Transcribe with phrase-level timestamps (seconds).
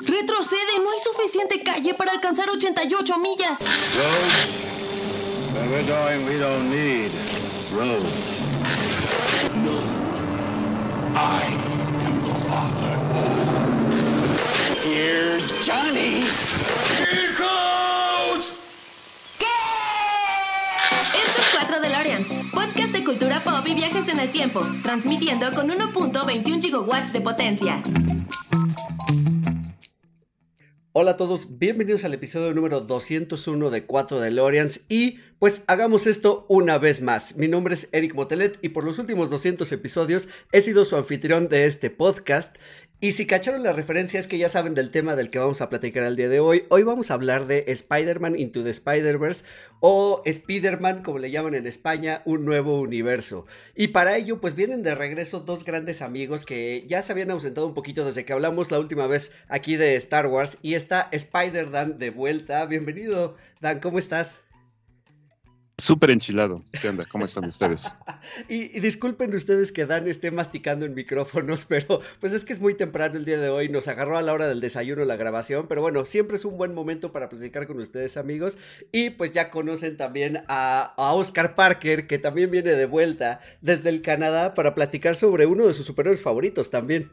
[0.00, 3.58] Retrocede, no hay suficiente calle para alcanzar 88 millas.
[3.58, 4.68] Roads?
[5.54, 7.10] Where we're going, we don't need
[7.72, 8.38] roads.
[11.14, 11.42] I
[12.04, 12.94] am your father.
[14.84, 16.24] Here's Johnny.
[16.98, 18.52] Here goes!
[21.14, 25.68] Esto es 4 DeLoreans, podcast de cultura pop y viajes en el tiempo, transmitiendo con
[25.68, 27.82] 1.21 gigawatts de potencia.
[31.00, 36.44] Hola a todos, bienvenidos al episodio número 201 de 4 DeLoreans y pues hagamos esto
[36.48, 37.36] una vez más.
[37.36, 41.48] Mi nombre es Eric Motelet y por los últimos 200 episodios he sido su anfitrión
[41.48, 42.56] de este podcast
[43.00, 45.68] y si cacharon la referencia es que ya saben del tema del que vamos a
[45.68, 46.64] platicar el día de hoy.
[46.68, 49.44] Hoy vamos a hablar de Spider-Man Into the Spider-Verse
[49.78, 53.46] o Spider-Man como le llaman en España, un nuevo universo.
[53.76, 57.68] Y para ello pues vienen de regreso dos grandes amigos que ya se habían ausentado
[57.68, 61.98] un poquito desde que hablamos la última vez aquí de Star Wars y está Spider-Dan
[61.98, 62.66] de vuelta.
[62.66, 64.47] Bienvenido Dan, ¿cómo estás?
[65.80, 66.64] Súper enchilado.
[66.82, 67.04] ¿Qué onda?
[67.04, 67.94] ¿Cómo están ustedes?
[68.48, 72.60] y, y, disculpen ustedes que Dan esté masticando en micrófonos, pero pues es que es
[72.60, 75.68] muy temprano el día de hoy, nos agarró a la hora del desayuno la grabación,
[75.68, 78.58] pero bueno, siempre es un buen momento para platicar con ustedes amigos
[78.90, 83.90] y pues ya conocen también a, a Oscar Parker, que también viene de vuelta desde
[83.90, 87.08] el Canadá para platicar sobre uno de sus superhéroes favoritos también.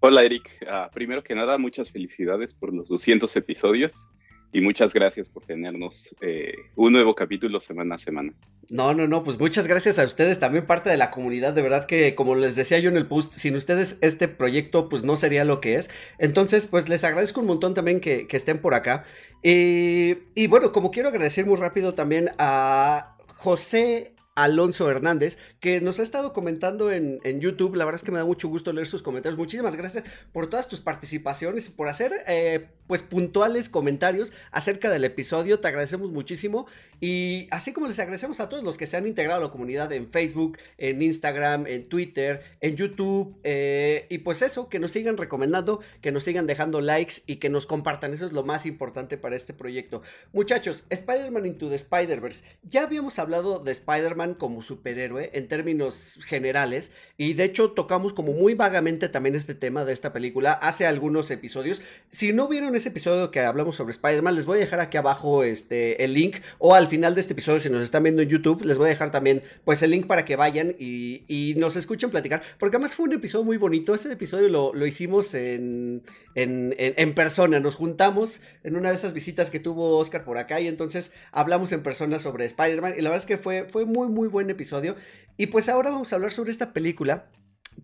[0.00, 4.10] Hola Eric, uh, primero que nada muchas felicidades por los 200 episodios
[4.54, 8.32] y muchas gracias por tenernos eh, un nuevo capítulo semana a semana.
[8.70, 11.86] No, no, no, pues muchas gracias a ustedes, también parte de la comunidad, de verdad
[11.86, 15.44] que como les decía yo en el post, sin ustedes este proyecto pues no sería
[15.44, 15.90] lo que es.
[16.18, 19.04] Entonces pues les agradezco un montón también que, que estén por acá.
[19.42, 26.00] Y, y bueno, como quiero agradecer muy rápido también a José Alonso Hernández, que nos
[26.00, 27.76] ha estado comentando en, en, YouTube.
[27.76, 29.38] La verdad es que me da mucho gusto leer sus comentarios.
[29.38, 35.04] Muchísimas gracias por todas tus participaciones y por hacer eh, pues puntuales comentarios acerca del
[35.04, 35.60] episodio.
[35.60, 36.66] Te agradecemos muchísimo.
[37.00, 39.92] Y así como les agradecemos a todos los que se han integrado a la comunidad
[39.92, 43.38] en Facebook, en Instagram, en Twitter, en YouTube.
[43.44, 47.50] Eh, y pues eso, que nos sigan recomendando, que nos sigan dejando likes y que
[47.50, 48.12] nos compartan.
[48.12, 50.02] Eso es lo más importante para este proyecto.
[50.32, 52.44] Muchachos, Spider-Man Into the Spider-Verse.
[52.64, 58.32] Ya habíamos hablado de Spider-Man como superhéroe en términos generales y de hecho tocamos como
[58.32, 61.82] muy vagamente también este tema de esta película hace algunos episodios.
[62.10, 65.44] Si no vieron ese episodio que hablamos sobre Spider-Man, les voy a dejar aquí abajo
[65.44, 68.62] este, el link o al final de este episodio si nos están viendo en YouTube,
[68.64, 72.08] les voy a dejar también pues el link para que vayan y, y nos escuchen
[72.08, 73.94] platicar porque además fue un episodio muy bonito.
[73.94, 76.02] Ese episodio lo, lo hicimos en,
[76.34, 80.38] en, en, en persona, nos juntamos en una de esas visitas que tuvo Oscar por
[80.38, 83.84] acá y entonces hablamos en persona sobre Spider-Man y la verdad es que fue, fue
[83.84, 84.96] muy muy buen episodio.
[85.36, 87.30] Y pues ahora vamos a hablar sobre esta película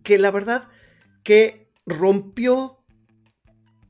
[0.03, 0.69] que la verdad
[1.23, 2.83] que rompió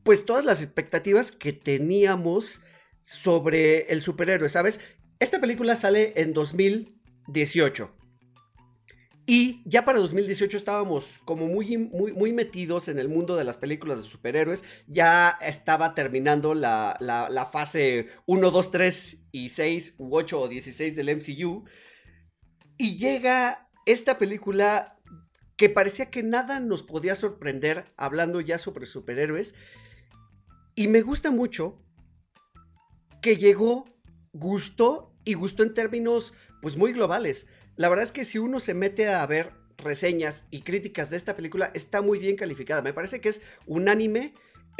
[0.03, 2.61] pues todas las expectativas que teníamos
[3.03, 4.81] sobre el superhéroe, ¿sabes?
[5.19, 7.91] Esta película sale en 2018.
[9.27, 13.55] Y ya para 2018 estábamos como muy, muy, muy metidos en el mundo de las
[13.55, 14.63] películas de superhéroes.
[14.87, 20.95] Ya estaba terminando la, la, fase 1, 2, 3 y 6 u 8 o 16
[20.95, 21.63] del MCU.
[22.81, 24.97] Y llega esta película
[25.55, 29.53] que parecía que nada nos podía sorprender hablando ya sobre superhéroes.
[30.73, 31.79] Y me gusta mucho
[33.21, 33.85] que llegó,
[34.33, 37.45] gustó y gustó en términos pues muy globales.
[37.75, 41.35] La verdad es que si uno se mete a ver reseñas y críticas de esta
[41.35, 42.81] película, está muy bien calificada.
[42.81, 44.33] Me parece que es unánime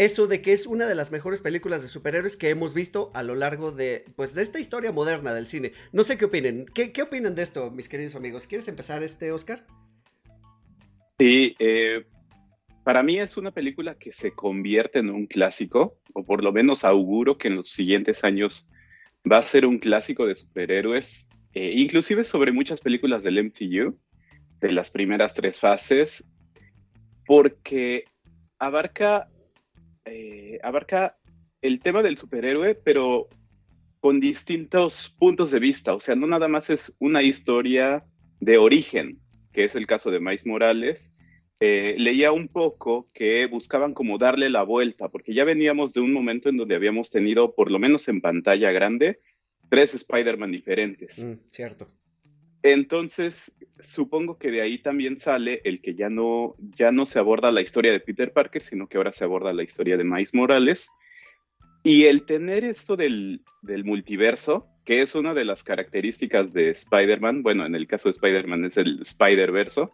[0.06, 3.22] eso de que es una de las mejores películas de superhéroes que hemos visto a
[3.22, 5.74] lo largo de, pues, de esta historia moderna del cine.
[5.92, 6.66] No sé qué opinen.
[6.74, 8.48] ¿Qué, qué opinan de esto, mis queridos amigos?
[8.48, 9.64] ¿Quieres empezar este, Oscar?
[11.20, 12.04] Sí, eh,
[12.84, 16.84] para mí es una película que se convierte en un clásico, o por lo menos
[16.84, 18.68] auguro que en los siguientes años
[19.32, 24.00] va a ser un clásico de superhéroes, eh, inclusive sobre muchas películas del MCU,
[24.62, 26.24] de las primeras tres fases,
[27.28, 28.06] porque
[28.58, 29.28] abarca
[30.06, 31.18] eh, abarca
[31.62, 33.30] el tema del superhéroe, pero
[34.00, 35.94] con distintos puntos de vista.
[35.94, 38.04] O sea, no nada más es una historia
[38.40, 39.20] de origen,
[39.52, 41.14] que es el caso de Mais Morales.
[41.60, 46.12] Eh, leía un poco que buscaban como darle la vuelta, porque ya veníamos de un
[46.12, 49.20] momento en donde habíamos tenido, por lo menos en pantalla grande,
[49.70, 51.24] tres Spider-Man diferentes.
[51.24, 51.88] Mm, cierto.
[52.64, 57.52] Entonces, supongo que de ahí también sale el que ya no, ya no se aborda
[57.52, 60.90] la historia de Peter Parker, sino que ahora se aborda la historia de Miles Morales.
[61.84, 67.42] Y el tener esto del, del multiverso, que es una de las características de Spider-Man,
[67.42, 69.92] bueno, en el caso de Spider-Man es el Spider-Verso,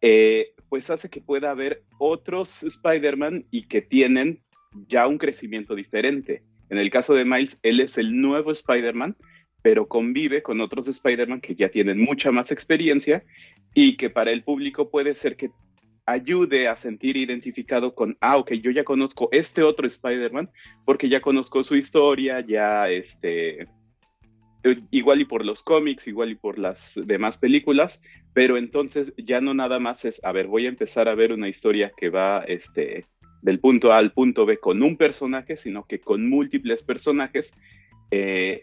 [0.00, 4.42] eh, pues hace que pueda haber otros Spider-Man y que tienen
[4.86, 6.42] ya un crecimiento diferente.
[6.68, 9.16] En el caso de Miles, él es el nuevo Spider-Man,
[9.66, 13.24] pero convive con otros Spider-Man que ya tienen mucha más experiencia
[13.74, 15.50] y que para el público puede ser que
[16.06, 20.50] ayude a sentir identificado con, ah, ok, yo ya conozco este otro Spider-Man
[20.84, 23.66] porque ya conozco su historia, ya este,
[24.92, 28.00] igual y por los cómics, igual y por las demás películas,
[28.34, 31.48] pero entonces ya no nada más es, a ver, voy a empezar a ver una
[31.48, 33.04] historia que va este,
[33.42, 37.52] del punto A al punto B con un personaje, sino que con múltiples personajes
[38.12, 38.62] eh,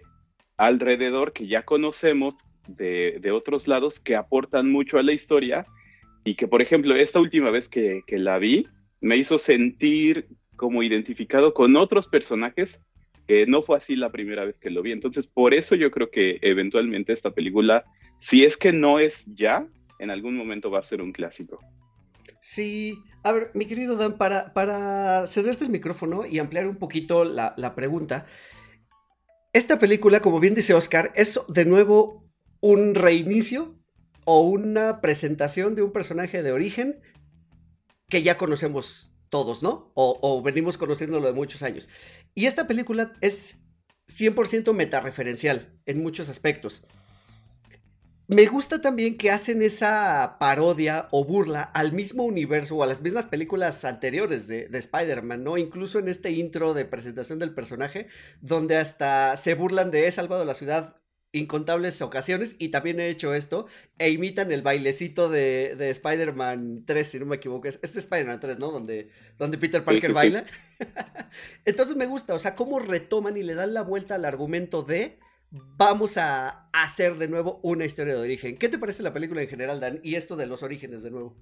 [0.57, 2.35] alrededor que ya conocemos
[2.67, 5.65] de, de, otros lados que aportan mucho a la historia
[6.23, 8.67] y que, por ejemplo, esta última vez que, que la vi,
[9.01, 12.81] me hizo sentir como identificado con otros personajes
[13.27, 14.91] que no fue así la primera vez que lo vi.
[14.91, 17.85] Entonces, por eso yo creo que eventualmente esta película,
[18.19, 19.67] si es que no es ya,
[19.99, 21.59] en algún momento va a ser un clásico.
[22.39, 27.23] Sí, a ver, mi querido Dan, para, para cederte el micrófono y ampliar un poquito
[27.23, 28.25] la, la pregunta,
[29.53, 32.27] esta película, como bien dice Oscar, es de nuevo
[32.59, 33.79] un reinicio
[34.25, 37.01] o una presentación de un personaje de origen
[38.09, 39.91] que ya conocemos todos, ¿no?
[39.95, 41.89] O, venimos conociéndolo de muchos años.
[42.35, 43.57] Y esta película es
[44.07, 46.83] 100% metareferencial en muchos aspectos.
[48.27, 53.01] Me gusta también que hacen esa parodia o burla al mismo universo o a las
[53.01, 55.57] mismas películas anteriores de, de Spider-Man, ¿no?
[55.57, 58.07] Incluso en este intro de presentación del personaje,
[58.39, 60.95] donde hasta se burlan de he salvado la ciudad
[61.33, 63.65] incontables ocasiones y también he hecho esto
[63.97, 67.67] e imitan el bailecito de, de Spider-Man 3, si no me equivoco.
[67.67, 68.71] Es este Spider-Man 3, ¿no?
[68.71, 70.45] Donde, donde Peter Parker baila.
[71.65, 75.17] Entonces me gusta, o sea, cómo retoman y le dan la vuelta al argumento de
[75.53, 78.57] vamos a hacer de nuevo una historia de origen.
[78.57, 79.99] ¿Qué te parece la película en general, Dan?
[80.03, 81.35] Y esto de los orígenes de nuevo.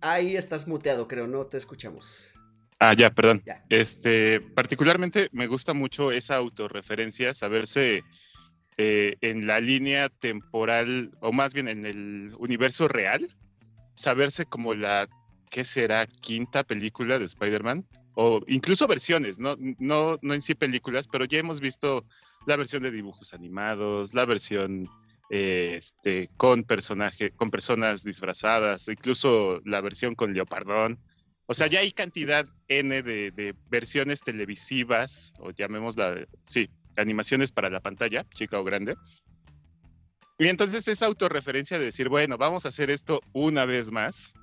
[0.00, 2.32] Ahí estás muteado, creo, no te escuchamos.
[2.78, 3.42] Ah, ya, perdón.
[3.70, 8.02] Este, particularmente me gusta mucho esa autorreferencia, saberse
[8.76, 13.26] eh, en la línea temporal, o más bien en el universo real,
[13.94, 15.08] saberse como la,
[15.50, 16.06] ¿qué será?
[16.06, 19.56] Quinta película de Spider-Man, o incluso versiones, ¿no?
[19.78, 22.04] No, no en sí películas, pero ya hemos visto
[22.46, 24.88] la versión de dibujos animados, la versión
[25.30, 30.98] eh, este, con personaje, con personas disfrazadas, incluso la versión con Leopardón.
[31.46, 37.80] O sea, ya hay cantidad N de, versiones televisivas, o llamémosla, sí, animaciones para la
[37.80, 38.96] pantalla, chica o grande.
[40.38, 44.34] Y entonces esa autorreferencia de decir, bueno, vamos a hacer esto una vez más,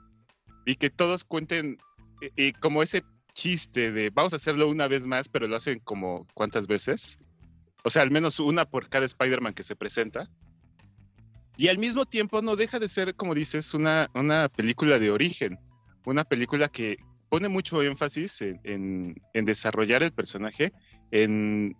[0.66, 1.78] y que todos cuenten
[2.36, 6.28] y, como ese chiste de vamos a hacerlo una vez más, pero lo hacen como
[6.34, 7.18] cuántas veces.
[7.84, 10.30] O sea, al menos una por cada Spider-Man que se presenta.
[11.58, 15.60] Y al mismo tiempo no deja de ser, como dices, una, una película de origen
[16.06, 16.98] una película que
[17.30, 20.74] pone mucho énfasis en, desarrollar el personaje,
[21.12, 21.76] en,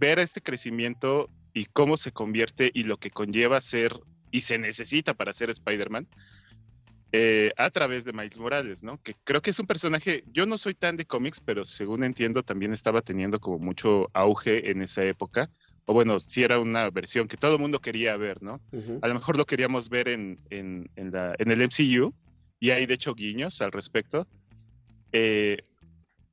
[0.00, 3.94] ver este crecimiento y cómo se convierte y lo que conlleva ser
[4.30, 6.08] y se necesita para ser Spider-Man
[7.16, 9.00] eh, a través de Miles Morales, ¿no?
[9.00, 12.42] Que creo que es un personaje, yo no soy tan de cómics, pero según entiendo
[12.42, 15.48] también estaba teniendo como mucho auge en esa época.
[15.84, 18.60] O bueno, si era una versión que todo el mundo quería ver, ¿no?
[19.00, 22.12] A lo mejor lo queríamos ver en, en, la, en el MCU,
[22.58, 24.26] y hay de hecho guiños al respecto.
[25.12, 25.58] Eh,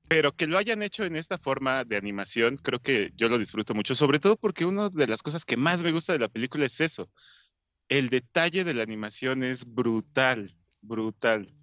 [0.07, 3.75] pero que lo hayan hecho en esta forma de animación, creo que yo lo disfruto
[3.75, 6.65] mucho, sobre todo porque una de las cosas que más me gusta de la película
[6.65, 7.07] es eso.
[7.88, 11.53] El detalle de la animación es brutal, brutal.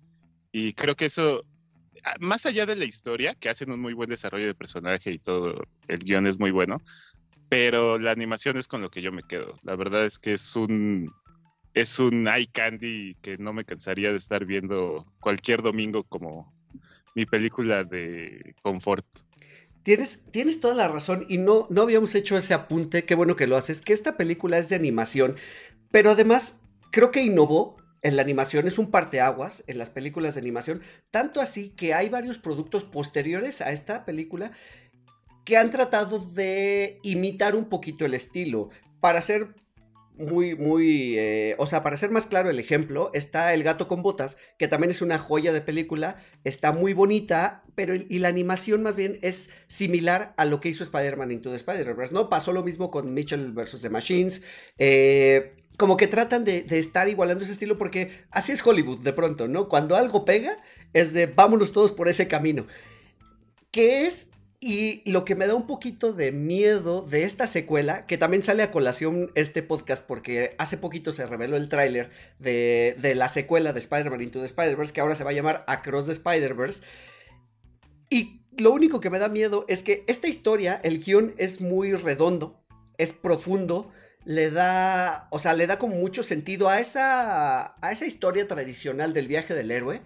[0.52, 1.42] Y creo que eso,
[2.04, 5.18] ah, más allá de la historia, que hacen un muy buen desarrollo de personaje y
[5.18, 6.82] todo, el guion es muy bueno,
[7.48, 9.58] pero la animación es con lo que yo me quedo.
[9.62, 11.12] La verdad es que es un,
[11.74, 16.52] es un eye candy que no me cansaría de estar viendo cualquier domingo como
[17.14, 19.06] mi película de confort.
[19.82, 23.46] Tienes, tienes toda la razón y no, no habíamos hecho ese apunte, qué bueno que
[23.46, 25.36] lo haces, que esta película es de animación,
[25.90, 26.60] pero además
[26.90, 31.40] creo que innovó en la animación, es un parteaguas en las películas de animación, tanto
[31.40, 34.52] así que hay varios productos posteriores a esta película
[35.44, 38.70] que han tratado de imitar un poquito el estilo.
[39.00, 39.54] Para ser
[40.18, 44.02] muy, muy, eh, o sea, para ser más claro el ejemplo, está El gato con
[44.02, 48.82] botas, que también es una joya de película, está muy bonita, pero y la animación
[48.82, 52.28] más bien es similar a lo que hizo Spider-Man Into the Spider-Verse, ¿no?
[52.28, 53.80] Pasó lo mismo con Mitchell vs.
[53.80, 54.42] The Machines,
[54.76, 59.46] eh, como que tratan de, estar igualando ese estilo porque así es Hollywood de pronto,
[59.46, 59.68] ¿no?
[59.68, 60.58] Cuando algo pega,
[60.92, 62.66] es de vámonos todos por ese camino.
[63.70, 64.26] Que es
[64.60, 68.64] Y lo que me da un poquito de miedo de esta secuela, que también sale
[68.64, 73.72] a colación este podcast, porque hace poquito se reveló el tráiler de, de, la secuela
[73.72, 76.82] de Spider-Man Into the Spider-Verse, que ahora se va a llamar Across the Spider-Verse.
[78.10, 81.92] Y lo único que me da miedo es que esta historia, el guion es muy
[81.92, 82.60] redondo,
[82.96, 83.92] es profundo,
[84.28, 89.14] le da, o sea, le da como mucho sentido a esa, a esa historia tradicional
[89.14, 90.02] del viaje del héroe,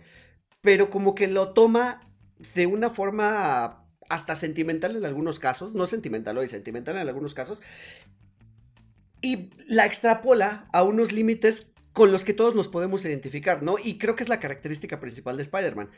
[0.60, 2.08] pero como que lo toma
[2.54, 7.62] de una forma hasta sentimental en algunos casos, no sentimental hoy, sentimental en algunos casos,
[9.20, 13.76] y la extrapola a unos límites con los que todos nos podemos identificar, ¿no?
[13.82, 15.90] Y creo que es la característica principal de Spider-Man,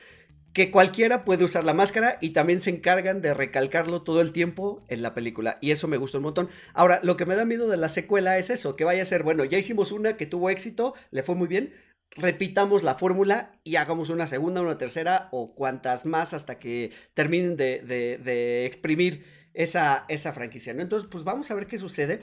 [0.52, 4.84] que cualquiera puede usar la máscara y también se encargan de recalcarlo todo el tiempo
[4.88, 6.50] en la película, y eso me gustó un montón.
[6.72, 9.22] Ahora, lo que me da miedo de la secuela es eso, que vaya a ser,
[9.22, 11.74] bueno, ya hicimos una que tuvo éxito, le fue muy bien,
[12.16, 17.56] repitamos la fórmula y hagamos una segunda, una tercera o cuantas más hasta que terminen
[17.56, 20.82] de, exprimir esa, esa franquicia, ¿no?
[20.82, 22.22] Entonces, pues vamos a ver qué sucede.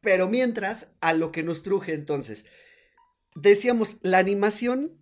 [0.00, 2.46] Pero mientras, a lo que nos truje entonces,
[3.34, 4.98] decíamos, la animación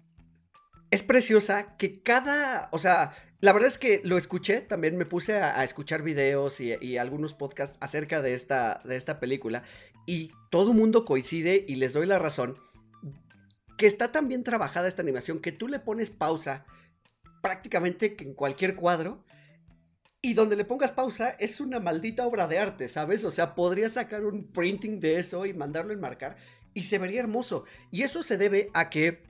[0.91, 5.35] es preciosa, que cada, o sea, la verdad es que lo escuché, también me puse
[5.35, 9.65] a, escuchar videos y, y, algunos podcasts acerca de esta, de esta película
[10.07, 12.57] y todo mundo coincide y les doy la razón
[13.77, 16.65] que está tan bien trabajada esta animación que tú le pones pausa
[17.43, 19.25] prácticamente en cualquier cuadro
[20.25, 23.26] y donde le pongas pausa es una maldita obra de arte, ¿sabes?
[23.26, 26.38] O sea, podrías sacar un printing de eso y mandarlo a enmarcar
[26.73, 27.66] y se vería hermoso.
[27.90, 29.23] Y eso se debe a que,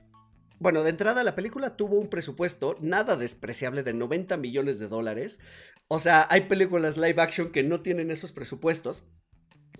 [0.57, 5.41] bueno, de entrada la película tuvo un presupuesto nada despreciable de 90 millones de dólares.
[5.89, 9.03] O sea, hay películas live action que no tienen esos presupuestos.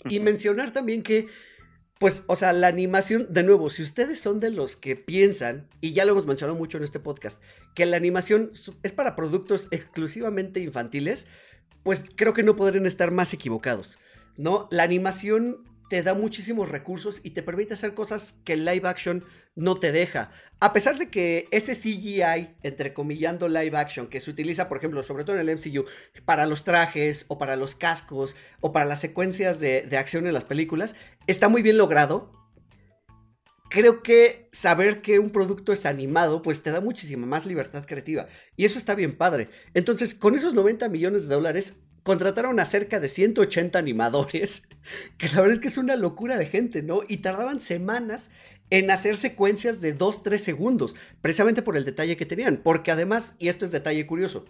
[0.10, 1.30] Y mencionar también que
[2.00, 5.94] pues, o sea, la animación, de nuevo, si ustedes son de los que piensan, y
[5.94, 7.42] ya lo hemos mencionado mucho en este podcast,
[7.74, 8.52] que la animación
[8.84, 11.28] es para productos exclusivamente infantiles,
[11.84, 13.98] pues creo que no podrían estar más equivocados,
[14.36, 14.68] ¿no?
[14.72, 19.24] La animación te da muchísimos recursos y te permite hacer cosas que el live action
[19.56, 20.32] no te deja.
[20.60, 25.24] A pesar de que ese CGI, entrecomillando live action, que se utiliza, por ejemplo, sobre
[25.24, 25.86] todo en el MCU,
[26.26, 30.34] para los trajes o para los cascos o para las secuencias de, de acción en
[30.34, 30.96] las películas,
[31.28, 32.32] está muy bien logrado.
[33.70, 38.28] Creo que saber que un producto es animado, pues te da muchísima más libertad creativa.
[38.56, 39.50] Y eso está bien padre.
[39.74, 44.64] Entonces, con esos 90 millones de dólares, contrataron a cerca de 180 animadores,
[45.18, 47.02] que la verdad es que es una locura de gente, ¿no?
[47.08, 48.30] Y tardaban semanas
[48.70, 53.48] en hacer secuencias de 2-3 segundos, precisamente por el detalle que tenían, porque además, y
[53.48, 54.46] esto es detalle curioso,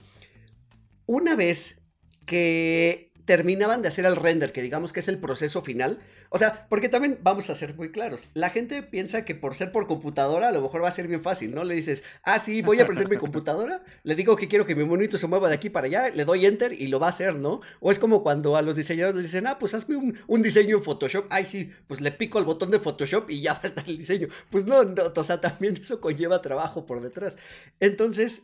[1.06, 1.80] una vez
[2.26, 6.68] que terminaban de hacer el render, que digamos que es el proceso final, o sea,
[6.70, 8.28] porque también vamos a ser muy claros.
[8.34, 11.22] La gente piensa que por ser por computadora a lo mejor va a ser bien
[11.22, 11.64] fácil, ¿no?
[11.64, 14.84] Le dices, ah, sí, voy a prender mi computadora, le digo que quiero que mi
[14.84, 17.36] monito se mueva de aquí para allá, le doy enter y lo va a hacer,
[17.36, 17.62] ¿no?
[17.80, 19.96] O es como cuando a los diseñadores les dicen, ah, pues hazme
[20.28, 21.26] un, diseño en Photoshop.
[21.30, 23.98] Ay, sí, pues le pico el botón de Photoshop y ya va a estar el
[23.98, 24.28] diseño.
[24.50, 27.38] Pues no, no o sea, también eso conlleva trabajo por detrás.
[27.80, 28.44] Entonces,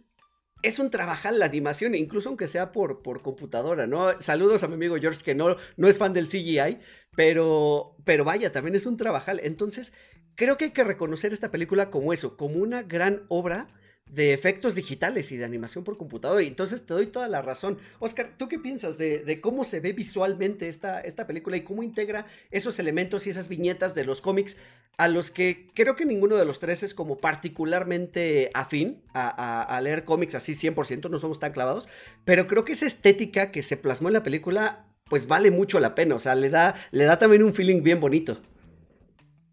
[0.64, 4.22] es un trabajar la animación, incluso aunque sea por, por computadora, ¿no?
[4.22, 6.78] Saludos a mi amigo George, que no, no es fan del CGI,
[7.16, 9.40] pero, pero vaya, también es un trabajar.
[9.44, 9.94] Entonces,
[10.36, 13.68] creo que hay que reconocer esta película como eso, como una gran obra
[14.12, 16.44] de efectos digitales y de animación por computadora.
[16.44, 17.78] Y entonces te doy toda la razón.
[18.00, 22.26] Oscar, ¿tú qué piensas de, cómo se ve visualmente esta, esta película y cómo integra
[22.52, 24.58] esos elementos y esas viñetas de los cómics
[24.98, 30.06] a los que creo que ninguno de los tres es como particularmente afín a, leer
[30.06, 31.88] cómics así 100%, no somos tan clavados,
[32.26, 35.96] pero creo que esa estética que se plasmó en la película pues vale mucho la
[35.96, 38.42] pena, o sea, le da, le da también un feeling bien bonito.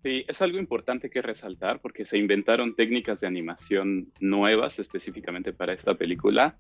[0.03, 5.73] Sí, es algo importante que resaltar porque se inventaron técnicas de animación nuevas específicamente para
[5.73, 6.57] esta película.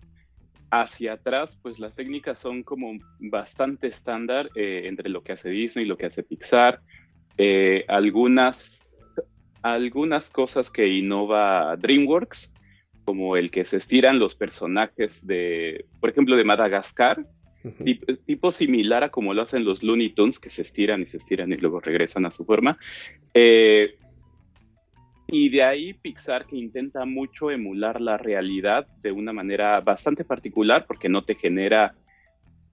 [0.71, 5.85] Hacia atrás, pues las técnicas son como bastante estándar eh, entre lo que hace Disney
[5.85, 6.81] y lo que hace Pixar.
[7.39, 8.83] Eh, algunas,
[9.63, 12.53] algunas cosas que innova DreamWorks,
[13.05, 17.25] como el que se estiran los personajes de, por ejemplo, de Madagascar,
[18.27, 21.53] tipo, similar a como lo hacen los Looney Tunes, que se estiran y se estiran
[21.53, 22.79] y luego regresan a su forma.
[23.35, 23.97] Eh,
[25.27, 30.87] y de ahí Pixar que intenta mucho emular la realidad de una manera bastante particular
[30.87, 31.95] porque no te genera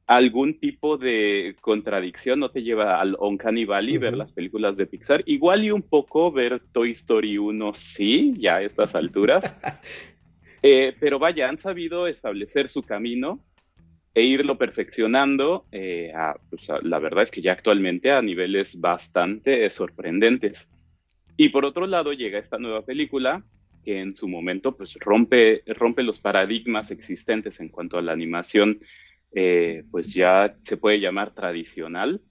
[0.08, 5.24] algún tipo de contradicción, no te lleva al Uncanny Valley ver las películas de Pixar.
[5.26, 9.56] Igual y un poco ver Toy Story 1, sí, ya a estas alturas.
[10.68, 13.40] Eh, pero vaya, han sabido establecer su camino
[14.16, 15.68] e irlo perfeccionando.
[15.72, 16.12] Eh,
[16.50, 20.70] pues, la verdad es que ya actualmente a niveles bastante sorprendentes.
[21.38, 23.44] Y por otro lado llega esta nueva película
[23.84, 28.80] que en su momento pues rompe, rompe los paradigmas existentes en cuanto a la animación
[29.38, 32.22] eh, pues ya se puede llamar tradicional,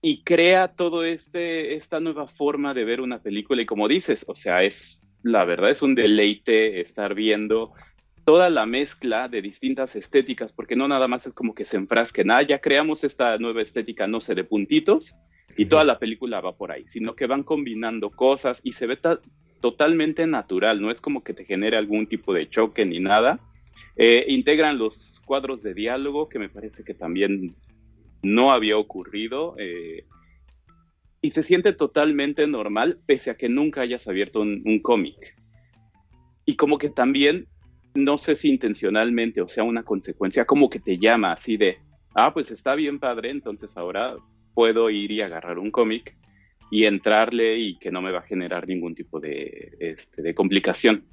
[0.00, 4.34] y crea todo este, esta nueva forma de ver una película, y como dices, o
[4.34, 7.72] sea, es, la verdad es un deleite estar viendo
[8.24, 12.30] toda la mezcla de distintas estéticas, porque no nada más es como que se enfrasquen,
[12.30, 15.14] ah, ya creamos esta nueva estética, no sé, de puntitos,
[15.56, 18.98] y toda la película va por ahí, sino que van combinando cosas y se ve
[19.60, 23.40] totalmente natural, no es como que te genere algún tipo de choque ni nada.
[23.96, 27.54] Eh, integran los cuadros de diálogo, que me parece que también
[28.22, 29.54] no había ocurrido.
[29.58, 30.04] Eh,
[31.22, 35.36] y se siente totalmente normal, pese a que nunca hayas abierto un cómic.
[36.44, 37.46] Y como que también
[37.94, 41.78] no sé si intencionalmente o sea una consecuencia, como que te llama así de,
[42.14, 44.16] ah, pues está bien padre, entonces ahora
[44.54, 46.16] puedo ir y agarrar un cómic
[46.70, 51.04] y entrarle y que no me va a generar ningún tipo de, este, de complicación.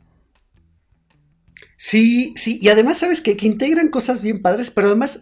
[1.75, 5.21] Sí, sí, y además sabes que, que integran cosas bien padres, pero además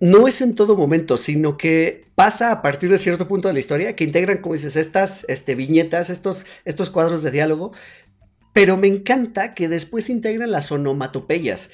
[0.00, 3.60] no es en todo momento, sino que pasa a partir de cierto punto de la
[3.60, 7.72] historia, que integran, como dices, estas este, viñetas, estos, estos cuadros de diálogo,
[8.52, 11.70] pero me encanta que después integran las onomatopeyas.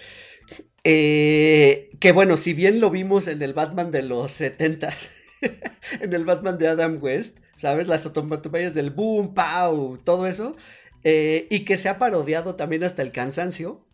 [0.84, 4.92] Eh, que bueno, si bien lo vimos en el Batman de los 70
[6.00, 7.86] en el Batman de Adam West, ¿sabes?
[7.86, 10.56] Las onomatopeyas del boom, pow, todo eso.
[11.04, 13.86] Eh, y que se ha parodiado también hasta el cansancio.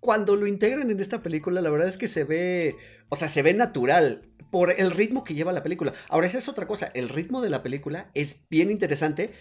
[0.00, 2.76] Cuando lo integran en esta película, la verdad es que se ve,
[3.08, 5.92] o sea, se ve natural por el ritmo que lleva la película.
[6.08, 9.32] Ahora, esa es otra cosa, el ritmo de la película es bien interesante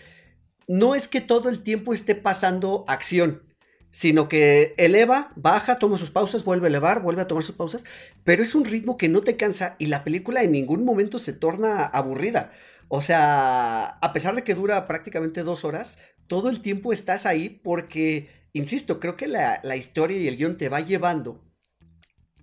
[0.68, 3.44] no es que todo el tiempo esté pasando acción,
[3.92, 7.86] sino que eleva, baja, toma sus pausas, vuelve a elevar, vuelve a tomar sus pausas,
[8.24, 11.34] pero es un ritmo que no te cansa y la película en ningún momento se
[11.34, 12.52] torna aburrida.
[12.90, 15.98] O sea, a pesar de que dura prácticamente dos horas,
[16.28, 20.70] todo el tiempo estás ahí porque, insisto, creo que la, historia y el guion te
[20.70, 21.44] va llevando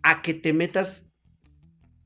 [0.03, 1.11] a que te metas,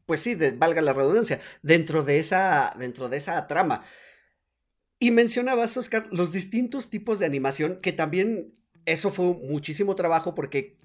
[0.06, 3.84] pues sí, valga la redundancia, dentro de esa, dentro de esa trama.
[4.98, 8.52] Y mencionabas, Oscar, los distintos tipos de animación, que también
[8.84, 10.76] eso fue muchísimo trabajo porque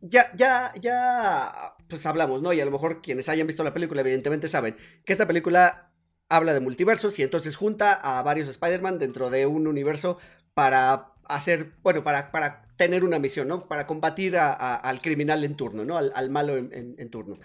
[0.00, 2.52] ya, ya, ya, pues hablamos, ¿no?
[2.52, 5.92] Y a lo mejor quienes hayan visto la película evidentemente saben que esta película
[6.28, 10.18] habla de multiversos y entonces junta a varios Spider-Man dentro de un universo
[10.52, 13.68] para hacer, bueno, para, para tener una misión, ¿no?
[13.68, 15.96] Para combatir al criminal en turno, ¿no?
[15.96, 17.38] Al, malo en, en turno.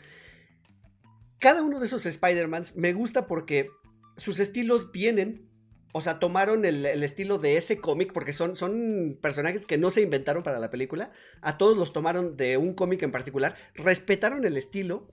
[1.39, 3.69] Cada uno de esos Spider-Mans me gusta porque
[4.17, 5.48] sus estilos vienen
[5.91, 10.02] o sea, tomaron el, estilo de ese cómic, porque son, son personajes que no se
[10.02, 11.12] inventaron para la película.
[11.41, 13.56] A todos los tomaron de un cómic en particular.
[13.73, 15.08] Respetaron el estilo.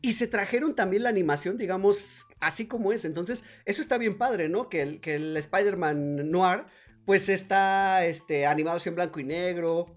[0.00, 3.04] Y se trajeron también la animación, digamos, así como es.
[3.04, 4.68] Entonces, eso está bien padre, ¿no?
[4.68, 6.64] Que el, que el Spider-Man Noir,
[7.04, 9.96] pues está este, animado en blanco y negro.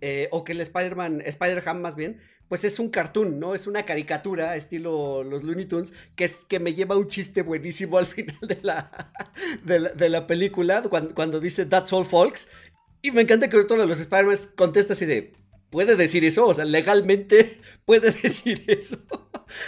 [0.00, 3.54] Eh, o que el Spider-Man, Spider-Ham más bien, pues es un cartoon, ¿no?
[3.54, 7.98] Es una caricatura estilo los Looney Tunes que, es, que me lleva un chiste buenísimo
[7.98, 8.90] al final de la,
[9.64, 12.48] de la, película cuando, dice That's all folks.
[13.02, 15.32] Y me encanta que todos los Spider-Man contesta así de,
[15.70, 16.46] ¿puede decir eso?
[16.46, 18.98] O sea, legalmente puede decir eso.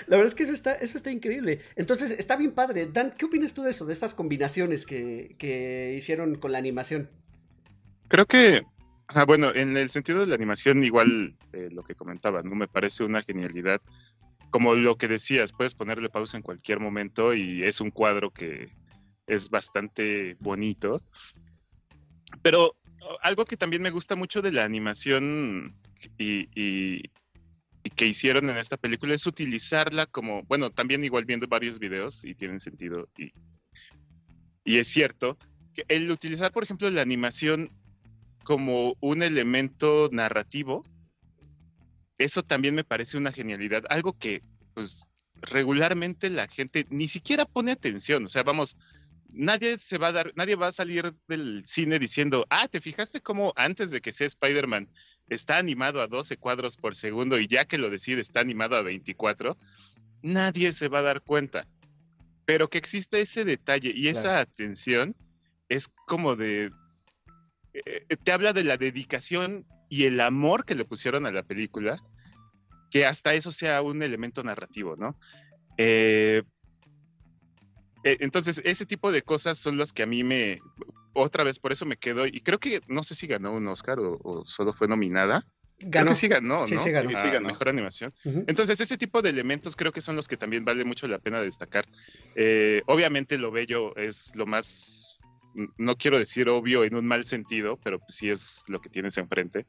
[0.06, 1.60] La verdad es que eso está, eso está increíble.
[1.76, 2.86] Entonces, está bien padre.
[2.86, 3.86] Dan, ¿qué opinas tú de eso?
[3.86, 7.08] De estas combinaciones que, que hicieron con la animación.
[8.08, 8.64] Creo que
[9.12, 12.54] Ah, bueno, en el sentido de la animación, igual eh, lo que comentaba, ¿no?
[12.54, 13.80] Me parece una genialidad.
[14.50, 18.68] Como lo que decías, puedes ponerle pausa en cualquier momento y es un cuadro que
[19.26, 21.02] es bastante bonito.
[22.42, 22.76] Pero
[23.22, 25.74] algo que también me gusta mucho de la animación
[26.16, 27.10] y, y,
[27.96, 32.34] que hicieron en esta película es utilizarla como, bueno, también igual viendo varios videos y
[32.34, 33.32] tienen sentido y,
[34.64, 35.36] y es cierto,
[35.74, 37.70] que el utilizar, por ejemplo, la animación
[38.50, 40.82] como un elemento narrativo,
[42.18, 44.42] eso también me parece una genialidad, algo que
[44.74, 48.76] pues regularmente la gente ni siquiera pone atención, o sea, vamos,
[49.28, 53.20] nadie se va a dar, nadie va a salir del cine diciendo, ah, ¿te fijaste
[53.20, 54.88] cómo antes de que sea Spider-Man
[55.28, 58.82] está animado a 12 cuadros por segundo y ya que lo decide está animado a
[58.82, 59.56] 24?
[60.22, 61.68] Nadie se va a dar cuenta.
[62.46, 65.14] Pero que existe ese detalle y esa atención
[65.68, 66.72] es como de,
[68.22, 71.98] te habla de la dedicación y el amor que le pusieron a la película,
[72.90, 75.18] que hasta eso sea un elemento narrativo, ¿no?
[75.76, 76.42] Eh,
[78.04, 80.60] eh, entonces, ese tipo de cosas son las que a mí me,
[81.12, 83.98] otra vez, por eso me quedo, y creo que, no sé si ganó un Oscar
[84.00, 85.44] o, solo fue nominada.
[85.82, 85.90] Ganó.
[85.90, 86.66] Creo que sí ganó, ¿no?
[86.66, 87.48] Sí, sí ganó.
[87.48, 88.12] Mejor animación.
[88.24, 91.40] Entonces, ese tipo de elementos creo que son los que también vale mucho la pena
[91.40, 91.86] destacar.
[92.86, 95.19] obviamente lo bello es lo más
[95.54, 99.66] no quiero decir obvio en un mal sentido, pero sí es lo que tienes enfrente.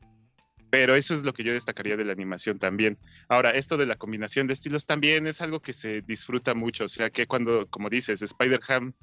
[0.69, 2.97] Pero eso es lo que yo destacaría de la animación también.
[3.27, 6.85] Ahora, esto de la combinación de estilos también es algo que se disfruta mucho.
[6.85, 8.93] O sea, que cuando, como dices, Spider-Ham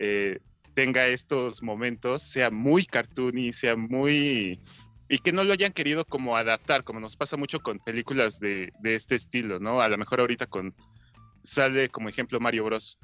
[0.00, 0.40] eh,
[0.74, 4.60] tenga estos momentos, sea muy cartoony, sea muy...
[5.08, 8.72] Y que no lo hayan querido como adaptar, como nos pasa mucho con películas de,
[8.80, 9.80] de este estilo, ¿no?
[9.80, 10.74] A lo mejor ahorita con...
[11.44, 12.98] Sale como ejemplo Mario Bros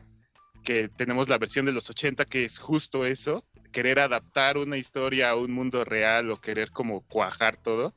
[0.65, 5.31] que tenemos la versión de los 80 que es justo eso, querer adaptar una historia
[5.31, 7.95] a un mundo real o querer como cuajar todo.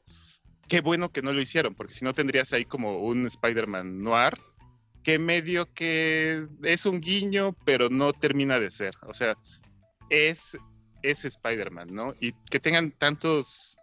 [0.68, 4.38] Qué bueno que no lo hicieron, porque si no tendrías ahí como un Spider-Man noir
[5.04, 8.94] que medio que es un guiño, pero no termina de ser.
[9.08, 9.38] O sea,
[10.10, 10.58] es,
[11.02, 12.14] es Spider-Man, ¿no?
[12.20, 13.78] Y que tengan tantos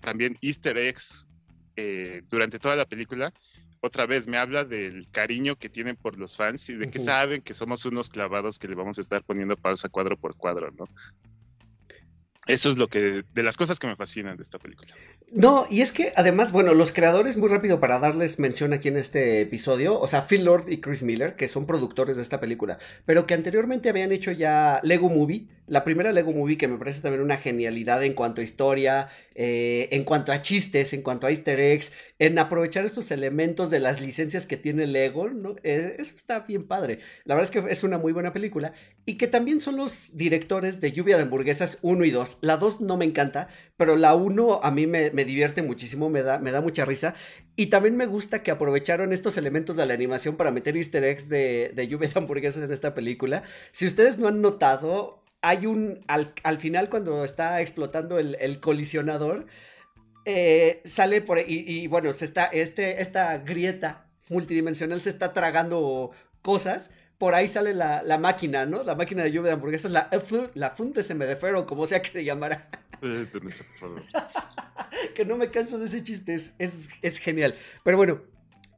[0.00, 1.26] también easter eggs
[1.76, 3.32] eh, durante toda la película,
[3.80, 7.42] otra vez me habla del cariño que tienen por los fans y de que saben
[7.42, 10.86] que somos unos clavados que le vamos a estar poniendo pausa cuadro por cuadro, ¿no?
[12.48, 14.94] Eso es lo que, de las cosas que me fascinan de esta película.
[15.30, 18.96] No, y es que además, bueno, los creadores, muy rápido para darles mención aquí en
[18.96, 22.78] este episodio, o sea, Phil Lord y Chris Miller, que son productores de esta película,
[23.04, 27.02] pero que anteriormente habían hecho ya Lego Movie, la primera Lego Movie que me parece
[27.02, 31.30] también una genialidad en cuanto a historia, eh, en cuanto a chistes, en cuanto a
[31.30, 35.56] easter eggs, en aprovechar estos elementos de las licencias que tiene Lego, ¿no?
[35.62, 37.00] Eh, eso está bien padre.
[37.24, 38.72] La verdad es que es una muy buena película
[39.04, 42.37] y que también son los directores de Lluvia de Hamburguesas 1 y 2.
[42.40, 46.38] La 2 no me encanta, pero la 1 a mí me, divierte muchísimo, me da,
[46.38, 47.14] me da mucha risa.
[47.56, 51.28] Y también me gusta que aprovecharon estos elementos de la animación para meter easter eggs
[51.28, 53.42] de, de Lluvia de Hamburguesas en esta película.
[53.72, 59.46] Si ustedes no han notado, hay un, al, final cuando está explotando el, colisionador,
[60.24, 66.10] eh, sale por y, y, bueno, se está, este, esta grieta multidimensional se está tragando
[66.42, 66.90] cosas.
[67.18, 68.84] Por ahí sale la, máquina, ¿no?
[68.84, 70.08] La máquina de lluvia de hamburguesas, la,
[70.54, 72.68] la Fundesmedefero, como sea que se llamara.
[75.14, 77.54] que no me canso de ese chiste, es, es genial.
[77.82, 78.22] Pero bueno,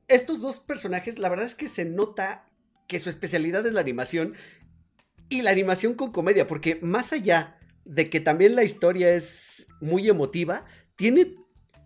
[0.09, 2.47] estos dos personajes, la verdad es que se nota
[2.89, 4.35] que su especialidad es la animación
[5.29, 10.09] y la animación con comedia, porque más allá de que también la historia es muy
[10.09, 11.37] emotiva, tiene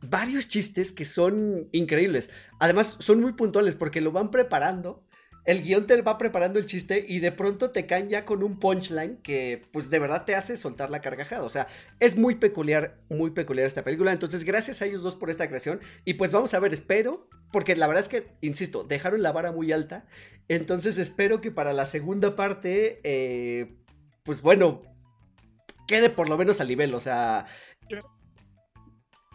[0.01, 2.31] varios chistes que son increíbles.
[2.59, 5.07] Además, son muy puntuales porque lo van preparando.
[5.45, 8.59] El guion te va preparando el chiste y de pronto te caen ya con un
[8.59, 11.43] punchline que pues de verdad te hace soltar la carcajada.
[11.43, 11.67] O sea,
[12.01, 14.13] es muy peculiar, muy peculiar esta película.
[14.13, 15.81] Entonces, gracias a ellos dos por esta creación.
[16.05, 19.53] Y pues vamos a ver, espero, porque la verdad es que, insisto, dejaron la vara
[19.53, 20.07] muy alta
[20.49, 23.75] entonces espero que para la segunda parte, eh,
[24.25, 24.83] pues bueno,
[25.87, 27.47] quede por lo menos al nivel, o sea...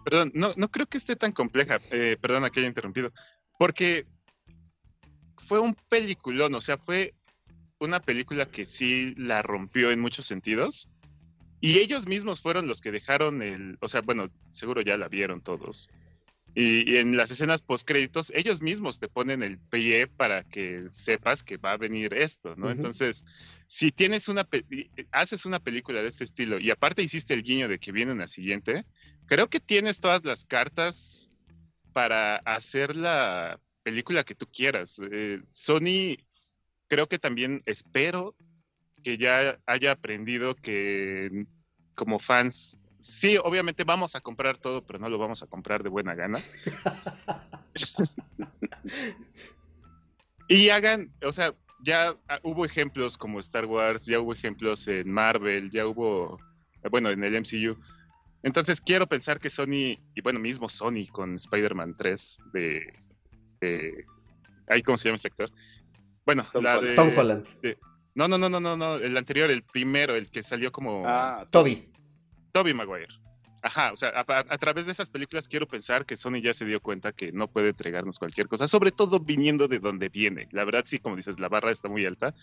[0.06, 3.12] Perdón, no, no creo que esté tan compleja, eh, perdona que haya interrumpido,
[3.58, 4.08] porque
[5.40, 7.14] fue un peliculón, o sea, fue
[7.80, 10.90] una película que sí la rompió en muchos sentidos.
[11.62, 15.42] Y ellos mismos fueron los que dejaron el, o sea, bueno, seguro ya la vieron
[15.42, 15.90] todos.
[16.56, 21.44] Y, en las escenas post créditos, ellos mismos te ponen el pie para que sepas
[21.44, 22.72] que va a venir esto, ¿no?
[22.72, 23.24] Entonces,
[23.68, 24.48] si tienes una,
[25.12, 28.28] haces una película de este estilo y aparte hiciste el guiño de que viene una
[28.28, 28.86] siguiente,
[29.28, 31.30] creo que tienes todas las cartas
[31.94, 35.02] para hacer la película que tú quieras.
[35.12, 36.18] Eh, Sony,
[36.88, 38.36] creo que también espero
[39.04, 41.46] que ya haya aprendido que
[41.96, 45.90] como fans sí, obviamente vamos a comprar todo, pero no lo vamos a comprar de
[45.90, 46.40] buena gana.
[50.48, 55.72] y hagan, o sea, ya hubo ejemplos como Star Wars, ya hubo ejemplos en Marvel,
[55.72, 56.40] ya hubo,
[56.92, 57.80] bueno, en el MCU.
[58.44, 62.94] Entonces quiero pensar que Sony, y bueno, mismo Sony con Spider-Man 3 de,
[63.60, 64.06] de...
[64.86, 65.52] ¿Cómo se llama este actor?
[66.26, 66.96] Bueno, la de...
[66.96, 67.46] Tom Holland.
[68.16, 71.04] no, no, no, no, no, no, el anterior, el primero, el que salió como...
[71.08, 71.92] Ah, Toby.
[72.52, 73.08] Toby Maguire.
[73.62, 76.80] Ajá, o sea, a, través de esas películas quiero pensar que Sony ya se dio
[76.80, 80.48] cuenta que no puede entregarnos cualquier cosa, sobre todo viniendo de donde viene.
[80.52, 82.34] La verdad, sí, como dices, la barra está muy alta,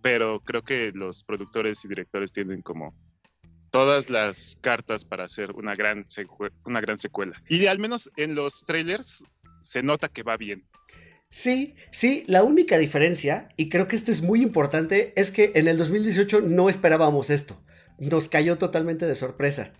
[0.00, 2.94] pero creo que los productores y directores tienen como
[3.70, 6.06] todas las cartas para hacer una gran,
[6.64, 7.42] una gran secuela.
[7.48, 9.24] Y al menos en los trailers
[9.64, 10.68] se nota que va bien.
[11.28, 15.66] Sí, sí, la única diferencia, y creo que esto es muy importante, es que en
[15.66, 17.60] el 2018 no esperábamos esto
[17.98, 19.72] nos cayó totalmente de sorpresa.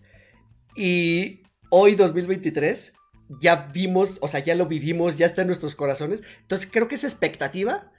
[0.77, 2.95] Y hoy 2023
[3.41, 6.23] ya vimos, o sea, ya lo vivimos, ya está en nuestros corazones.
[6.41, 7.93] Entonces creo que esa expectativa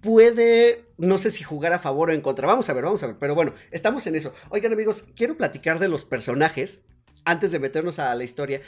[0.00, 2.46] puede, no sé si jugar a favor o en contra.
[2.46, 3.16] Vamos a ver, vamos a ver.
[3.18, 4.34] Pero bueno, estamos en eso.
[4.50, 6.82] Oigan amigos, quiero platicar de los personajes
[7.24, 8.60] antes de meternos a la historia.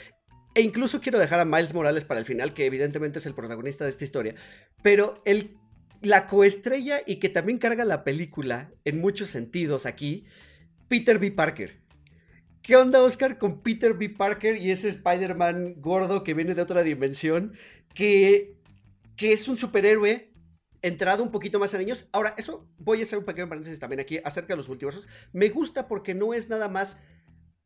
[0.55, 3.83] E incluso quiero dejar a Miles Morales para el final, que evidentemente es el protagonista
[3.83, 4.35] de esta historia.
[4.81, 5.57] Pero el,
[6.01, 10.25] la coestrella y que también carga la película en muchos sentidos aquí
[10.87, 11.31] Peter B.
[11.31, 11.81] Parker.
[12.61, 14.09] ¿Qué onda, Oscar, con Peter B.
[14.09, 17.53] Parker y ese Spider-Man gordo que viene de otra dimensión?
[17.93, 18.55] Que,
[19.17, 20.31] que es un superhéroe
[20.81, 22.07] entrado un poquito más a niños.
[22.11, 25.07] Ahora, eso voy a hacer un pequeño paréntesis también aquí acerca de los multiversos.
[25.33, 26.97] Me gusta porque no es nada más.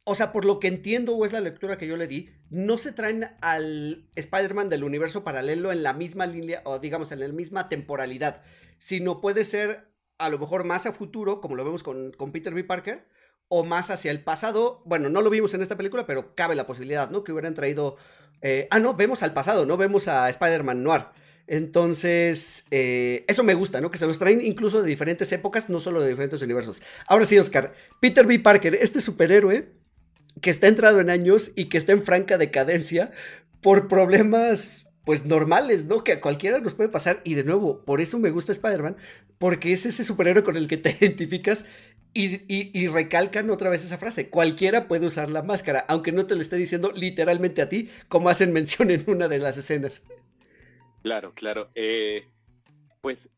[0.06, 2.78] O sea, por lo que entiendo o es la lectura que yo le di, no
[2.78, 7.28] se traen al Spider-Man del universo paralelo en la misma línea o digamos en la
[7.28, 8.42] misma temporalidad,
[8.78, 12.54] sino puede ser a lo mejor más a futuro, como lo vemos con, con Peter
[12.54, 12.64] B.
[12.64, 13.08] Parker,
[13.48, 14.84] o más hacia el pasado.
[14.86, 17.24] Bueno, no lo vimos en esta película, pero cabe la posibilidad, ¿no?
[17.24, 17.98] Que hubieran traído...
[18.42, 19.76] Eh, ah, no, vemos al pasado, ¿no?
[19.76, 21.06] Vemos a Spider-Man Noir.
[21.48, 23.90] Entonces, eh, eso me gusta, ¿no?
[23.90, 26.84] Que se los traen incluso de diferentes épocas, no solo de diferentes universos.
[27.08, 28.40] Ahora sí, Oscar, Peter B.
[28.40, 29.74] Parker, este superhéroe
[30.42, 33.12] que está entrado en años y que está en franca decadencia
[33.62, 36.04] por problemas, pues normales, ¿no?
[36.04, 37.22] Que a cualquiera nos puede pasar.
[37.24, 38.98] Y de nuevo, por eso me gusta Spider-Man,
[39.38, 41.66] porque es ese superhéroe con el que te identificas
[42.14, 46.34] y, y, recalcan otra vez esa frase, cualquiera puede usar la máscara, aunque no te
[46.34, 50.02] lo esté diciendo literalmente a ti, como hacen mención en una de las escenas.
[51.04, 51.70] Claro, claro.
[51.76, 52.26] Eh,
[53.02, 53.30] pues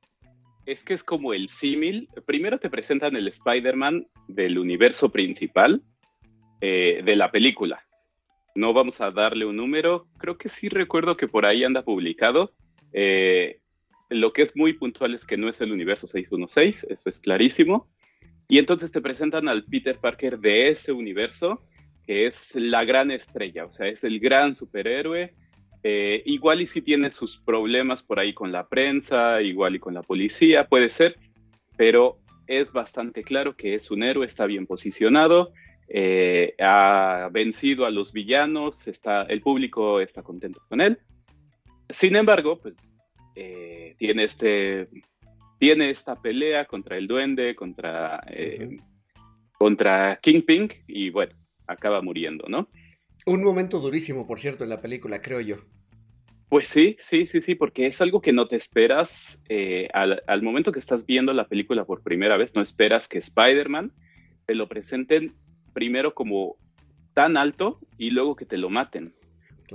[0.66, 2.08] es que es como el símil.
[2.26, 5.84] Primero te presentan el Spider-Man del universo principal
[6.62, 7.84] eh, de la película.
[8.56, 10.08] No vamos a darle un número.
[10.18, 12.54] Creo que sí recuerdo que por ahí anda publicado.
[12.94, 13.60] Eh,
[14.10, 17.90] lo que es muy puntual es que no es el universo 616, eso es clarísimo.
[18.48, 21.62] Y entonces te presentan al Peter Parker de ese universo,
[22.06, 25.34] que es la gran estrella, o sea, es el gran superhéroe
[25.84, 29.94] eh, igual y si tiene sus problemas por ahí con la prensa, igual y con
[29.94, 31.18] la policía, puede ser,
[31.76, 35.52] pero es bastante claro que es un héroe, está bien posicionado,
[35.94, 41.00] eh, ha vencido a los villanos, está, el público está contento con él.
[41.90, 42.76] Sin embargo, pues
[43.36, 44.88] eh, tiene, este,
[45.60, 48.24] tiene esta pelea contra el duende, contra,
[49.58, 51.34] contra Kingpin y bueno,
[51.68, 52.70] acaba muriendo, ¿no?
[53.26, 55.58] Un momento durísimo, por cierto, en la película, creo yo.
[56.52, 60.74] Pues sí, sí, sí, sí, porque es algo que no te esperas eh, al, momento
[60.74, 63.94] que estás viendo la película por primera vez, no esperas que Spider-Man
[64.46, 65.34] te lo presenten
[65.74, 66.58] primero como
[67.14, 69.14] tan alto y luego que te lo maten.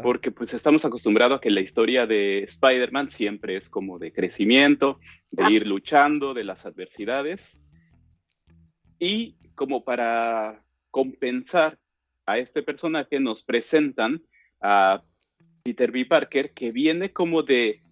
[0.03, 5.01] Porque pues estamos acostumbrados a que la historia de Spider-Man siempre es como de crecimiento,
[5.31, 7.59] de ir luchando, de las adversidades.
[8.99, 11.79] Y como para compensar
[12.27, 14.23] a este personaje nos presentan
[14.61, 15.03] a
[15.63, 16.05] Peter B.
[16.05, 17.83] Parker que viene como de,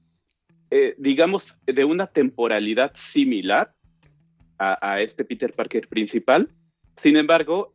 [0.70, 3.74] eh, digamos, de una temporalidad similar
[4.58, 6.48] a, este Peter Parker principal.
[6.96, 7.73] Sin embargo,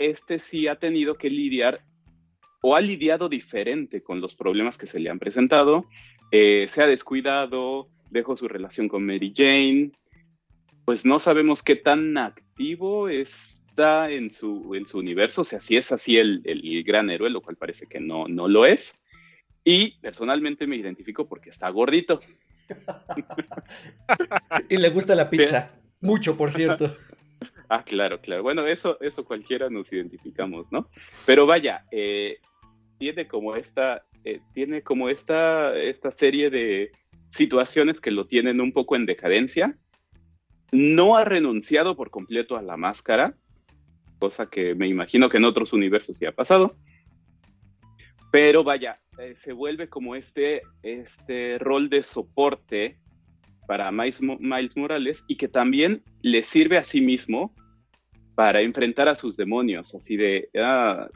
[0.00, 1.84] este sí ha tenido que lidiar
[2.62, 5.86] o ha lidiado diferente con los problemas que se le han presentado.
[6.32, 9.92] Eh, se ha descuidado, dejó su relación con Mary Jane.
[10.84, 15.76] Pues no sabemos qué tan activo es en su, en su universo, o sea, si
[15.76, 18.94] es así el, el, gran héroe, lo cual parece que no, no lo es.
[19.64, 22.20] Y personalmente me identifico porque está gordito.
[24.68, 25.80] y le gusta la pizza.
[26.00, 26.94] Mucho, por cierto.
[27.72, 28.42] Ah, claro, claro.
[28.42, 30.88] Bueno, eso, eso cualquiera nos identificamos, ¿no?
[31.24, 32.38] Pero vaya, eh,
[32.98, 36.90] tiene como esta, eh, tiene como esta, esta serie de
[37.30, 39.78] situaciones que lo tienen un poco en decadencia.
[40.72, 43.36] No ha renunciado por completo a la máscara,
[44.18, 46.74] cosa que me imagino que en otros universos sí ha pasado.
[48.32, 52.98] Pero vaya, eh, se vuelve como este, este rol de soporte
[53.68, 57.54] para Miles, Morales y que también le sirve a sí mismo
[58.40, 61.10] para enfrentar a sus demonios, así de, ah,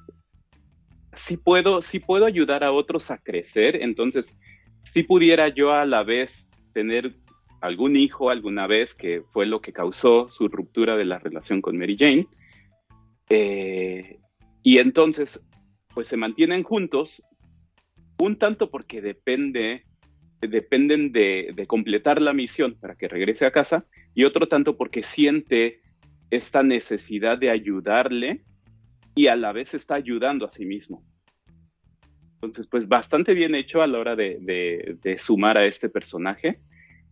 [1.14, 4.36] si puedo, si puedo ayudar a otros a crecer, entonces
[4.82, 7.14] si pudiera yo a la vez tener
[7.62, 11.78] algún hijo alguna vez, que fue lo que causó su ruptura de la relación con
[11.78, 12.28] Mary Jane,
[13.30, 14.18] eh,
[14.62, 15.40] y entonces,
[15.94, 17.22] pues se mantienen juntos,
[18.18, 19.86] un tanto porque depende,
[20.42, 25.80] dependen de, completar la misión para que regrese a casa, y otro tanto porque siente
[26.30, 28.44] esta necesidad de ayudarle
[29.14, 31.04] y a la vez está ayudando a sí mismo.
[32.34, 36.60] Entonces, pues bastante bien hecho a la hora de, de sumar a este personaje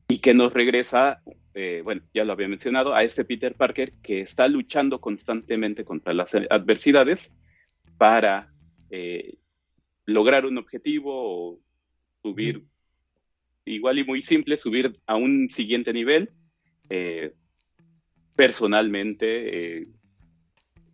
[0.08, 1.22] y que nos regresa
[1.54, 6.14] eh, bueno, ya lo había mencionado, a este Peter Parker que está luchando constantemente contra
[6.14, 7.32] las adversidades
[7.98, 8.50] para
[8.90, 9.36] eh,
[10.06, 11.60] lograr un objetivo o
[12.22, 12.64] subir,
[13.66, 16.30] igual y muy simple, subir a un siguiente nivel
[16.88, 17.34] eh,
[18.34, 19.86] personalmente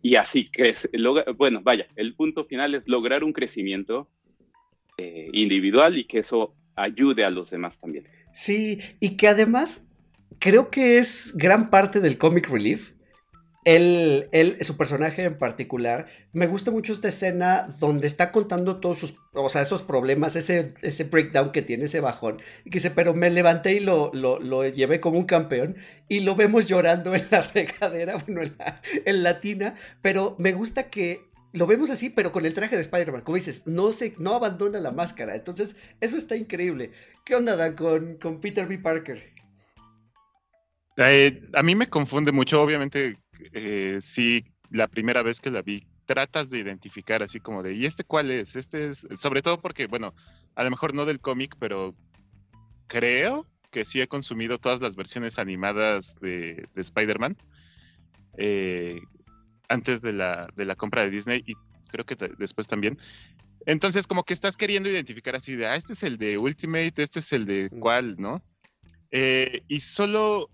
[0.01, 0.89] y así crece.
[1.37, 4.09] Bueno, vaya, el punto final es lograr un crecimiento
[4.97, 8.05] individual y que eso ayude a los demás también.
[8.31, 9.87] Sí, y que además
[10.39, 12.91] creo que es gran parte del comic relief
[13.65, 18.99] él, él, su personaje en particular, me gusta mucho esta escena donde está contando todos
[18.99, 22.91] sus, o sea, esos problemas, ese, ese breakdown que tiene, ese bajón, y que dice,
[22.91, 25.75] pero me levanté y lo, lo, lo llevé como un campeón,
[26.07, 30.53] y lo vemos llorando en la regadera, bueno, en la, en la tina, pero me
[30.53, 33.21] gusta que lo vemos así, pero con el traje de Spider-Man.
[33.21, 35.35] Como dices, no, se, no abandona la máscara.
[35.35, 36.91] Entonces, eso está increíble.
[37.25, 38.77] ¿Qué onda, Dan, con, con Peter B.
[38.77, 39.38] Parker?
[41.01, 43.17] Eh, a mí me confunde mucho, obviamente,
[43.53, 47.85] eh, sí, la primera vez que la vi, tratas de identificar así como de, ¿y
[47.85, 48.55] este cuál es?
[48.55, 50.13] Este es, sobre todo porque, bueno,
[50.55, 51.95] a lo mejor no del cómic, pero
[52.87, 57.37] creo que sí he consumido todas las versiones animadas de, de Spider-Man.
[58.37, 58.99] Eh,
[59.69, 61.53] antes de la, de la compra de Disney y
[61.89, 62.97] creo que después también.
[63.65, 67.19] Entonces, como que estás queriendo identificar así de, ah, este es el de Ultimate, este
[67.19, 68.41] es el de cuál, ¿no?
[69.11, 70.49] Eh, y solo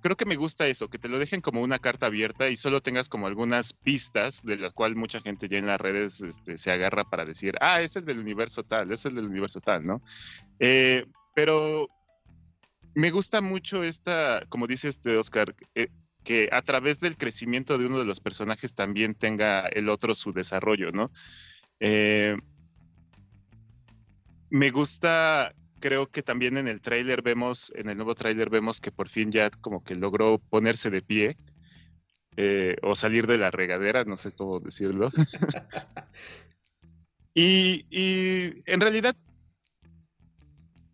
[0.00, 2.80] creo que me gusta eso, que te lo dejen como una carta abierta y solo
[2.80, 6.70] tengas como algunas pistas de las cuales mucha gente ya en las redes este, se
[6.70, 10.02] agarra para decir, ah, es el del universo tal, es el del universo tal, ¿no?
[10.58, 11.88] Eh, pero
[12.94, 15.88] me gusta mucho esta, como dice este Oscar, eh,
[16.24, 20.32] que a través del crecimiento de uno de los personajes también tenga el otro su
[20.32, 21.10] desarrollo, ¿no?
[21.80, 22.36] Eh,
[24.50, 28.92] me gusta, creo que también en el tráiler vemos, en el nuevo tráiler vemos que
[28.92, 31.36] por fin ya como que logró ponerse de pie
[32.36, 35.10] eh, o salir de la regadera, no sé cómo decirlo.
[37.34, 39.16] y, y en realidad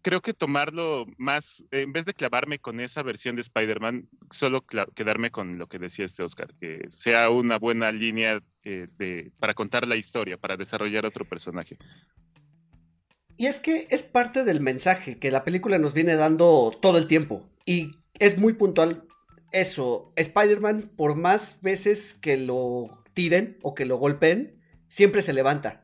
[0.04, 4.62] creo que tomarlo más, en vez de clavarme con esa versión de Spider-Man, solo
[4.94, 9.54] quedarme con lo que decía este Oscar, que sea una buena línea eh, de, para
[9.54, 11.78] contar la historia, para desarrollar otro personaje.
[13.36, 17.06] Y es que es parte del mensaje que la película nos viene dando todo el
[17.06, 17.48] tiempo.
[17.66, 19.06] Y es muy puntual
[19.52, 20.12] eso.
[20.16, 25.82] Spider-Man, por más veces que lo tiren o que lo golpeen, siempre se levanta.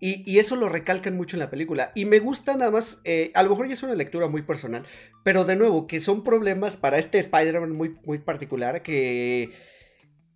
[0.00, 1.90] Y, eso lo recalcan mucho en la película.
[1.94, 4.86] Y me gusta nada más, eh, a lo mejor ya es una lectura muy personal,
[5.24, 9.52] pero de nuevo, que son problemas para este Spider-Man muy, muy particular, que,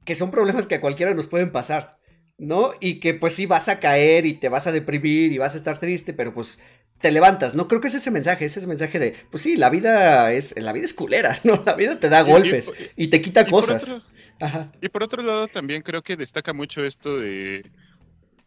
[0.04, 1.98] que son problemas que a cualquiera nos pueden pasar,
[2.42, 2.72] ¿no?
[2.80, 5.56] Y que pues sí vas a caer y te vas a deprimir y vas a
[5.56, 6.58] estar triste, pero pues
[7.00, 7.68] te levantas, ¿no?
[7.68, 10.84] Creo que es ese mensaje, ese mensaje de, pues sí, la vida es, la vida
[10.84, 11.62] es culera, ¿no?
[11.64, 13.96] La vida te da golpes y, te quita cosas.
[14.80, 17.64] Y por otro lado, también creo que destaca mucho esto de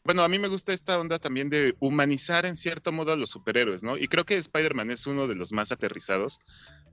[0.03, 3.31] bueno, a mí me gusta esta onda también de humanizar en cierto modo a los
[3.31, 3.97] superhéroes, ¿no?
[3.97, 6.39] Y creo que Spider-Man es uno de los más aterrizados.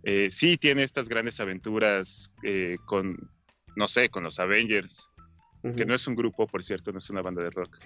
[0.03, 3.31] Eh, sí tiene estas grandes aventuras eh, con,
[3.77, 5.11] no sé, con los Avengers,
[5.62, 7.79] que no es un grupo, por cierto, no es una banda de rock.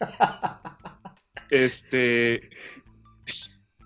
[1.50, 2.50] este,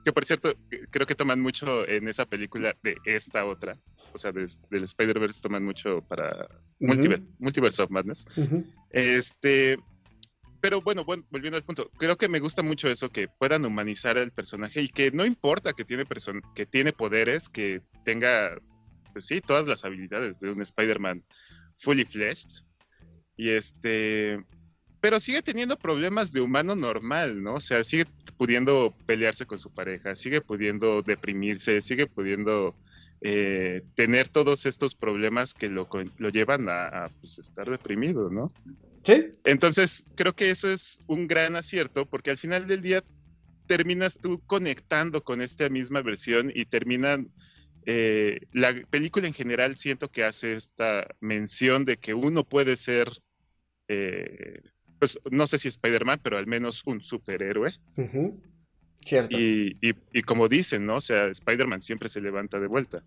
[0.05, 0.55] que por cierto,
[0.91, 3.79] creo que toman mucho en esa película de esta otra,
[4.13, 8.25] o sea, del Spider-Verse toman mucho para Multiverse, of Madness.
[8.91, 9.79] Este,
[10.61, 14.17] pero bueno, bueno, volviendo al punto, creo que me gusta mucho eso, que puedan humanizar
[14.19, 16.05] al personaje y que no importa que tiene,
[16.55, 18.57] que tiene poderes, que tenga,
[19.13, 21.25] pues sí, todas las habilidades de un Spider-Man
[21.77, 22.65] fully fleshed.
[23.37, 24.45] Y este,
[25.01, 27.57] pero sigue teniendo problemas de humano normal, ¿no?
[27.57, 28.07] O sea, sigue
[28.39, 32.75] pudiendo pelearse con su pareja, sigue pudiendo deprimirse, sigue pudiendo
[33.21, 38.51] eh, tener todos estos problemas que lo, lo llevan a, a pues, estar deprimido, ¿no?
[39.03, 39.27] Sí.
[39.45, 43.05] Entonces, creo que eso es un gran acierto porque al final del día
[43.67, 47.31] terminas tú conectando con esta misma versión y terminan...
[47.87, 53.09] Eh, la película en general siento que hace esta mención de que uno puede ser,
[53.89, 54.63] eh,
[54.99, 57.73] pues no sé si Spider-Man, pero al menos un superhéroe.
[59.05, 59.39] Cierto.
[59.39, 60.97] Y, y, como dicen, ¿no?
[60.97, 63.05] O sea, Spider-Man siempre se levanta de vuelta.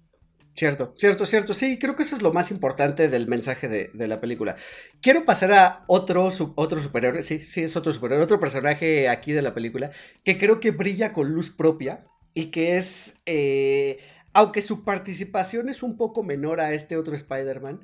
[0.58, 1.54] Cierto, cierto, cierto.
[1.54, 4.56] Sí, creo que eso es lo más importante del mensaje de, la película.
[5.02, 9.44] Quiero pasar a otro, otro superhéroe, sí, sí, es otro superhéroe, otro personaje aquí de
[9.44, 9.92] la película,
[10.24, 14.00] que creo que brilla con luz propia y que es, eh,
[14.38, 17.82] aunque su participación es un poco menor a este otro Spider-Man,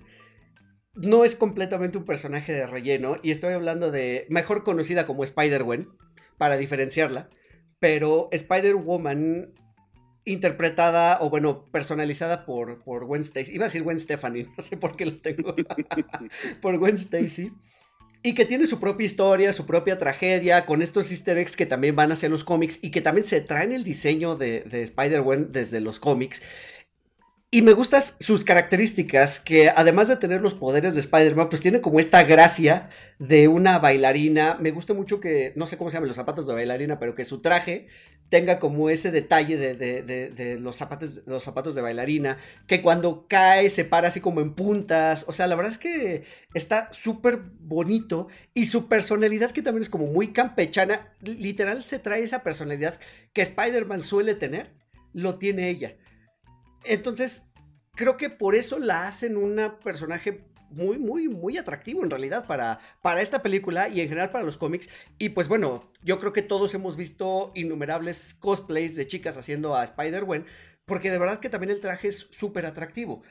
[0.93, 5.89] no es completamente un personaje de relleno y estoy hablando de, mejor conocida como Spider-Gwen,
[6.37, 7.31] para diferenciarla,
[7.79, 9.55] pero Spider-Woman
[10.25, 13.55] interpretada o bueno, personalizada por, por Gwen Stacy.
[13.55, 15.55] Iba a decir Gwen Stephanie, no sé por qué lo tengo.
[16.61, 17.51] por Gwen Stacy.
[18.25, 21.95] Y que tiene su propia historia, su propia tragedia, con estos easter eggs que también
[21.95, 25.81] van hacia los cómics y que también se traen el diseño de, de Spider-Gwen desde
[25.81, 26.41] los cómics.
[27.53, 31.81] Y me gustan sus características, que además de tener los poderes de Spider-Man, pues tiene
[31.81, 32.89] como esta gracia
[33.19, 34.57] de una bailarina.
[34.59, 37.25] Me gusta mucho que, no sé cómo se llaman los zapatos de bailarina, pero que
[37.25, 37.85] su traje
[38.29, 43.85] tenga como ese detalle de, los, zapatos, los zapatos de bailarina, que cuando cae se
[43.85, 45.23] para así como en puntas.
[45.27, 46.23] O sea, la verdad es que
[46.55, 52.23] está súper bonito y su personalidad que también es como muy campechana, literal se trae
[52.23, 52.99] esa personalidad
[53.31, 54.71] que Spider-Man suele tener,
[55.13, 55.97] lo tiene ella.
[56.85, 57.45] Entonces,
[57.95, 62.79] creo que por eso la hacen una personaje muy, muy, muy atractivo en realidad para,
[63.01, 64.89] para esta película y en general para los cómics.
[65.19, 69.83] Y pues bueno, yo creo que todos hemos visto innumerables cosplays de chicas haciendo a
[69.83, 70.45] Spider-Gwen,
[70.85, 73.21] porque de verdad que también el traje es súper atractivo.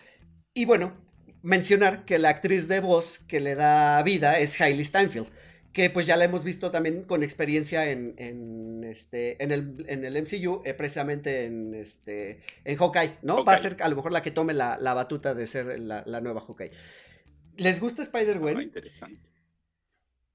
[0.54, 0.96] Y bueno,
[1.42, 5.28] mencionar que la actriz de voz que le da vida es Hailey Steinfeld
[5.72, 10.16] que pues ya la hemos visto también con experiencia en, este, en, el, en el
[10.20, 13.44] MCU, eh, precisamente en, este, en Hawkeye, ¿no?
[13.44, 16.42] Va a ser a lo mejor la que tome la, batuta de ser la, nueva
[16.42, 16.72] Hawkeye.
[17.56, 18.56] ¿Les gusta Spider-Man?
[18.56, 19.28] Ah, interesante.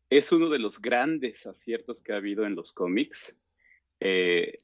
[0.10, 3.36] Es uno de los grandes aciertos que ha habido en los cómics.
[4.00, 4.60] Eh,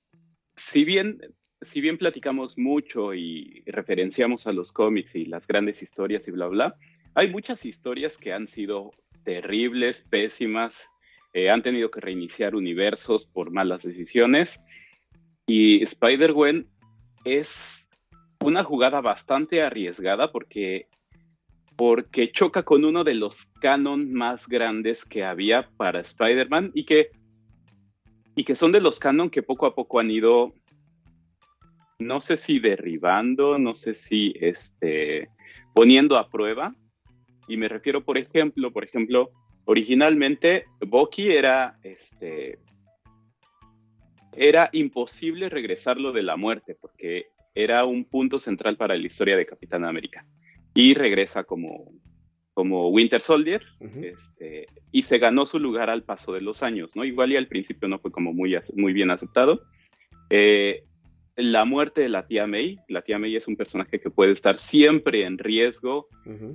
[0.55, 1.19] si bien
[1.63, 6.47] si bien platicamos mucho y referenciamos a los cómics y las grandes historias y bla,
[6.47, 6.76] bla,
[7.13, 8.91] hay muchas historias que han sido
[9.24, 10.89] terribles, pésimas,
[11.34, 14.61] eh, han tenido que reiniciar universos por malas decisiones.
[15.47, 16.67] Y Spider-Gwen
[17.26, 17.89] es
[18.43, 20.88] una jugada bastante arriesgada porque,
[21.76, 27.11] porque choca con uno de los canon más grandes que había para Spider-Man y que,
[28.36, 30.53] y que son de los canon que poco a poco han ido,
[31.99, 35.30] no sé si derribando, no sé si este,
[35.74, 36.76] poniendo a prueba
[37.47, 39.31] y me refiero, por ejemplo, por ejemplo,
[39.65, 42.59] originalmente Bucky era este
[44.35, 49.45] era imposible regresarlo de la muerte porque era un punto central para la historia de
[49.45, 50.25] Capitán América.
[50.73, 51.91] Y regresa como,
[52.55, 57.05] como Winter Soldier este, y se ganó su lugar al paso de los años, ¿no?
[57.05, 59.61] Igual y al principio no fue como muy, muy bien aceptado.
[60.31, 60.83] Eh,
[61.36, 62.79] la muerte de la tía May.
[62.88, 66.07] La tía May es un personaje que puede estar siempre en riesgo,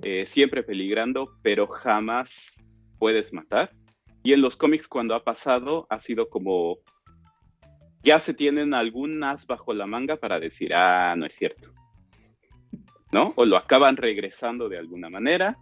[0.03, 2.57] eh, siempre peligrando, pero jamás
[2.99, 3.73] puedes matar.
[4.23, 6.79] Y en los cómics cuando ha pasado ha sido como
[8.03, 11.73] ya se tienen algún as bajo la manga para decir, ah, no es cierto.
[13.13, 13.33] ¿No?
[13.37, 15.57] O lo acaban regresando de alguna manera.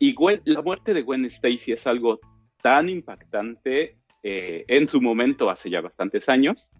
[0.00, 2.20] Y la muerte de Gwen Stacy es algo
[2.62, 6.72] tan impactante eh, en su momento hace ya bastantes años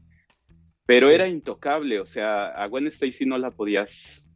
[0.86, 4.28] pero era intocable, o sea, a Gwen Stacy no la podías,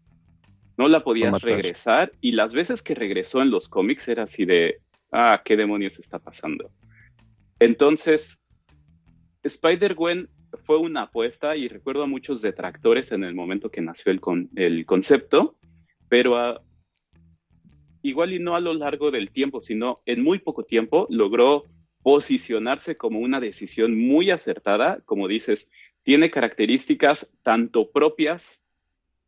[0.76, 4.80] no la podías regresar y las veces que regresó en los cómics era así de,
[5.10, 6.70] ah, ¿qué demonios está pasando?
[7.58, 8.38] Entonces,
[9.42, 10.28] Spider-Gwen
[10.64, 14.20] fue una apuesta y recuerdo a muchos detractores en el momento que nació el,
[14.56, 15.56] el concepto,
[16.08, 16.62] pero
[18.02, 21.64] igual y no a lo largo del tiempo, sino en muy poco tiempo logró
[22.02, 25.70] posicionarse como una decisión muy acertada, como dices,
[26.04, 28.62] tiene características tanto propias,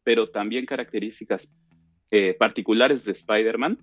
[0.04, 1.50] pero también características
[2.10, 3.78] eh, particulares de Spider-Man.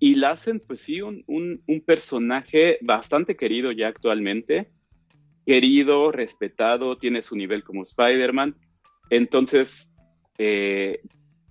[0.00, 4.70] Y la hacen, pues sí, un, personaje bastante querido ya actualmente.
[5.46, 8.56] Querido, respetado, tiene su nivel como Spider-Man.
[9.08, 9.94] Entonces,
[10.38, 11.00] eh,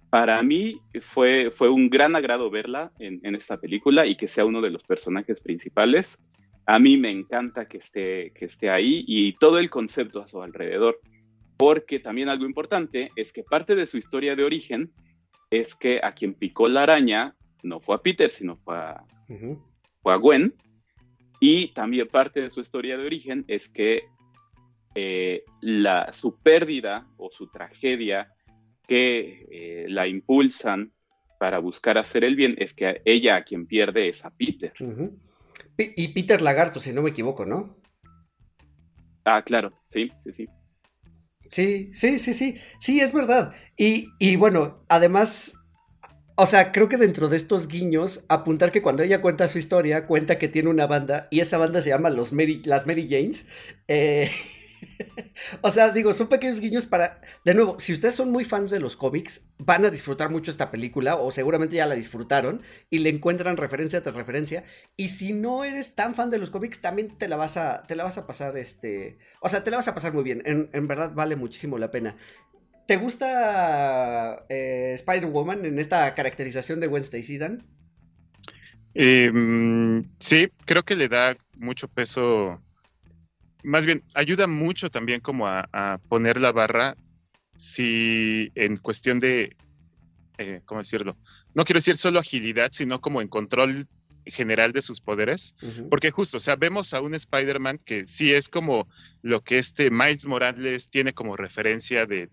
[0.10, 4.45] para mí fue, fue un gran agrado verla en, en, esta película y que sea
[4.45, 6.20] uno de los personajes principales
[6.66, 10.41] a mí me encanta que esté, que esté ahí y todo el concepto a su
[10.41, 10.99] alrededor.
[11.57, 14.91] Porque también algo importante es que parte de su historia de origen
[15.51, 19.03] es que a quien picó la araña no fue a Peter, sino fue a,
[20.01, 20.53] fue a Gwen.
[21.39, 24.03] Y también parte de su historia de origen es que
[24.95, 28.32] eh, la, su pérdida o su tragedia
[28.88, 30.91] que eh, la impulsan
[31.39, 34.74] para buscar hacer el bien es que ella a quien pierde es a Peter.
[35.78, 37.78] Y Peter Lagarto, si no me equivoco, ¿no?
[39.26, 40.47] Ah, claro, sí, sí, sí.
[41.45, 43.53] Sí, sí, sí, sí, sí, es verdad.
[43.78, 45.53] Y, y bueno, además,
[46.36, 50.07] o sea, creo que dentro de estos guiños, apuntar que cuando ella cuenta su historia,
[50.07, 53.47] cuenta que tiene una banda y esa banda se llama los Mary, las Mary Janes.
[53.88, 54.30] Eh,
[55.61, 57.21] o sea, digo, son pequeños guiños para.
[57.43, 60.71] De nuevo, si ustedes son muy fans de los cómics, van a disfrutar mucho esta
[60.71, 64.63] película, o seguramente ya la disfrutaron, y le encuentran referencia tras referencia.
[64.95, 67.95] Y si no eres tan fan de los cómics, también te la vas a, te
[67.95, 69.17] la vas a pasar, este.
[69.41, 70.41] O sea, te la vas a pasar muy bien.
[70.45, 72.17] En, verdad vale muchísimo la pena.
[72.88, 77.65] ¿Te gusta eh, Spider-Woman en esta caracterización de Gwen Stacy, Dan?
[78.93, 82.61] Em, sí, creo que le da mucho peso
[83.64, 86.95] más bien, ayuda mucho también como a, poner la barra
[87.55, 89.55] si en cuestión de,
[90.38, 91.18] eh, ¿cómo decirlo?
[91.53, 93.88] No quiero decir solo agilidad, sino como en control
[94.26, 95.55] general de sus poderes,
[95.89, 98.88] porque justo, o sea, vemos a un Spider-Man que sí es como
[99.22, 102.28] lo que este Miles Morales tiene como referencia de,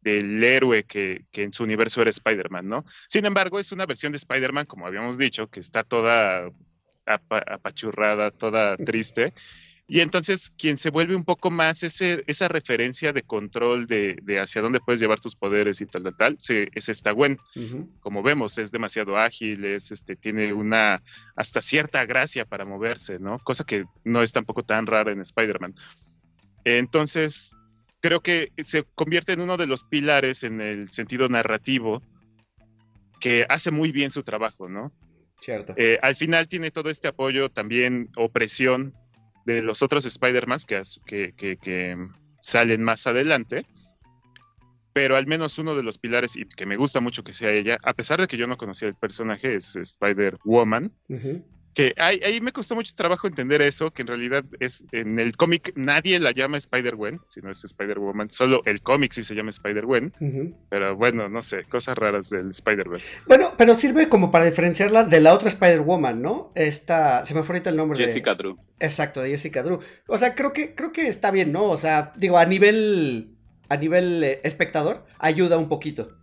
[0.00, 2.84] del héroe que, en su universo era Spider-Man, ¿no?
[3.08, 6.50] Sin embargo, es una versión de Spider-Man, como habíamos dicho, que está toda
[7.06, 9.32] apachurrada, toda triste,
[9.88, 14.60] y entonces quien se vuelve un poco más ese, esa referencia de control de, hacia
[14.60, 17.38] dónde puedes llevar tus poderes y tal, tal, tal, es esta Gwen.
[18.00, 21.02] Como vemos, es demasiado ágil, es, este, tiene una
[21.36, 23.38] hasta cierta gracia para moverse, ¿no?
[23.38, 25.74] Cosa que no es tampoco tan rara en Spider-Man.
[26.64, 27.52] Entonces,
[28.00, 32.02] creo que se convierte en uno de los pilares en el sentido narrativo
[33.20, 34.92] que hace muy bien su trabajo, ¿no?
[35.38, 35.74] Cierto.
[35.76, 38.94] Eh, al final tiene todo este apoyo también, opresión
[39.46, 42.08] de los otros Spider-Man que, que,
[42.40, 43.64] salen más adelante.
[44.92, 47.78] Pero al menos uno de los pilares, y que me gusta mucho que sea ella,
[47.82, 50.92] a pesar de que yo no conocía el personaje, es Spider-Woman
[51.76, 55.74] que ahí, me costó mucho trabajo entender eso, que en realidad es en el cómic
[55.76, 60.96] nadie la llama Spider-Gwen, sino es Spider-Woman, solo el cómic sí se llama Spider-Gwen, pero
[60.96, 63.16] bueno, no sé, cosas raras del Spider-Verse.
[63.26, 66.50] Bueno, pero sirve como para diferenciarla de la otra Spider-Woman, ¿no?
[66.54, 68.56] Esta, se me fue ahorita el nombre Jessica Drew.
[68.80, 69.80] Exacto, de Jessica Drew.
[70.08, 71.64] O sea, creo que, creo que está bien, ¿no?
[71.64, 73.36] O sea, digo, a nivel,
[73.68, 76.16] a nivel eh, espectador, ayuda un poquito.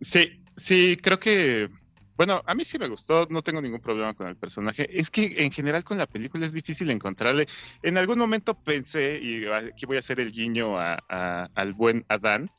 [0.00, 1.68] Sí, sí, creo que
[2.16, 4.88] bueno, a mí sí me gustó, no tengo ningún problema con el personaje.
[4.90, 7.46] Es que en general con la película es difícil encontrarle.
[7.82, 12.50] En algún momento pensé, y aquí voy a hacer el guiño al buen Adán,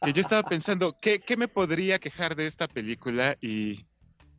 [0.00, 3.36] que yo estaba pensando, ¿qué, me podría quejar de esta película?
[3.40, 3.84] Y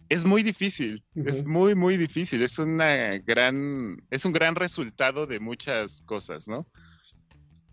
[0.08, 2.44] es muy difícil, es muy, muy difícil.
[2.44, 6.66] Es una gran, es un gran resultado de muchas cosas, ¿no?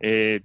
[0.01, 0.41] Eh,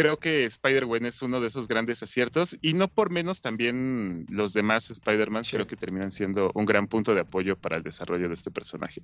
[0.00, 4.52] creo que Spider-Man es uno de esos grandes aciertos y no por menos también los
[4.52, 8.34] demás Spider-Man creo que terminan siendo un gran punto de apoyo para el desarrollo de
[8.34, 9.02] este personaje.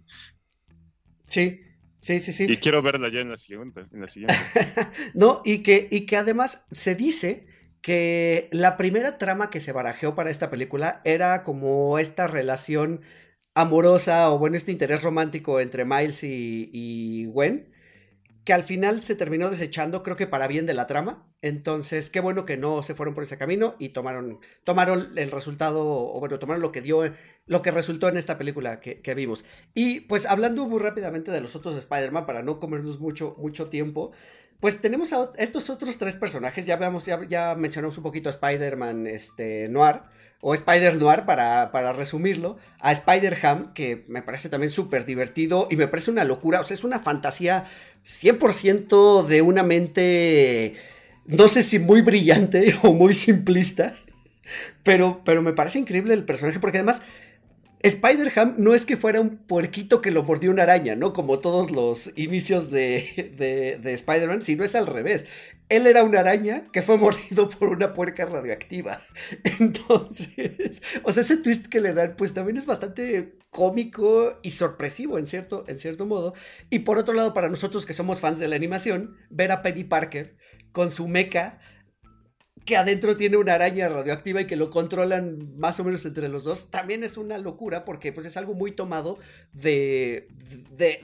[1.24, 1.60] Sí,
[1.98, 2.46] sí, sí, sí.
[2.48, 3.86] Y quiero verla ya en la siguiente.
[3.92, 4.34] En la siguiente.
[5.14, 7.46] no, y que, y que además se dice
[7.82, 13.02] que la primera trama que se barajeó para esta película era como esta relación
[13.54, 17.75] amorosa o bueno, este interés romántico entre Miles y, y Gwen
[18.46, 21.26] que al final se terminó desechando, creo que para bien de la trama.
[21.42, 25.82] Entonces, qué bueno que no se fueron por ese camino y tomaron, tomaron el resultado,
[25.84, 27.12] o bueno, tomaron lo que dio,
[27.46, 29.44] lo que resultó en esta película que, vimos.
[29.74, 34.12] Y pues hablando muy rápidamente de los otros Spider-Man, para no comernos mucho, mucho tiempo,
[34.60, 38.30] pues tenemos a estos otros tres personajes, ya, veamos, ya, ya mencionamos un poquito a
[38.30, 40.02] Spider-Man este, Noir
[40.40, 45.68] o Spider Noir para, para resumirlo, a Spider Ham, que me parece también súper divertido
[45.70, 47.64] y me parece una locura, o sea, es una fantasía
[48.04, 50.76] 100% de una mente,
[51.26, 53.94] no sé si muy brillante o muy simplista,
[54.82, 57.02] pero, pero me parece increíble el personaje porque además
[57.80, 61.12] Spider-Ham no es que fuera un puerquito que lo mordió una araña, ¿no?
[61.12, 63.34] Como todos los inicios de,
[63.80, 65.26] de, Spider-Man, sino es al revés.
[65.68, 69.00] Él era una araña que fue mordido por una puerca radioactiva.
[69.60, 75.18] Entonces, o sea, ese twist que le dan, pues también es bastante cómico y sorpresivo
[75.18, 76.34] en cierto, en cierto modo.
[76.70, 79.84] Y por otro lado, para nosotros que somos fans de la animación, ver a Penny
[79.84, 80.36] Parker
[80.72, 81.58] con su mecha
[82.66, 86.42] que adentro tiene una araña radioactiva y que lo controlan más o menos entre los
[86.42, 89.20] dos, también es una locura porque pues es algo muy tomado
[89.52, 90.26] de,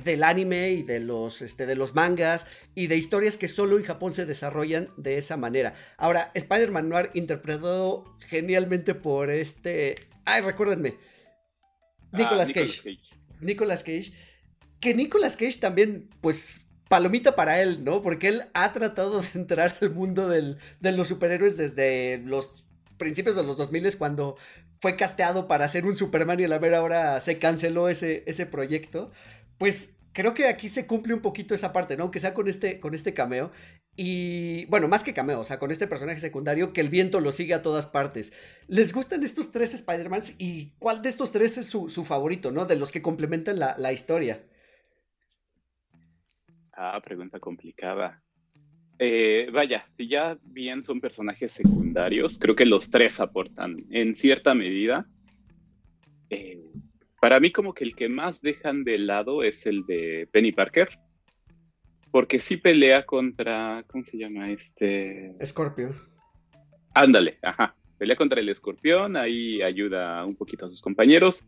[0.04, 3.84] del anime y de los, este, de los mangas y de historias que solo en
[3.84, 5.74] Japón se desarrollan de esa manera.
[5.96, 9.94] Ahora, Spider-Man Noir interpretado genialmente por este...
[10.24, 10.96] Ay, recuérdenme.
[12.10, 12.98] Ah, Nicolas Cage.
[13.40, 14.12] Nicolas Cage.
[14.80, 16.61] Que Nicolas Cage también, pues
[16.92, 18.02] palomita para él, ¿no?
[18.02, 22.66] Porque él ha tratado de entrar al mundo de los superhéroes desde los
[22.98, 24.36] principios de los 2000 cuando
[24.78, 29.10] fue casteado para ser un Superman y a la mera hora se canceló ese, proyecto.
[29.56, 32.02] Pues creo que aquí se cumple un poquito esa parte, ¿no?
[32.02, 33.52] Aunque sea con este, con este cameo.
[33.96, 37.32] Y bueno, más que cameo, o sea, con este personaje secundario que el viento lo
[37.32, 38.34] sigue a todas partes.
[38.68, 40.34] ¿Les gustan estos tres Spider-Mans?
[40.36, 42.66] ¿Y cuál de estos tres es su, favorito, ¿no?
[42.66, 44.42] De los que complementan la historia.
[46.74, 48.22] Ah, pregunta complicada.
[48.98, 54.54] Eh, vaya, si ya bien son personajes secundarios, creo que los tres aportan en cierta
[54.54, 55.06] medida.
[56.30, 56.62] Eh,
[57.20, 60.88] para mí como que el que más dejan de lado es el de Penny Parker,
[62.10, 65.32] porque sí pelea contra, ¿cómo se llama este?
[65.40, 65.94] Escorpio.
[66.94, 67.74] Ándale, ajá.
[67.98, 71.46] Pelea contra el escorpión, ahí ayuda un poquito a sus compañeros,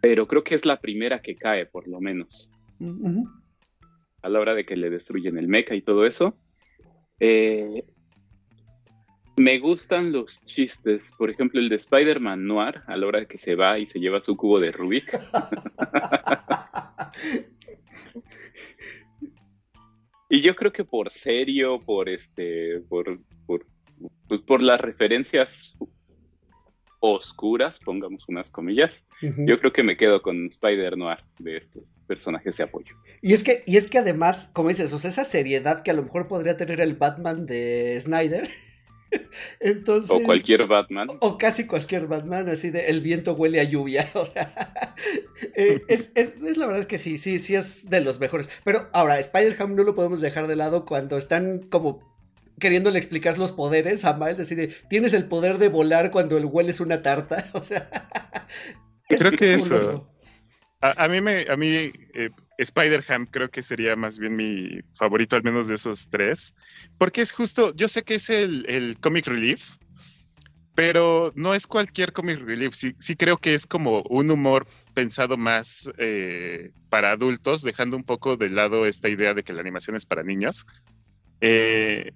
[0.00, 2.50] pero creo que es la primera que cae, por lo menos
[4.26, 6.36] a la hora de que le destruyen el mecha y todo eso.
[7.20, 7.84] Eh,
[9.36, 13.38] me gustan los chistes, por ejemplo, el de Spider-Man Noir, a la hora de que
[13.38, 15.12] se va y se lleva su cubo de Rubik.
[20.28, 23.64] y yo creo que por serio, por este, por, por,
[24.26, 25.78] pues por las referencias
[27.00, 32.56] oscuras, pongamos unas comillas, yo creo que me quedo con Spider Noir de estos personajes
[32.56, 32.94] de apoyo.
[33.22, 35.94] Y es que, y es que además, como dices, o sea, esa seriedad que a
[35.94, 38.48] lo mejor podría tener el Batman de Snyder.
[39.60, 41.08] Entonces, o cualquier Batman.
[41.20, 44.08] O casi cualquier Batman, así de el viento huele a lluvia.
[44.14, 44.52] O sea,
[45.54, 48.50] eh, es, es, la verdad que sí, sí, sí es de los mejores.
[48.64, 52.15] Pero ahora, Spider-Ham no lo podemos dejar de lado cuando están como
[52.58, 56.46] queriéndole explicar los poderes a Miles, así de, tienes el poder de volar cuando el
[56.46, 57.88] huele es una tarta, o sea...
[59.08, 60.08] creo que eso...
[60.80, 65.42] A, mí, me, a mí eh, Spider-Ham creo que sería más bien mi favorito, al
[65.42, 66.54] menos de esos tres,
[66.98, 69.76] porque es justo, yo sé que es el, comic relief,
[70.74, 75.36] pero no es cualquier comic relief, sí, sí creo que es como un humor pensado
[75.36, 79.96] más eh, para adultos, dejando un poco de lado esta idea de que la animación
[79.96, 80.66] es para niños.
[81.40, 82.12] Eh,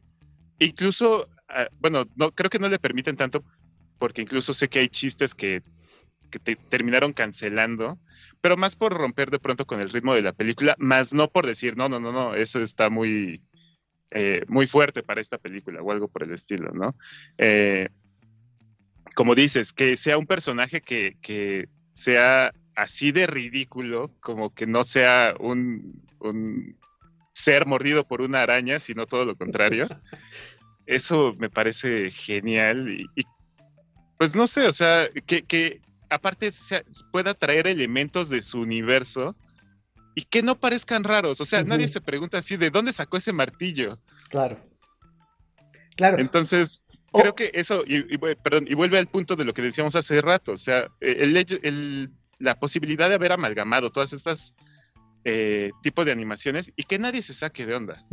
[0.61, 3.43] Incluso, ah, bueno, no, creo que no le permiten tanto,
[3.99, 5.63] porque incluso sé que hay chistes que,
[6.45, 7.99] te terminaron cancelando,
[8.41, 11.45] pero más por romper de pronto con el ritmo de la película, más no por
[11.45, 13.41] decir, no, no, no, no, eso está muy,
[14.13, 16.95] eh, muy fuerte para esta película o algo por el estilo, ¿no?
[17.37, 17.89] Eh,
[19.17, 24.85] como dices, que sea un personaje que, que, sea así de ridículo, como que no
[24.85, 26.01] sea un
[27.33, 29.89] ser mordido por una araña, sino todo lo contrario.
[30.87, 33.07] Eso me parece genial y,
[34.19, 36.51] pues no sé, o sea, que, aparte
[37.13, 39.37] pueda traer elementos de su universo
[40.15, 41.41] y que no parezcan raros.
[41.41, 44.01] O sea, nadie se pregunta así, ¿de dónde sacó ese martillo?
[44.29, 44.59] Claro.
[45.97, 46.19] Claro.
[46.19, 50.21] Entonces, creo que eso, y, perdón, y vuelve al punto de lo que decíamos hace
[50.21, 54.55] rato, o sea, el, el, la posibilidad de haber amalgamado todas estas
[55.25, 58.05] eh, tipo de animaciones y que nadie se saque de onda.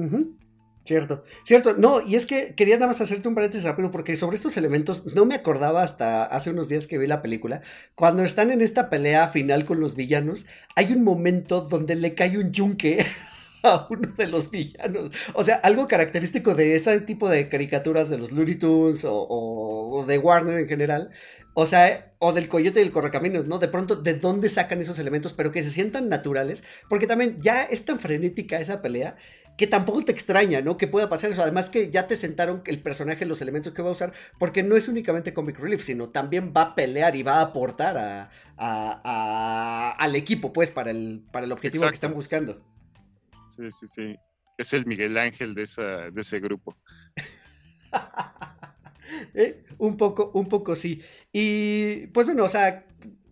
[0.87, 1.73] Cierto, cierto.
[1.73, 5.05] No, y es que quería nada más hacerte un paréntesis rápido porque sobre estos elementos
[5.15, 7.61] no me acordaba hasta hace unos días que vi la película.
[7.93, 10.45] Cuando están en esta pelea final con los villanos,
[10.77, 13.05] hay un momento donde le cae un yunque
[13.63, 15.11] a uno de los villanos.
[15.33, 20.17] O sea, algo característico de ese tipo de caricaturas de los Looney Tunes o de
[20.17, 21.11] Warner en general,
[21.59, 23.57] o sea, o del coyote y el correcaminos, ¿no?
[23.57, 25.33] De pronto, ¿de dónde sacan esos elementos?
[25.33, 29.15] Pero que se sientan naturales, porque también ya es tan frenética esa pelea
[29.57, 30.77] que tampoco te extraña, ¿no?
[30.77, 31.41] Que pueda pasar eso.
[31.41, 34.75] Además que ya te sentaron el personaje, los elementos que va a usar, porque no
[34.75, 40.15] es únicamente comic relief, sino también va a pelear y va a aportar a, al
[40.15, 42.61] equipo, pues, para el, para el objetivo que están buscando.
[43.49, 44.15] Sí, sí, sí.
[44.59, 46.77] Es el Miguel Ángel de, esa, de ese grupo.
[49.33, 49.63] ¿Eh?
[49.77, 51.01] Un poco, un poco sí.
[51.31, 52.85] Y pues bueno, o sea,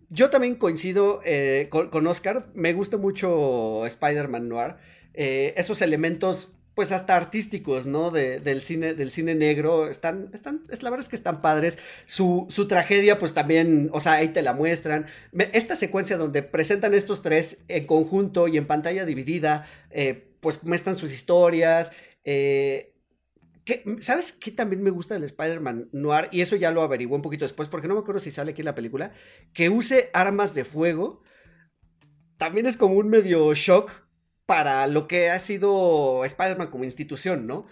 [0.08, 2.46] yo también coincido eh, con, Oscar.
[2.54, 4.76] Me gusta mucho Spider-Man Noir.
[5.14, 8.10] Eh, esos elementos, pues hasta artísticos, ¿no?
[8.10, 9.88] del, cine, del cine negro.
[9.88, 11.78] Están, están, es, la verdad es que están padres.
[12.06, 15.06] Su, tragedia, pues también, o sea, ahí te la muestran.
[15.52, 19.66] esta secuencia donde presentan estos tres en conjunto y en pantalla dividida,
[20.40, 21.92] pues muestran sus historias.
[22.24, 22.95] Eh,
[23.98, 26.28] ¿Sabes qué también me gusta del Spider-Man Noir?
[26.30, 28.60] Y eso ya lo averiguó un poquito después, porque no me acuerdo si sale aquí
[28.60, 29.12] en la película.
[29.52, 31.22] Que use armas de fuego.
[32.36, 33.90] También es como un medio shock
[34.46, 37.66] para lo que ha sido Spider-Man como institución, ¿no?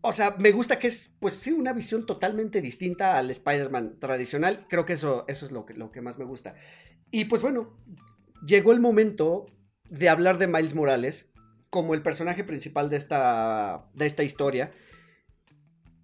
[0.00, 4.66] O sea, me gusta que es, pues sí, una visión totalmente distinta al Spider-Man tradicional.
[4.68, 6.54] Creo que eso, eso es lo que, lo que más me gusta.
[7.10, 7.76] Y pues bueno,
[8.44, 9.46] llegó el momento
[9.88, 11.31] de hablar de Miles Morales
[11.72, 14.72] como el personaje principal de esta, de esta historia.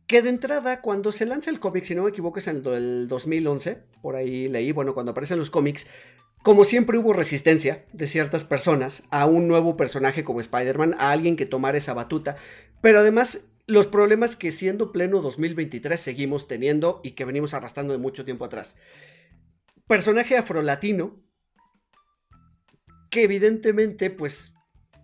[0.07, 3.07] Que de entrada, cuando se lanza el cómic, si no me equivoco, es en el
[3.07, 5.87] 2011, por ahí leí, bueno, cuando aparecen los cómics,
[6.43, 11.37] como siempre hubo resistencia de ciertas personas a un nuevo personaje como Spider-Man, a alguien
[11.37, 12.37] que tomara esa batuta,
[12.81, 17.99] pero además los problemas que siendo pleno 2023 seguimos teniendo y que venimos arrastrando de
[17.99, 18.77] mucho tiempo atrás.
[19.87, 21.23] Personaje afrolatino
[23.11, 24.55] que evidentemente pues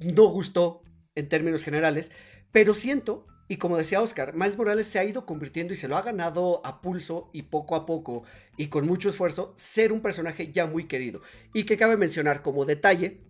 [0.01, 0.83] no gustó
[1.15, 2.11] en términos generales,
[2.53, 5.97] pero siento, y como decía Oscar, Miles Morales se ha ido convirtiendo y se lo
[5.97, 8.23] ha ganado a pulso y poco a poco
[8.57, 11.21] y con mucho esfuerzo ser un personaje ya muy querido.
[11.53, 13.23] Y que cabe mencionar como detalle,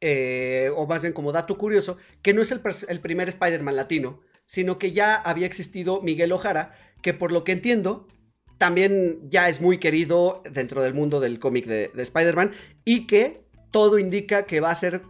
[0.00, 2.60] eh, o más bien como dato curioso, que no es el,
[3.00, 8.08] primer Spider-Man latino, sino que ya había existido Miguel Ojara, que por lo que entiendo,
[8.58, 12.52] también ya es muy querido dentro del mundo del cómic de, de Spider-Man
[12.84, 15.02] y que todo indica que va a ser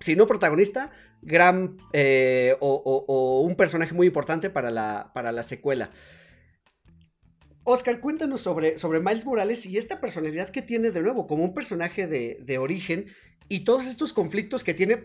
[0.00, 0.90] si no protagonista,
[1.22, 5.90] gran eh, o, un personaje muy importante para la, para la secuela.
[7.64, 11.52] Oscar, cuéntanos sobre, sobre Miles Morales y esta personalidad que tiene de nuevo como un
[11.52, 13.06] personaje de, origen
[13.48, 15.04] y todos estos conflictos que tiene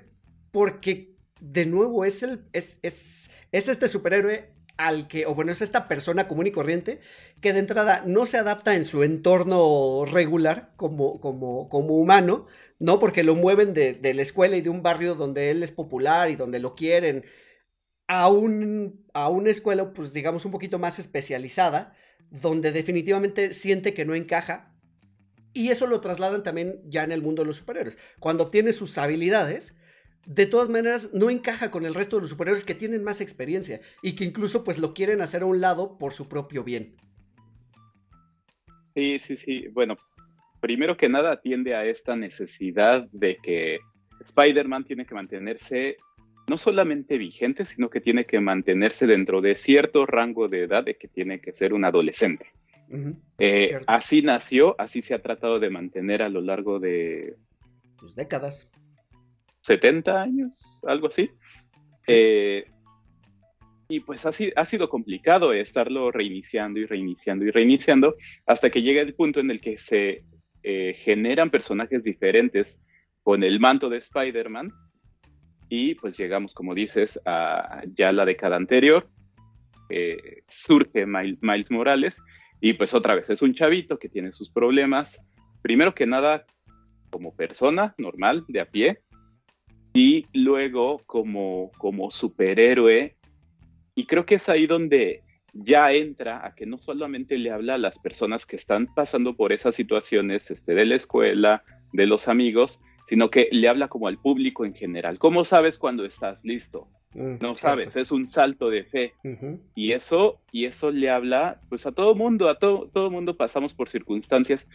[0.51, 5.61] porque de nuevo es, el, es, es, es este superhéroe al que, o bueno, es
[5.61, 6.99] esta persona común y corriente
[7.39, 12.47] que de entrada no se adapta en su entorno regular como, como, como humano,
[12.79, 12.97] ¿no?
[12.97, 16.35] Porque lo mueven de, la escuela y de un barrio donde él es popular y
[16.35, 17.25] donde lo quieren
[18.07, 21.93] a, un, a una escuela, pues digamos, un poquito más especializada,
[22.31, 24.73] donde definitivamente siente que no encaja.
[25.53, 27.99] Y eso lo trasladan también ya en el mundo de los superhéroes.
[28.19, 29.75] Cuando obtiene sus habilidades,
[30.25, 33.81] de todas maneras no encaja con el resto de los superhéroes que tienen más experiencia
[34.01, 36.95] y que incluso pues lo quieren hacer a un lado por su propio bien.
[38.93, 39.67] Sí, sí, sí.
[39.69, 39.97] Bueno,
[40.59, 43.79] primero que nada atiende a esta necesidad de que
[44.21, 45.97] Spider-Man tiene que mantenerse
[46.49, 50.97] no solamente vigente, sino que tiene que mantenerse dentro de cierto rango de edad de
[50.97, 52.47] que tiene que ser un adolescente.
[53.37, 57.37] Eh, así nació, así se ha tratado de mantener a lo largo de...
[57.97, 58.69] Pues décadas.
[59.61, 61.29] 70 años, algo así.
[62.07, 62.65] Eh,
[63.87, 69.01] y pues ha, ha, sido complicado estarlo reiniciando y reiniciando y reiniciando hasta que llega
[69.01, 70.23] el punto en el que se
[70.63, 72.81] eh, generan personajes diferentes
[73.23, 74.71] con el manto de Spider-Man
[75.69, 79.09] y pues llegamos, como dices, a ya la década anterior,
[79.89, 82.21] eh, surge Miles Morales
[82.59, 85.21] y pues otra vez es un chavito que tiene sus problemas,
[85.61, 86.45] primero que nada
[87.09, 89.01] como persona normal, de a pie,
[89.93, 93.15] y luego como, como superhéroe.
[93.95, 95.23] Y creo que es ahí donde
[95.53, 99.51] ya entra a que no solamente le habla a las personas que están pasando por
[99.51, 104.17] esas situaciones este, de la escuela, de los amigos, sino que le habla como al
[104.17, 105.19] público en general.
[105.19, 106.87] ¿Cómo sabes cuando estás listo?
[107.13, 109.13] Mm, no sabes, es un salto de fe.
[109.75, 113.73] Y eso, y eso le habla pues a todo mundo, a todo, todo mundo pasamos
[113.73, 114.67] por circunstancias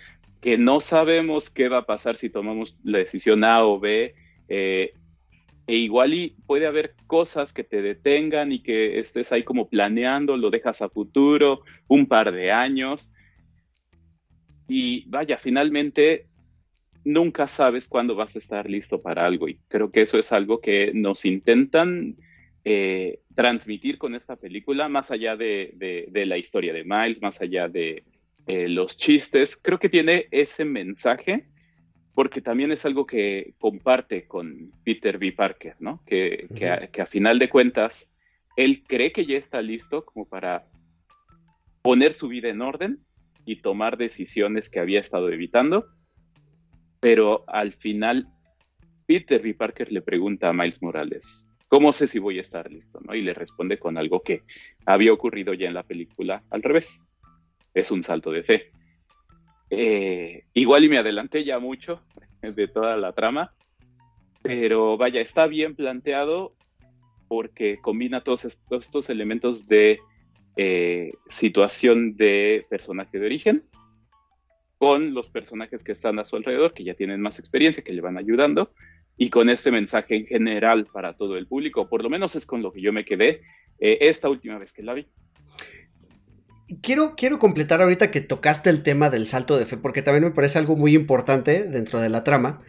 [0.43, 4.15] que no sabemos qué va a pasar si tomamos la decisión A o B.
[4.49, 4.93] Eh,
[5.67, 10.37] e igual y puede haber cosas que te detengan y que estés ahí como planeando,
[10.37, 13.11] lo dejas a futuro, un par de años.
[14.69, 16.27] Y vaya, finalmente
[17.05, 19.49] nunca sabes cuándo vas a estar listo para algo.
[19.49, 22.17] Y creo que eso es algo que nos intentan
[22.65, 28.05] eh, transmitir con esta película, más allá de, la historia de Miles, más allá de
[28.47, 29.57] eh, los chistes.
[29.57, 31.47] Creo que tiene ese mensaje
[32.17, 35.33] porque también es algo que comparte con Peter B.
[35.33, 36.03] Parker, ¿no?
[36.07, 36.49] Que,
[36.99, 38.11] a, final de cuentas,
[38.57, 40.67] él cree que ya está listo como para
[41.83, 43.05] poner su vida en orden
[43.45, 45.89] y tomar decisiones que había estado evitando,
[47.01, 48.27] pero al final
[49.05, 49.53] Peter B.
[49.53, 52.99] Parker le pregunta a Miles Morales, ¿cómo sé si voy a estar listo?
[53.05, 53.15] ¿no?
[53.15, 54.41] Y le responde con algo que
[54.87, 56.99] había ocurrido ya en la película al revés.
[57.75, 58.73] Es un salto de fe.
[59.71, 62.03] Eh, igual y me adelanté ya mucho
[62.43, 63.53] de toda la trama,
[64.43, 66.55] pero vaya, está bien planteado
[67.29, 69.99] porque combina todos estos, elementos de
[70.57, 73.65] eh, situación de personaje de origen
[74.79, 78.03] con los personajes que están a su alrededor, que ya tienen más experiencia, que le
[78.03, 78.73] van ayudando,
[79.17, 82.63] y con este mensaje en general para todo el público, por lo menos es con
[82.63, 83.41] lo que yo me quedé
[83.79, 85.07] eh, esta última vez que la vi.
[86.83, 90.31] Quiero, quiero completar ahorita que tocaste el tema del salto de fe, porque también me
[90.33, 92.63] parece algo muy importante dentro de la trama.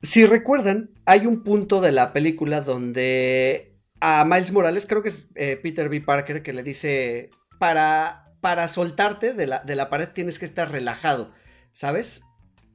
[0.00, 5.28] Si recuerdan, hay un punto de la película donde a Miles Morales, creo que es
[5.34, 6.00] eh, Peter B.
[6.00, 10.70] Parker, que le dice, para, para soltarte de la, de la pared tienes que estar
[10.70, 11.32] relajado,
[11.72, 12.22] ¿sabes?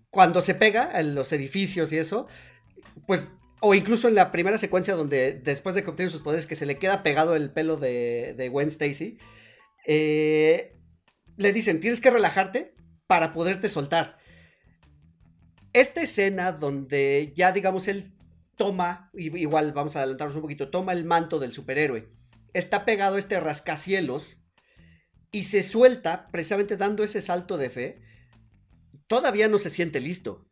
[0.09, 2.27] Cuando se pega en los edificios y eso,
[3.07, 6.55] pues o incluso en la primera secuencia donde después de que obtiene sus poderes que
[6.55, 9.17] se le queda pegado el pelo de, de Gwen Stacy,
[9.85, 10.77] eh,
[11.37, 12.75] le dicen, tienes que relajarte
[13.07, 14.17] para poderte soltar.
[15.73, 18.13] Esta escena donde ya, digamos, él
[18.55, 22.11] toma, igual vamos a adelantarnos un poquito, toma el manto del superhéroe,
[22.53, 24.45] está pegado a este rascacielos
[25.31, 28.01] y se suelta, precisamente dando ese salto de fe,
[29.07, 30.47] todavía no se siente listo.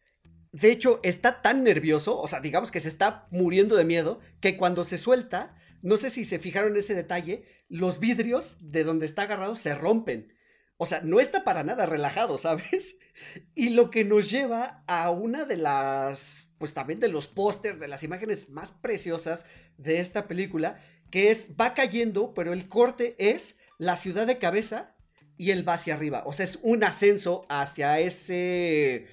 [0.52, 4.58] De hecho, está tan nervioso, o sea, digamos que se está muriendo de miedo, que
[4.58, 9.06] cuando se suelta, no sé si se fijaron en ese detalle, los vidrios de donde
[9.06, 10.34] está agarrado se rompen.
[10.78, 12.98] O sea, no está para nada relajado, ¿sabes?
[13.54, 17.88] Y lo que nos lleva a una de las, pues también de los pósters, de
[17.88, 19.46] las imágenes más preciosas
[19.78, 20.80] de esta película,
[21.12, 24.96] que es, va cayendo, pero el corte es la ciudad de cabeza
[25.38, 26.24] y él va hacia arriba.
[26.26, 29.06] O sea, es un ascenso hacia ese,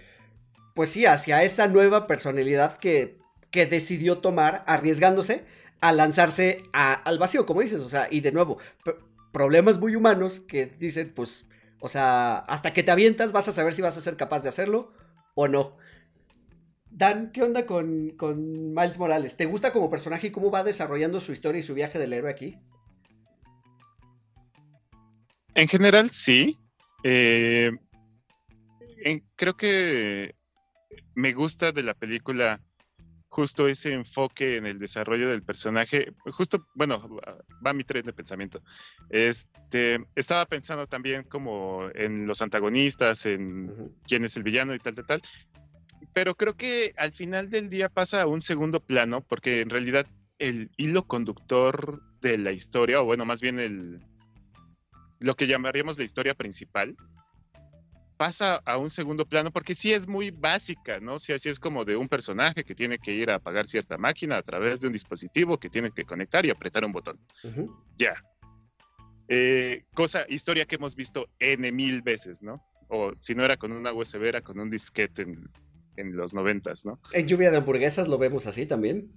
[0.75, 3.19] pues sí, hacia esa nueva personalidad que
[3.51, 5.45] que decidió tomar arriesgándose
[5.81, 8.59] a lanzarse al vacío, como dices, o sea, y de nuevo,
[9.33, 11.47] problemas muy humanos que dicen, pues,
[11.81, 14.49] o sea, hasta que te avientas vas a saber si vas a ser capaz de
[14.49, 14.93] hacerlo
[15.35, 15.77] o no.
[16.91, 19.37] Dan, ¿qué onda con, con Miles Morales?
[19.37, 22.31] ¿Te gusta como personaje y cómo va desarrollando su historia y su viaje del héroe
[22.31, 22.59] aquí?
[25.55, 26.59] En general, sí.
[27.05, 27.71] Eh,
[29.37, 30.35] creo que
[31.15, 32.61] me gusta de la película
[33.39, 36.13] justo ese enfoque en el desarrollo del personaje.
[36.25, 37.09] Justo, bueno,
[37.65, 38.65] va mi tren de pensamiento.
[39.11, 44.97] Este, estaba pensando también como en los antagonistas, en quién es el villano y tal,
[44.97, 45.23] tal, tal.
[46.13, 50.05] Pero creo que al final del día pasa a un segundo plano, porque en realidad
[50.41, 54.05] el hilo conductor de la historia, o bueno, más bien el,
[55.21, 56.97] lo que llamaríamos la historia principal,
[58.19, 61.19] pasa a un segundo plano porque sí es muy básica, ¿no?
[61.19, 64.37] Si así es como de un personaje que tiene que ir a apagar cierta máquina
[64.37, 67.19] a través de un dispositivo que tiene que conectar y apretar un botón.
[67.97, 68.23] Ya.
[69.29, 72.61] Eh, cosa, historia que hemos visto N mil veces, ¿no?
[72.89, 75.49] O si no era con una USB, era con un disquete en,
[75.97, 76.99] en los noventas, ¿no?
[77.13, 79.13] En lluvia de hamburguesas lo vemos así también.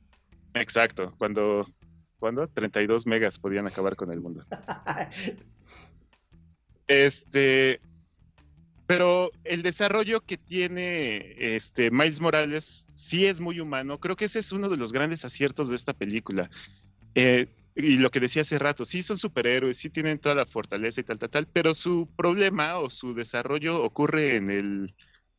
[0.54, 1.66] Exacto, cuando,
[2.20, 4.44] cuando 32 megas podían acabar con el mundo.
[6.88, 7.80] este,
[8.92, 14.02] pero el desarrollo que tiene este Miles Morales sí es muy humano.
[14.02, 16.50] Creo que ese es uno de los grandes aciertos de esta película.
[17.16, 21.00] Eh, y lo que decía hace rato, sí son superhéroes, sí tienen toda la fortaleza
[21.00, 24.94] y tal, tal, tal, pero su problema o su desarrollo ocurre en el,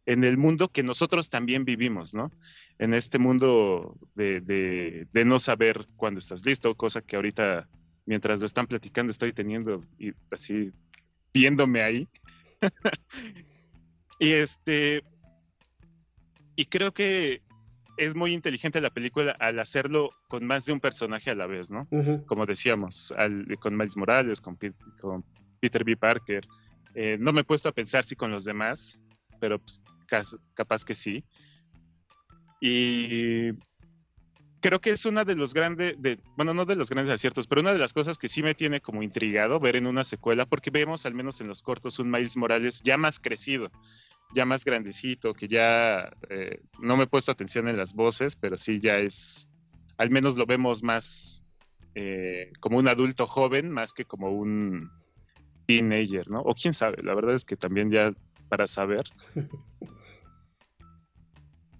[0.06, 2.32] en el mundo que nosotros también vivimos, ¿no?
[2.78, 4.40] En este mundo de,
[5.12, 7.68] de no saber cuándo estás listo, cosa que ahorita,
[8.06, 10.72] mientras lo están platicando, estoy teniendo y así
[11.34, 12.08] viéndome ahí.
[14.18, 15.02] y este.
[16.56, 17.42] Y creo que
[17.96, 21.70] es muy inteligente la película al hacerlo con más de un personaje a la vez,
[21.70, 21.88] ¿no?
[22.26, 23.12] Como decíamos,
[23.60, 24.56] con Miles Morales, con,
[25.60, 25.96] Peter B.
[25.96, 26.46] Parker.
[26.94, 29.02] Eh, no me he puesto a pensar si con los demás,
[29.40, 29.80] pero pues,
[30.54, 31.24] capaz que sí.
[32.60, 33.50] Y
[34.62, 37.60] creo que es una de los grandes, de, bueno, no de los grandes aciertos, pero
[37.60, 40.70] una de las cosas que sí me tiene como intrigado ver en una secuela, porque
[40.70, 43.70] vemos al menos en los cortos un Miles Morales ya más crecido,
[44.32, 48.56] ya más grandecito, que ya eh, no me he puesto atención en las voces, pero
[48.56, 49.48] sí ya es,
[49.98, 51.44] al menos lo vemos más
[51.94, 54.90] eh, como un adulto joven, más que como un
[55.66, 56.40] teenager, ¿no?
[56.40, 58.14] O quién sabe, la verdad es que también ya
[58.48, 59.04] para saber.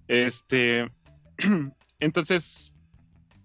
[0.09, 0.91] Este,
[2.03, 2.75] entonces,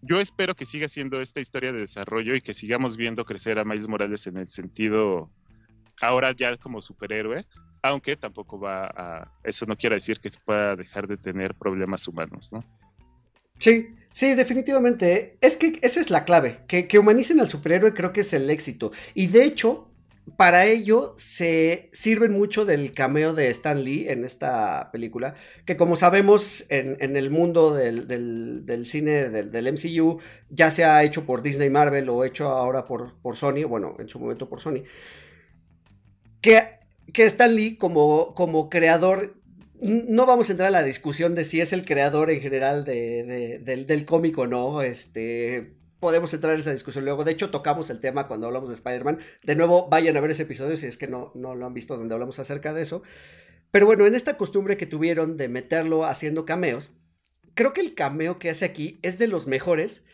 [0.01, 3.63] yo espero que siga siendo esta historia de desarrollo y que sigamos viendo crecer a
[3.63, 5.29] Miles Morales en el sentido
[6.01, 7.45] ahora ya como superhéroe,
[7.83, 12.07] aunque tampoco va a, eso no quiere decir que se pueda dejar de tener problemas
[12.07, 12.63] humanos, ¿no?
[13.59, 15.37] Sí, sí, definitivamente.
[15.39, 18.49] Es que esa es la clave, que, que humanicen al superhéroe creo que es el
[18.49, 18.91] éxito.
[19.13, 19.86] Y de hecho,
[20.35, 25.95] para ello se sirven mucho del cameo de Stan Lee en esta película, que como
[25.95, 30.19] sabemos en, el mundo del, cine del, MCU
[30.49, 34.19] ya se ha hecho por Disney Marvel o hecho ahora por, Sony, bueno, en su
[34.19, 34.83] momento por Sony,
[36.41, 36.61] que,
[37.13, 39.35] que Stan Lee como, como creador
[39.79, 43.85] no vamos a entrar a la discusión de si es el creador en general del,
[43.85, 44.81] del cómic o no.
[44.81, 47.23] Este, podemos entrar en esa discusión luego.
[47.23, 49.19] De hecho, tocamos el tema cuando hablamos de Spider-Man.
[49.43, 51.97] De nuevo, vayan a ver ese episodio si es que no, no lo han visto
[51.97, 53.03] donde hablamos acerca de eso.
[53.71, 56.91] Pero bueno, en esta costumbre que tuvieron de meterlo haciendo cameos,
[57.53, 60.05] creo que el cameo que hace aquí es de los mejores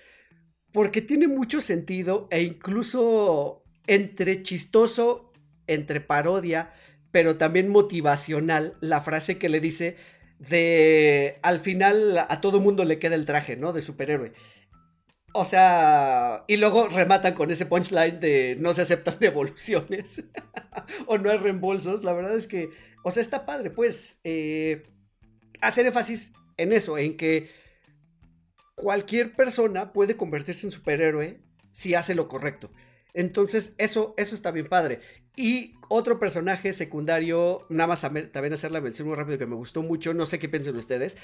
[0.72, 5.32] porque tiene mucho sentido e incluso entre chistoso,
[5.68, 6.74] entre parodia,
[7.12, 9.98] pero también motivacional la frase que le dice
[10.40, 13.72] de al final a todo mundo le queda el traje, ¿no?
[13.72, 14.34] De superhéroe.
[15.36, 20.24] O sea, y luego rematan con ese punchline de no se aceptan devoluciones
[21.08, 22.04] o no hay reembolsos.
[22.04, 22.70] La verdad es que,
[23.04, 24.84] o sea, está padre, pues, eh,
[25.60, 27.50] hacer énfasis en eso, en que
[28.76, 32.72] cualquier persona puede convertirse en superhéroe si hace lo correcto.
[33.16, 35.00] Entonces, eso, eso está bien padre.
[35.36, 39.82] Y otro personaje secundario, nada más también hacer la mención muy rápido que me gustó
[39.82, 41.18] mucho, no sé qué piensan ustedes,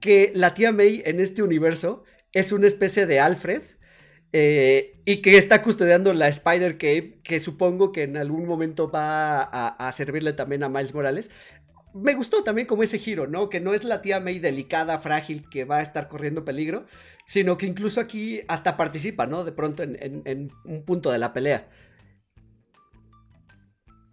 [0.00, 3.62] que la tía May en este universo es una especie de Alfred.
[4.32, 9.40] Eh, y que está custodiando la Spider Cave, que supongo que en algún momento va
[9.42, 11.30] a, servirle también a Miles Morales.
[11.94, 13.48] Me gustó también como ese giro, ¿no?
[13.48, 16.84] Que no es la tía May delicada, frágil, que va a estar corriendo peligro,
[17.24, 19.44] sino que incluso aquí hasta participa, ¿no?
[19.44, 21.66] De pronto en, un punto de la pelea.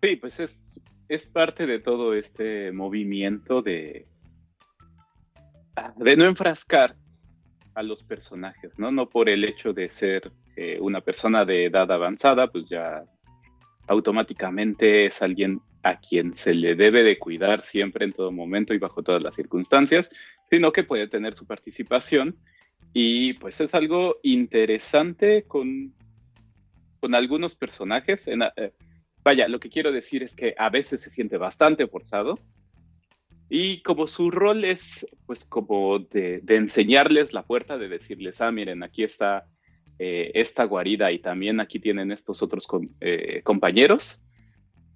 [0.01, 4.07] Sí, pues es, es parte de todo este movimiento de,
[5.97, 6.95] de no enfrascar
[7.76, 8.91] a los personajes, ¿no?
[8.91, 13.03] No por el hecho de ser eh, una persona de edad avanzada, pues ya
[13.88, 18.80] automáticamente es alguien a quien se le debe de cuidar siempre en todo momento y
[18.80, 20.09] bajo todas las circunstancias,
[20.49, 22.38] sino que puede tener su participación
[22.93, 25.93] y pues es algo interesante con,
[27.01, 28.28] con algunos personajes.
[28.28, 28.71] Eh,
[29.23, 32.39] vaya, lo que quiero decir es que a veces se siente bastante forzado,
[33.50, 38.82] y como su rol es, pues, como de, enseñarles la puerta, de decirles, ah, miren,
[38.84, 39.46] aquí está
[40.00, 42.68] eh, esta guarida y también aquí tienen estos otros
[43.02, 44.24] eh, compañeros,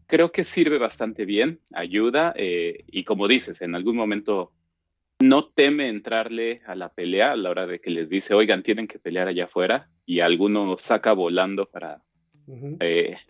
[0.08, 4.52] creo que sirve bastante bien, ayuda, eh, y como dices, en algún momento
[5.20, 8.88] no teme entrarle a la pelea a la hora de que les dice, oigan, tienen
[8.88, 12.02] que pelear allá afuera, y alguno saca volando para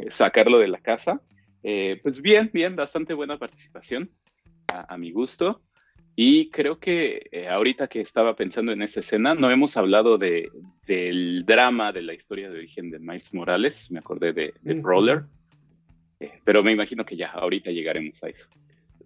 [0.10, 1.22] sacarlo de la casa.
[1.62, 4.12] pues bien, bien, bastante buena participación
[4.70, 5.62] a, mi gusto.
[6.16, 10.50] Y creo que eh, ahorita que estaba pensando en esa escena, no hemos hablado de,
[10.86, 15.24] del drama de la historia de origen de Miles Morales, me acordé de, de Roller,
[16.20, 18.48] eh, pero me imagino que ya ahorita llegaremos a eso.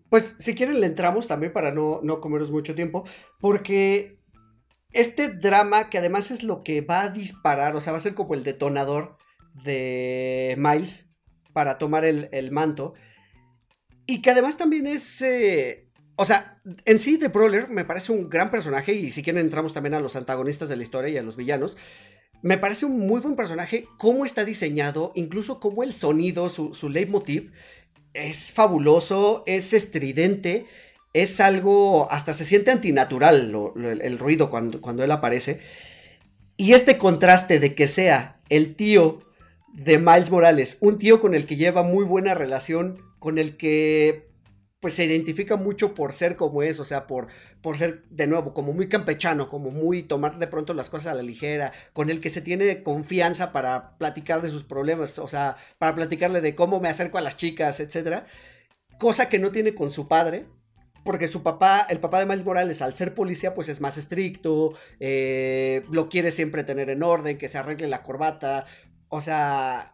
[0.09, 3.03] Pues si quieren le entramos también para no, no comeros mucho tiempo,
[3.39, 4.17] porque
[4.91, 8.13] este drama, que además es lo que va a disparar, o sea, va a ser
[8.13, 9.17] como el detonador
[9.63, 11.09] de Miles
[11.51, 12.93] para tomar el, el manto,
[14.05, 15.21] y que además también es...
[15.21, 15.85] Eh,
[16.15, 19.73] o sea, en sí The Brawler me parece un gran personaje y si quieren entramos
[19.73, 21.75] también a los antagonistas de la historia y a los villanos.
[22.43, 27.51] Me parece un muy buen personaje, cómo está diseñado, incluso cómo el sonido, su, leitmotiv,
[28.13, 30.65] es fabuloso, es estridente,
[31.13, 35.61] es algo, hasta se siente antinatural el, ruido cuando, cuando él aparece.
[36.57, 39.19] Y este contraste de que sea el tío
[39.73, 44.31] de Miles Morales, un tío con el que lleva muy buena relación, con el que
[44.79, 47.27] pues se identifica mucho por ser como es, o sea, por,
[47.61, 51.15] por ser de nuevo como muy campechano, como muy tomar de pronto las cosas a
[51.15, 55.55] la ligera, con el que se tiene confianza para platicar de sus problemas, o sea,
[55.77, 58.25] para platicarle de cómo me acerco a las chicas, etcétera,
[58.99, 60.47] cosa que no tiene con su padre,
[61.05, 64.73] porque su papá, el papá de Miles Morales, al ser policía, pues es más estricto,
[64.99, 68.65] eh, lo quiere siempre tener en orden, que se arregle la corbata,
[69.15, 69.93] o sea,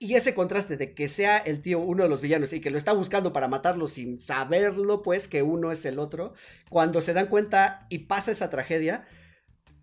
[0.00, 2.78] y ese contraste de que sea el tío uno de los villanos y que lo
[2.78, 6.34] está buscando para matarlo sin saberlo, pues que uno es el otro,
[6.68, 9.06] cuando se dan cuenta y pasa esa tragedia,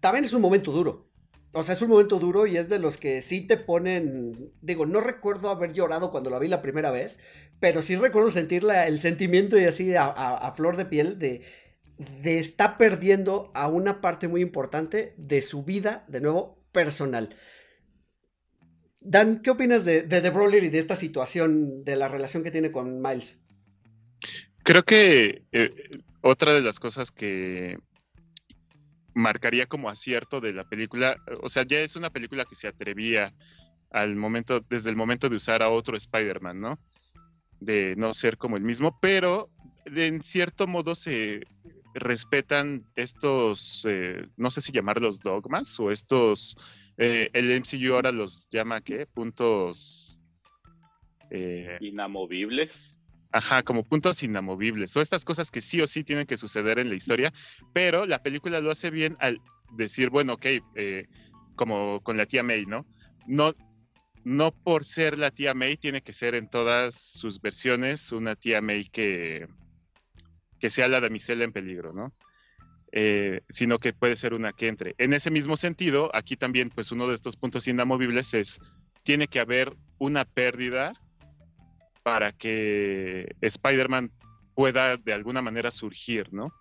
[0.02, 1.10] también es un momento duro.
[1.54, 4.86] O sea, es un momento duro y es de los que sí te ponen, digo,
[4.86, 7.22] no recuerdo haber llorado cuando lo vi la primera vez,
[7.62, 11.44] pero sí recuerdo sentir el sentimiento y así a, flor de piel de,
[12.22, 17.34] de estar perdiendo a una parte muy importante de su vida, de nuevo, personal.
[19.04, 22.72] Dan, ¿qué opinas de, The Brawler y de esta situación, de la relación que tiene
[22.72, 23.42] con Miles?
[24.64, 25.72] Creo que eh,
[26.22, 27.80] otra de las cosas que
[29.16, 33.34] marcaría como acierto de la película, o sea, ya es una película que se atrevía
[33.90, 36.80] al momento, desde el momento de usar a otro Spider-Man, ¿no?
[37.60, 39.50] De no ser como el mismo, pero
[39.86, 41.42] en cierto modo se
[41.96, 46.56] respetan estos, eh, no sé si llamarlos dogmas o estos
[46.98, 49.06] eh, el MCU ahora los llama, ¿qué?
[49.06, 50.22] Puntos...
[51.30, 53.00] Eh, inamovibles.
[53.32, 54.96] Ajá, como puntos inamovibles.
[54.98, 57.32] O estas cosas que sí o sí tienen que suceder en la historia,
[57.74, 59.40] pero la película lo hace bien al
[59.72, 61.06] decir, bueno, ok, eh,
[61.56, 62.86] como con la tía May, ¿no?
[63.26, 63.54] No,
[64.26, 68.62] no por ser la tía May tiene que ser en todas sus versiones una tía
[68.62, 69.48] May que,
[70.60, 72.14] que sea la damisela en peligro, ¿no?
[72.94, 74.96] Eh, sino que puede ser una que entre.
[74.98, 78.60] En ese mismo sentido, aquí también, pues uno de estos puntos inamovibles es,
[79.04, 80.94] tiene que haber una pérdida
[82.04, 84.12] para que Spider-Man
[84.56, 86.54] pueda de alguna manera surgir, ¿no?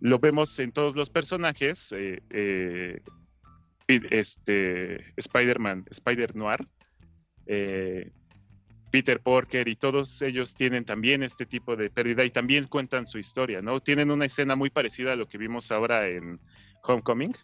[0.00, 3.02] Lo vemos en todos los personajes, eh, eh,
[3.86, 6.66] este, Spider-Man, Spider-Noir,
[8.90, 13.18] Peter Porker y todos ellos tienen también este tipo de pérdida y también cuentan su
[13.18, 13.80] historia, ¿no?
[13.80, 16.40] Tienen una escena muy parecida a lo que vimos ahora en
[16.82, 17.34] Homecoming,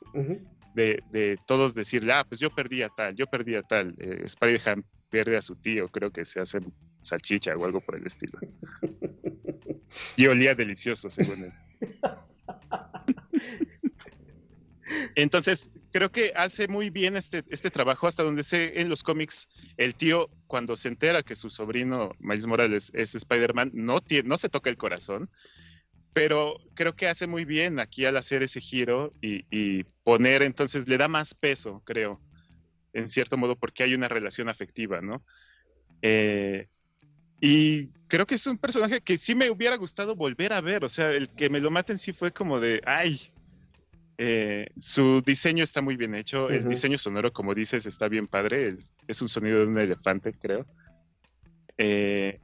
[0.75, 3.95] de, todos decirle, ah, pues yo perdí a tal, yo perdí a tal.
[3.99, 6.61] Eh, Spider-Man pierde a su tío, creo que se hace
[7.01, 8.39] salchicha o algo por el estilo.
[10.17, 11.53] y olía delicioso, según él.
[15.15, 19.49] Entonces, creo que hace muy bien este, este trabajo, hasta donde sé en los cómics,
[19.77, 24.49] el tío, cuando se entera que su sobrino Miles Morales es Spider-Man, no, no se
[24.49, 25.31] toca el corazón,
[26.13, 30.99] pero creo que hace muy bien aquí al hacer ese giro y, poner, entonces le
[30.99, 32.21] da más peso, creo,
[32.93, 35.23] en cierto modo, porque hay una relación afectiva, ¿no?
[36.03, 36.69] Eh,
[37.41, 40.89] y creo que es un personaje que sí me hubiera gustado volver a ver, o
[40.89, 43.33] sea, el que me lo maten sí fue como de, ay,
[44.19, 46.51] Eh, su diseño está muy bien hecho.
[46.51, 48.77] El diseño sonoro, como dices, está bien padre.
[49.09, 50.67] Es, un sonido de un elefante, creo.
[51.79, 52.39] Eh,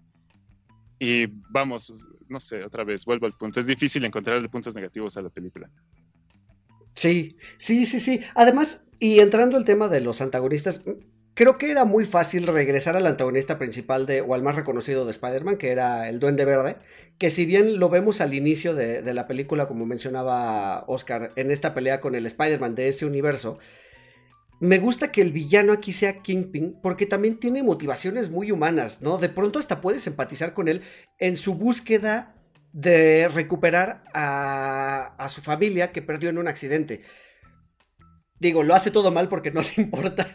[0.99, 3.61] y vamos, no sé, otra vez, vuelvo al punto.
[3.61, 5.71] Es difícil encontrarle puntos negativos a la película.
[6.93, 8.21] Sí, sí, sí, sí.
[8.35, 10.83] Además, y entrando al tema de los antagonistas,
[11.35, 15.13] creo que era muy fácil regresar al antagonista principal de, o al más reconocido de
[15.13, 16.77] Spider-Man, que era el Duende Verde,
[17.19, 21.75] que si bien lo vemos al inicio de, la película, como mencionaba Oscar, en esta
[21.75, 23.59] pelea con el Spider-Man de este universo,
[24.61, 29.19] me gusta que el villano aquí sea Kingpin, porque también tiene motivaciones muy humanas, ¿no?
[29.19, 30.83] De pronto hasta puedes empatizar con él
[31.19, 32.35] en su búsqueda
[32.73, 37.03] de recuperar a, a su familia que perdió en un accidente.
[38.41, 40.27] Digo, lo hace todo mal porque no le importa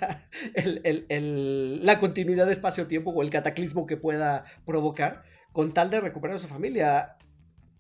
[0.56, 5.24] la continuidad de espacio-tiempo o el cataclismo que pueda provocar
[5.54, 7.16] con tal de recuperar a su familia.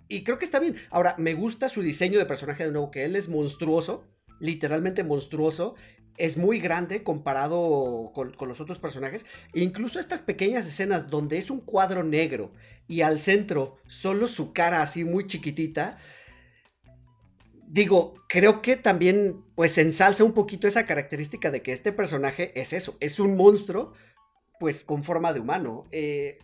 [0.07, 0.77] Y creo que está bien.
[0.89, 4.05] Ahora, me gusta su diseño de personaje de nuevo, que él es monstruoso,
[4.39, 5.75] literalmente monstruoso.
[6.17, 9.25] Es muy grande comparado con, con los otros personajes.
[9.53, 12.53] E incluso estas pequeñas escenas donde es un cuadro negro
[12.87, 15.97] y al centro solo su cara así muy chiquitita
[17.73, 22.71] digo, creo que también pues ensalza un poquito esa característica de que este personaje es
[22.71, 23.93] eso, es un monstruo
[24.59, 25.85] pues con forma de humano.
[25.91, 26.37] Eh,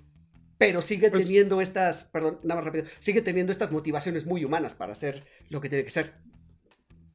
[0.60, 4.76] pero sigue pues teniendo estas, perdón, nada más rápido, sigue teniendo estas motivaciones muy humanas
[4.76, 6.14] para hacer lo que tiene que ser.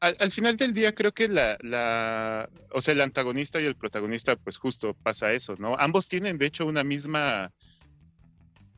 [0.00, 4.36] Al, final del día creo que la, la, o sea, el antagonista y el protagonista,
[4.36, 5.76] pues justo pasa eso, ¿no?
[5.78, 7.52] Ambos tienen de hecho una misma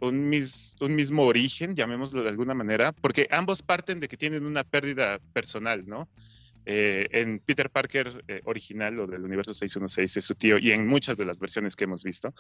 [0.01, 0.33] un,
[0.81, 5.21] un mismo origen, llamémoslo de alguna manera, porque ambos parten de que tienen una pérdida
[5.33, 6.09] personal, ¿no?
[6.65, 10.89] Eh, en Peter Parker eh, original o del universo 616 es su tío y en
[10.89, 12.35] muchas de las versiones que hemos visto.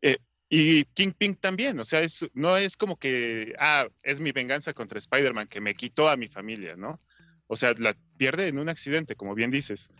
[0.00, 0.16] Eh,
[0.56, 5.00] y Kingpin también, o sea, es, no es como que, ah, es mi venganza contra
[5.00, 7.00] Spider-Man que me quitó a mi familia, ¿no?
[7.48, 9.90] O sea, la pierde en un accidente, como bien dices.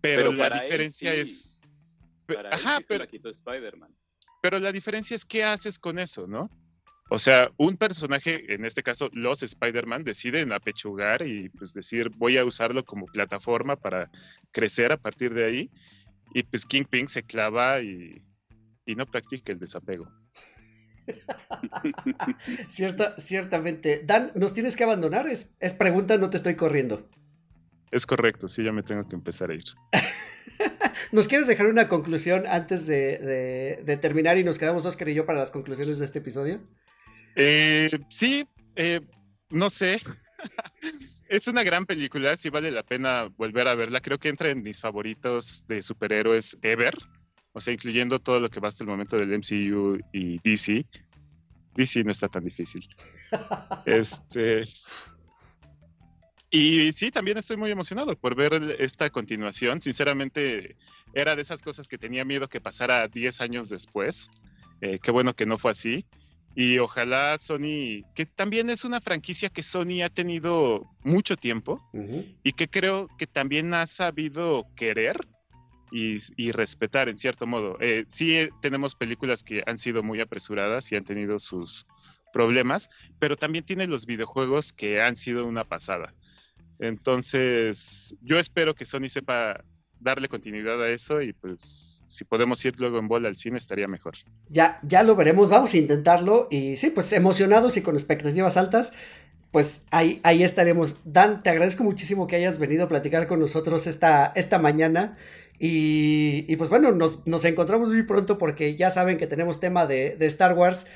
[0.00, 1.60] Pero, la diferencia es...
[2.50, 3.04] Ajá, pero...
[3.04, 3.94] La quitó Spider-Man.
[4.42, 6.50] Pero la diferencia es qué haces con eso, ¿no?
[7.08, 12.36] O sea, un personaje, en este caso los Spider-Man, deciden apechugar y pues decir, voy
[12.36, 14.10] a usarlo como plataforma para
[14.50, 15.70] crecer a partir de ahí.
[16.34, 18.20] Y pues Kingpin se clava y,
[18.86, 20.06] no practica el desapego.
[22.68, 24.02] Cierta, ciertamente.
[24.04, 25.28] Dan, ¿nos tienes que abandonar?
[25.28, 27.08] Es, es pregunta, no te estoy corriendo.
[27.90, 29.62] Es correcto, sí, ya me tengo que empezar a ir.
[31.12, 35.38] ¿Nos quieres dejar una conclusión antes de, terminar y nos quedamos Oscar y yo para
[35.38, 36.60] las conclusiones de este episodio?
[37.36, 39.00] Eh, sí, eh,
[39.50, 40.00] no sé.
[41.28, 44.00] es una gran película, sí vale la pena volver a verla.
[44.00, 46.94] Creo que entra en mis favoritos de superhéroes ever.
[47.54, 50.84] O sea, incluyendo todo lo que va hasta el momento del MCU y DC.
[51.74, 52.86] DC no está tan difícil.
[53.86, 54.64] este,
[56.54, 59.80] y sí, también estoy muy emocionado por ver esta continuación.
[59.80, 60.76] Sinceramente,
[61.12, 64.30] era de esas cosas que tenía miedo que pasara 10 años después.
[64.80, 66.06] Eh, qué bueno que no fue así.
[66.54, 71.80] Y ojalá Sony, que también es una franquicia que Sony ha tenido mucho tiempo
[72.44, 75.16] y que creo que también ha sabido querer
[75.94, 77.76] y, respetar en cierto modo.
[77.80, 81.86] Eh, sí eh, tenemos películas que han sido muy apresuradas y han tenido sus
[82.32, 82.88] problemas,
[83.20, 86.12] pero también tiene los videojuegos que han sido una pasada.
[86.80, 89.62] Entonces, yo espero que Sony sepa
[90.00, 93.86] darle continuidad a eso y pues si podemos ir luego en bola al cine estaría
[93.86, 94.14] mejor.
[94.48, 98.92] Ya, ya lo veremos, vamos a intentarlo y sí, pues emocionados y con expectativas altas,
[99.52, 100.96] pues ahí, ahí estaremos.
[101.04, 105.16] Dan, te agradezco muchísimo que hayas venido a platicar con nosotros esta, esta mañana
[105.58, 110.16] y, pues bueno, nos, nos, encontramos muy pronto porque ya saben que tenemos tema de,
[110.16, 110.86] de Star Wars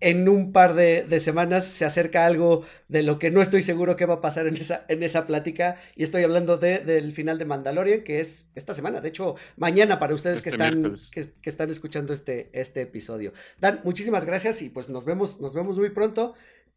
[0.00, 4.06] en un par de, semanas se acerca algo de lo que no estoy seguro que
[4.06, 5.80] va a pasar en esa, en esa plática.
[5.96, 9.00] Y estoy hablando de, del final de Mandalorian, que es esta semana.
[9.00, 13.32] De hecho, mañana para ustedes que, este están, que, están escuchando este, este episodio.
[13.60, 16.34] Dan, muchísimas gracias y pues nos vemos, nos vemos muy pronto.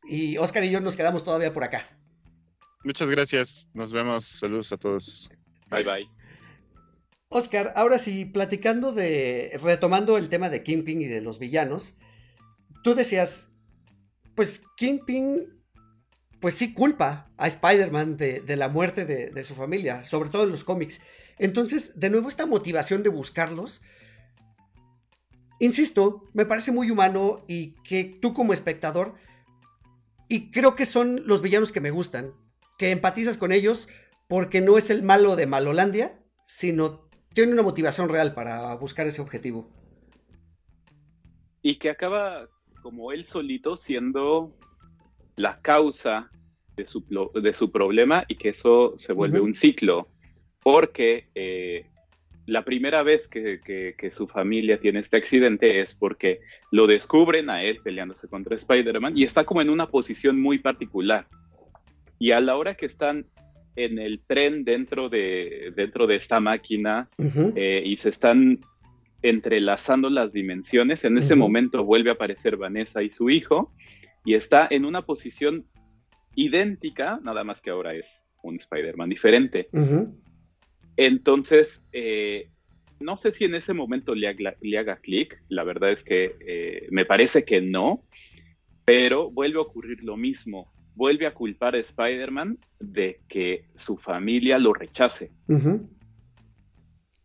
[0.08, 1.86] Y Oscar y yo nos quedamos todavía por acá.
[2.84, 3.68] Muchas gracias.
[3.74, 4.24] Nos vemos.
[4.24, 5.30] Saludos a todos.
[5.70, 6.27] Bye bye.
[7.30, 11.96] Oscar, ahora sí, platicando de, retomando el tema de Kingpin y de los villanos,
[12.84, 13.50] tú decías,
[14.34, 15.62] pues Kingpin,
[16.40, 20.64] pues sí culpa a Spider-Man de, la muerte de, su familia, sobre todo en los
[20.64, 21.02] cómics.
[21.38, 23.82] Entonces, de nuevo, esta motivación de buscarlos,
[25.60, 29.16] insisto, me parece muy humano y que tú como espectador,
[30.30, 32.34] y creo que son los villanos que me gustan,
[32.78, 33.90] que empatizas con ellos
[34.28, 37.07] porque no es el malo de Malolandia, sino
[37.38, 39.70] tiene una motivación real para buscar ese objetivo.
[41.62, 42.50] Y que acaba
[42.82, 44.58] como él solito siendo
[45.36, 46.32] la causa
[46.76, 47.06] de su,
[47.40, 50.08] de su problema y que eso se vuelve un ciclo,
[50.64, 51.86] porque eh,
[52.48, 56.40] la primera vez que, que, su familia tiene este accidente es porque
[56.72, 61.28] lo descubren a él peleándose contra Spider-Man y está como en una posición muy particular.
[62.18, 63.28] Y a la hora que están
[63.78, 67.10] en el tren dentro de, dentro de esta máquina
[67.56, 68.60] eh, y se están
[69.22, 73.72] entrelazando las dimensiones, en ese momento vuelve a aparecer Vanessa y su hijo
[74.26, 75.66] y está en una posición
[76.36, 79.70] idéntica, nada más que ahora es un Spider-Man diferente.
[80.98, 82.50] Entonces, eh,
[83.00, 86.36] no sé si en ese momento le haga, le haga clic, la verdad es que
[86.40, 88.04] eh, me parece que no,
[88.86, 90.72] pero vuelve a ocurrir lo mismo.
[90.98, 95.32] Vuelve a culpar a Spider-Man de que su familia lo rechace.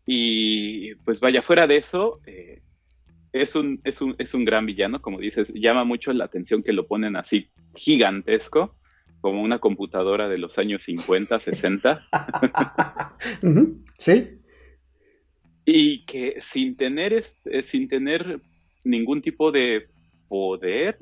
[0.05, 2.61] Y pues vaya, fuera de eso, eh,
[3.33, 6.75] es, un, es, un, es un gran villano, como dices, llama mucho la atención que
[6.75, 8.77] lo ponen así gigantesco
[9.23, 12.03] como una computadora de los años 50, 60.
[13.99, 14.37] Sí.
[15.65, 18.41] Y que sin tener, este, sin tener
[18.85, 19.89] ningún tipo de
[20.29, 20.99] poder,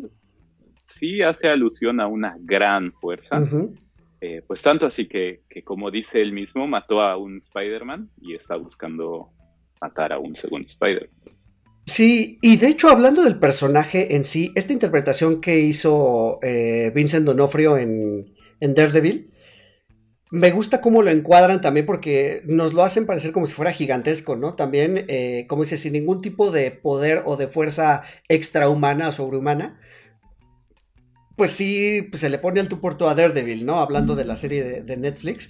[0.90, 3.42] sí hace alusión a una gran fuerza.
[4.20, 8.34] Eh, pues tanto así que, que, como dice él mismo, mató a un Spider-Man y
[8.34, 9.30] está buscando
[9.80, 11.38] matar a un segundo Spider-Man.
[11.86, 17.26] Sí, y de hecho, hablando del personaje en sí, esta interpretación que hizo eh, Vincent
[17.26, 19.32] Donofrio en, Daredevil,
[20.30, 24.36] me gusta cómo lo encuadran también porque nos lo hacen parecer como si fuera gigantesco,
[24.36, 24.54] ¿no?
[24.54, 29.80] También, eh, como dice, sin ningún tipo de poder o de fuerza extrahumana o sobrehumana.
[31.40, 33.80] Pues sí, pues se le pone al tu puerto a Daredevil, ¿no?
[33.80, 35.48] Hablando de la serie de, Netflix.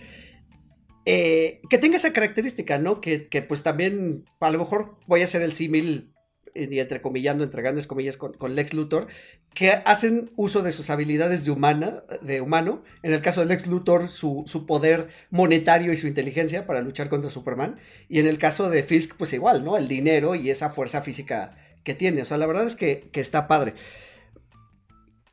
[1.05, 3.01] Eh, que tenga esa característica, ¿no?
[3.01, 6.15] Que, que, pues también, a lo mejor voy a hacer el símil
[6.55, 9.09] y entrecomillando, entre grandes comillas, con, Lex Luthor,
[9.53, 12.85] que hacen uso de sus habilidades de, humana, de humano.
[13.03, 17.31] En el caso de Lex Luthor, su, poder monetario y su inteligencia para luchar contra
[17.31, 17.81] Superman.
[18.09, 19.77] Y en el caso de Fisk, pues igual, ¿no?
[19.77, 22.23] El dinero y esa fuerza física que tiene.
[22.23, 23.75] O sea, la verdad es que, está padre.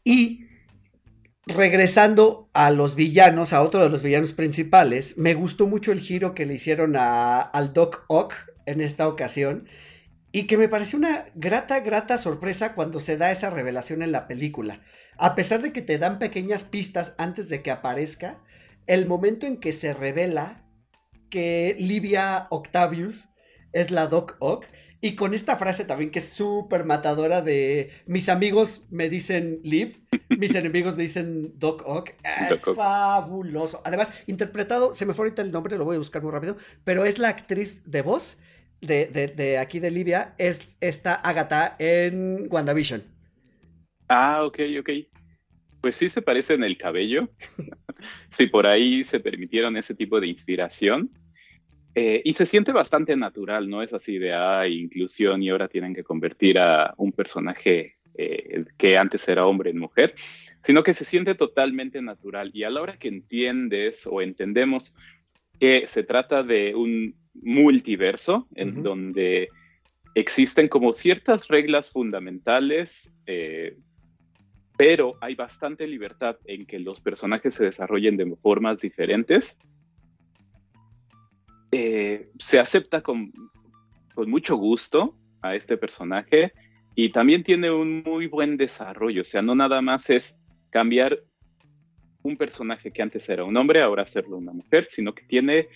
[0.03, 0.46] Y
[1.47, 6.33] regresando a los villanos, a otro de los villanos principales, me gustó mucho el giro
[6.33, 8.33] que le hicieron a, al Doc Ock
[8.65, 9.67] en esta ocasión
[10.31, 14.27] y que me pareció una grata, grata sorpresa cuando se da esa revelación en la
[14.27, 14.81] película.
[15.17, 18.43] A pesar de que te dan pequeñas pistas antes de que aparezca,
[18.85, 20.65] el momento en que se revela
[21.29, 23.29] que Livia Octavius
[23.73, 24.65] es la Doc Ock,
[24.99, 30.01] y con esta frase también que es súper matadora de mis amigos me dicen Liv,
[30.29, 32.11] mis enemigos me dicen Doc Ock.
[32.49, 33.81] Es fabuloso.
[33.85, 37.05] Además, interpretado, se me fue ahorita el nombre, lo voy a buscar muy rápido, pero
[37.05, 38.39] es la actriz de voz
[38.81, 43.03] de, aquí de Libia es esta Agatha en WandaVision.
[44.09, 44.89] Ah, ok, ok.
[45.81, 47.29] Pues sí se parece en el cabello.
[48.29, 51.11] si por ahí se permitieron ese tipo de inspiración.
[51.99, 55.95] Eh, y se siente bastante natural, no es así de, ah, inclusión y ahora tienen
[55.95, 60.13] que convertir a un personaje eh, que antes era hombre en mujer,
[60.61, 62.51] sino que se siente totalmente natural.
[62.53, 64.93] Y a la hora que entiendes o entendemos
[65.59, 69.49] que se trata de un multiverso en donde
[70.13, 73.75] existen como ciertas reglas fundamentales, eh,
[74.77, 79.57] pero hay bastante libertad en que los personajes se desarrollen de formas diferentes.
[81.71, 83.31] Eh, se acepta con,
[84.15, 86.53] con mucho gusto a este personaje
[86.95, 90.37] y también tiene un muy buen desarrollo, o sea, no nada más es
[90.69, 91.19] cambiar
[92.23, 95.67] un personaje que antes era un hombre, ahora hacerlo una mujer, sino que tiene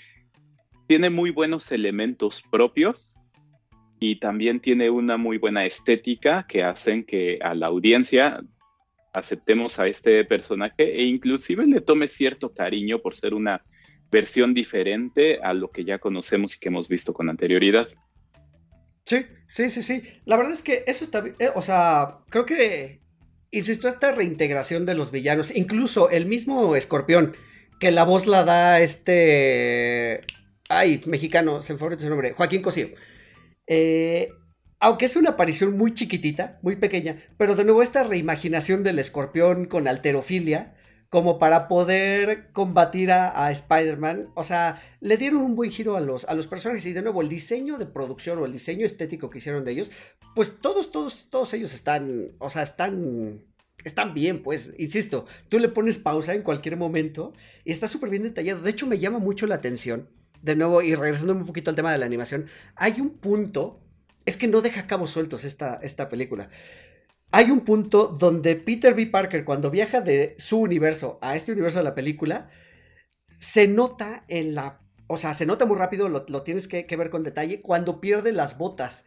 [0.92, 3.16] tiene muy buenos elementos propios
[3.98, 8.42] y también tiene una muy buena estética que hacen que a la audiencia
[9.14, 13.64] aceptemos a este personaje e inclusive le tome cierto cariño por ser una
[14.12, 17.88] versión diferente a lo que ya conocemos y que hemos visto con anterioridad.
[19.06, 20.04] Sí, sí, sí, sí.
[20.26, 21.24] La verdad es que eso está.
[21.40, 23.02] Eh, o sea, creo que,
[23.52, 27.36] insisto, esta reintegración de los villanos, incluso el mismo escorpión,
[27.80, 30.22] que la voz la da este
[30.72, 32.90] ay, mexicano, se me fue su nombre, Joaquín Cosío.
[33.68, 34.30] Eh,
[34.80, 39.66] aunque es una aparición muy chiquitita, muy pequeña, pero de nuevo esta reimaginación del escorpión
[39.66, 40.76] con alterofilia,
[41.12, 44.30] como para poder combatir a, Spider-Man.
[44.34, 47.22] O sea, le dieron un buen giro a los, a los personajes y de nuevo
[47.22, 49.92] el diseño de producción o el diseño estético que hicieron de ellos,
[50.36, 53.44] pues todos, todos, todos ellos están, o sea, están
[53.84, 57.34] están bien, pues, insisto, tú le pones pausa en cualquier momento
[57.66, 58.62] y está súper bien detallado.
[58.62, 60.08] De hecho, me llama mucho la atención
[60.42, 63.82] de nuevo, y regresando un poquito al tema de la animación, hay un punto,
[64.26, 66.50] es que no deja cabos sueltos esta, esta película.
[67.32, 69.08] Hay un punto donde Peter B.
[69.08, 72.50] Parker, cuando viaja de su universo a este universo de la película,
[73.26, 74.82] se nota en la.
[75.08, 78.58] O sea, se nota muy rápido, lo, tienes que, ver con detalle, cuando pierde las
[78.58, 79.06] botas.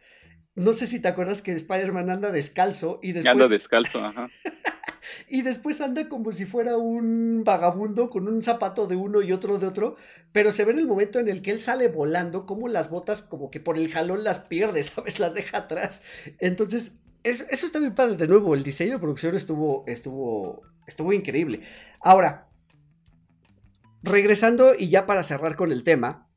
[0.55, 3.31] No sé si te acuerdas que Spider-Man anda descalzo y después.
[3.31, 4.29] Anda descalzo, ajá.
[5.29, 9.57] y después anda como si fuera un vagabundo con un zapato de uno y otro
[9.57, 9.97] de otro,
[10.31, 13.21] pero se ve en el momento en el que él sale volando, como las botas,
[13.21, 15.19] como que por el jalón las pierde, ¿sabes?
[15.19, 16.01] Las deja atrás.
[16.39, 16.93] Entonces,
[17.25, 18.15] eso, está bien padre.
[18.15, 21.61] De nuevo, el diseño de producción estuvo, estuvo, estuvo increíble.
[21.99, 22.49] Ahora,
[24.03, 26.29] regresando y ya para cerrar con el tema,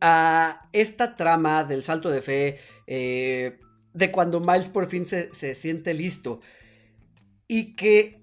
[0.00, 3.58] a esta trama del salto de fe, eh,
[3.94, 6.40] de cuando Miles por fin se, se siente listo
[7.48, 8.22] y que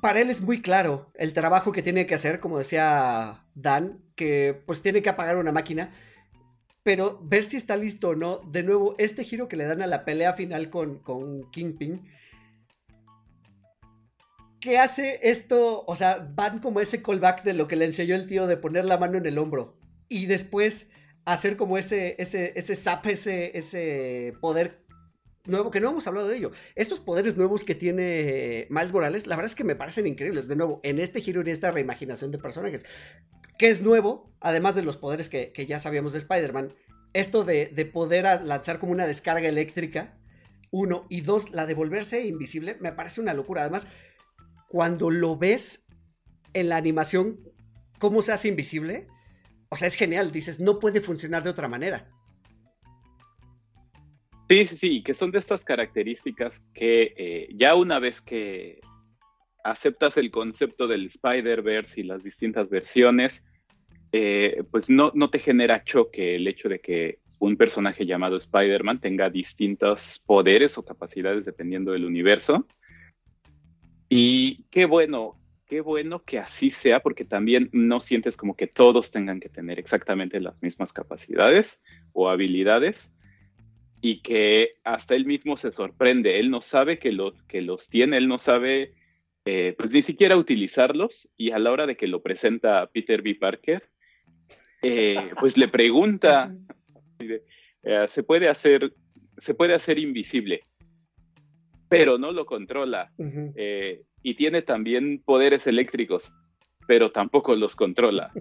[0.00, 4.62] para él es muy claro el trabajo que tiene que hacer, como decía Dan, que
[4.66, 5.92] pues tiene que apagar una máquina
[6.90, 8.40] pero ver si está listo o no.
[8.50, 12.02] De nuevo, este giro que le dan a la pelea final con, con Kingpin.
[14.60, 15.84] ¿Qué hace esto?
[15.86, 18.86] O sea, van como ese callback de lo que le enseñó el tío de poner
[18.86, 19.78] la mano en el hombro.
[20.08, 20.88] Y después
[21.24, 24.84] hacer como ese, ese, ese zap, ese, ese poder
[25.46, 26.50] nuevo, que no hemos hablado de ello.
[26.74, 30.48] Estos poderes nuevos que tiene Miles Morales, la verdad es que me parecen increíbles.
[30.48, 32.84] De nuevo, en este giro y esta reimaginación de personajes,
[33.60, 36.72] que es nuevo, además de los poderes que, ya sabíamos de Spider-Man,
[37.12, 40.16] esto de, poder lanzar como una descarga eléctrica,
[40.70, 43.60] uno, y dos, la de volverse invisible, me parece una locura.
[43.60, 43.86] Además,
[44.66, 45.84] cuando lo ves
[46.54, 47.38] en la animación,
[47.98, 49.08] cómo se hace invisible,
[49.68, 52.10] o sea, es genial, dices, no puede funcionar de otra manera.
[54.48, 58.80] Sí, sí, sí, que son de estas características que eh, ya una vez que
[59.64, 63.44] aceptas el concepto del Spider-Verse y las distintas versiones,
[64.12, 69.00] eh, pues no, no te genera choque el hecho de que un personaje llamado Spider-Man
[69.00, 72.66] tenga distintos poderes o capacidades dependiendo del universo.
[74.08, 79.10] Y qué bueno, qué bueno que así sea, porque también no sientes como que todos
[79.10, 81.80] tengan que tener exactamente las mismas capacidades
[82.12, 83.12] o habilidades
[84.00, 86.40] y que hasta él mismo se sorprende.
[86.40, 87.16] Él no sabe que,
[87.46, 88.94] que los tiene, él no sabe
[89.46, 93.36] eh, pues ni siquiera utilizarlos y a la hora de que lo presenta Peter B.
[93.36, 93.89] Parker,
[94.82, 96.54] eh, pues le pregunta,
[97.18, 98.92] eh, se, puede hacer,
[99.38, 100.60] se puede hacer invisible,
[101.88, 103.12] pero no lo controla.
[104.22, 106.32] y tiene también poderes eléctricos,
[106.86, 108.32] pero tampoco los controla.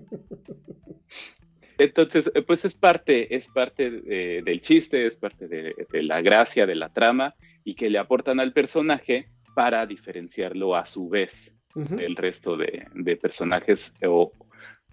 [1.79, 6.75] Entonces, eh, pues es parte, es parte del chiste, es parte de, la gracia de
[6.75, 12.57] la trama y que le aportan al personaje para diferenciarlo a su vez del resto
[12.57, 14.31] de, personajes o,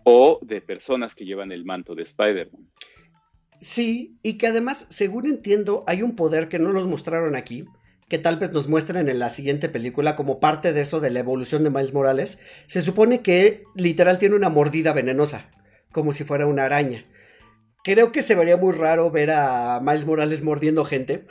[0.09, 2.71] o, de personas que llevan el manto de Spider-Man.
[3.57, 7.65] Sí, y que además, según entiendo, hay un poder que no nos mostraron aquí,
[8.09, 11.19] que tal vez nos muestren en la siguiente película como parte de eso de la
[11.19, 12.39] evolución de Miles Morales.
[12.67, 15.51] Se supone que literal tiene una mordida venenosa
[15.91, 17.05] como si fuera una araña.
[17.83, 21.25] Creo que se vería muy raro ver a Miles Morales mordiendo gente.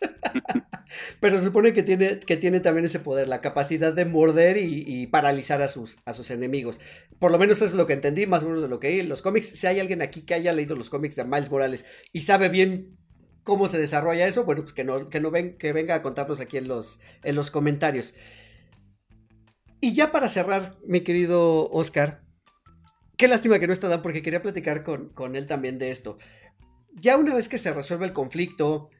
[1.20, 5.06] Pero se supone que tiene, que tiene también ese poder, la capacidad de morder y,
[5.08, 6.80] paralizar a sus, a sus enemigos.
[7.18, 9.00] Por lo menos eso es lo que entendí, más o menos de lo que hay
[9.00, 9.48] en los cómics.
[9.48, 12.96] Si hay alguien aquí que haya leído los cómics de Miles Morales y sabe bien
[13.42, 16.68] cómo se desarrolla eso, bueno, pues que no, que no venga a contarnos aquí en
[16.68, 18.14] los, en los comentarios.
[19.80, 22.26] Y ya para cerrar, mi querido Oscar,
[23.16, 26.18] Qué lástima que no está Dan porque quería platicar con, él también de esto.
[26.92, 28.90] Ya una vez que se resuelve el conflicto,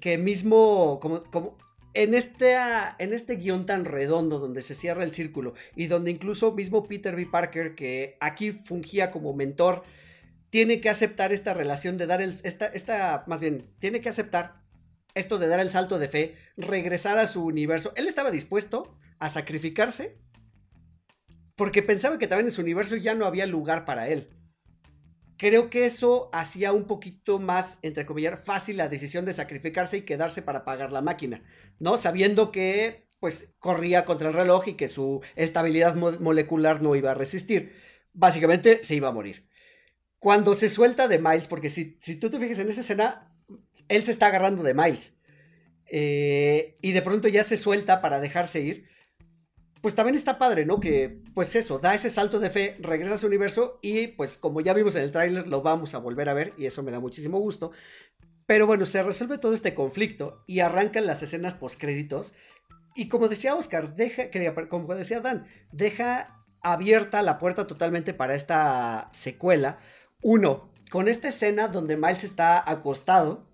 [0.00, 1.56] que, mismo, como, como
[1.94, 2.56] en, este,
[2.98, 7.14] en este guion tan redondo donde se cierra el círculo y donde incluso mismo Peter
[7.14, 7.26] B.
[7.26, 9.84] Parker, que aquí fungía como mentor,
[10.50, 14.62] tiene que aceptar esta relación de dar esta, esta, más bien, tiene que aceptar
[15.14, 17.92] esto de dar el salto de fe, regresar a su universo.
[17.96, 20.18] Él estaba dispuesto a sacrificarse
[21.54, 24.30] porque pensaba que también en su universo ya no había lugar para él.
[25.38, 30.02] Creo que eso hacía un poquito más, entre comillas, fácil la decisión de sacrificarse y
[30.02, 31.44] quedarse para pagar la máquina,
[31.78, 31.96] ¿no?
[31.96, 37.14] Sabiendo que, pues, corría contra el reloj y que su estabilidad molecular no iba a
[37.14, 37.72] resistir.
[38.12, 39.48] Básicamente, se iba a morir.
[40.18, 43.32] Cuando se suelta de Miles, porque si, si tú te fijas en esa escena,
[43.88, 45.20] él se está agarrando de Miles.
[45.86, 48.87] Eh, y de pronto ya se suelta para dejarse ir
[49.80, 50.80] pues también está padre, ¿no?
[50.80, 54.60] Que, pues eso, da ese salto de fe, regresa a su universo y, pues, como
[54.60, 57.00] ya vimos en el tráiler, lo vamos a volver a ver y eso me da
[57.00, 57.72] muchísimo gusto.
[58.46, 62.34] Pero bueno, se resuelve todo este conflicto y arrancan las escenas postcréditos.
[62.94, 64.30] Y como decía Oscar, deja,
[64.68, 69.78] como decía Dan, deja abierta la puerta totalmente para esta secuela.
[70.22, 73.46] Uno, con esta escena donde Miles está acostado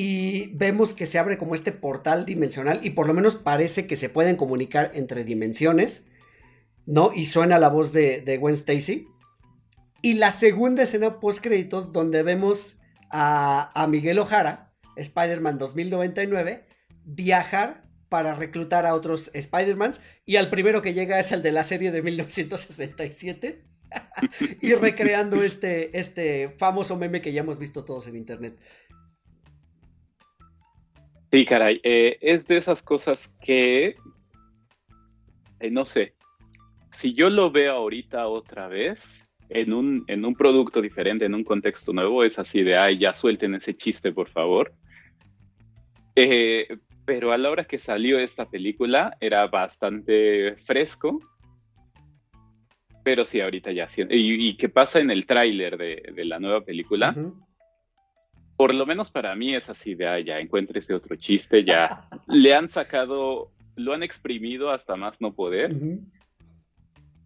[0.00, 3.96] y vemos que se abre como este portal dimensional y por lo menos parece que
[3.96, 6.06] se pueden comunicar entre dimensiones,
[6.86, 7.10] ¿no?
[7.12, 9.08] Y suena la voz de, de Gwen Stacy.
[10.00, 12.78] Y la segunda escena post créditos donde vemos
[13.10, 16.64] a, a Miguel Ojara, Spider-Man 2099,
[17.02, 21.64] viajar para reclutar a otros Spider-Mans y al primero que llega es el de la
[21.64, 23.64] serie de 1967
[24.60, 28.60] y recreando este, este famoso meme que ya hemos visto todos en internet.
[31.30, 33.96] Sí, caray, eh, es de esas cosas que,
[35.60, 36.14] eh, no sé,
[36.90, 41.44] si yo lo veo ahorita otra vez, en un, en un producto diferente, en un
[41.44, 44.72] contexto nuevo, es así de, ay, ya suelten ese chiste, por favor.
[46.14, 46.66] Eh,
[47.04, 51.20] pero a la hora que salió esta película era bastante fresco.
[53.02, 53.86] Pero sí, ahorita ya.
[54.10, 57.16] ¿Y, y qué pasa en el tráiler de, de, la nueva película?
[58.58, 62.08] Por lo menos para mí es así de, ah, ya encuentre ese otro chiste, ya
[62.26, 65.76] le han sacado, lo han exprimido hasta más no poder.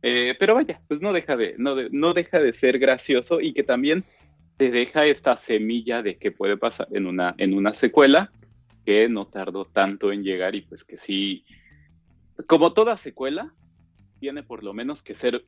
[0.02, 3.54] eh, pero vaya, pues no deja de, no, de, no deja de ser gracioso y
[3.54, 4.04] que también
[4.59, 8.30] te deja esta semilla de que puede pasar en una, en una secuela
[8.84, 11.46] que no tardó tanto en llegar y pues que sí,
[12.46, 13.54] como toda secuela,
[14.20, 15.42] tiene por lo menos que ser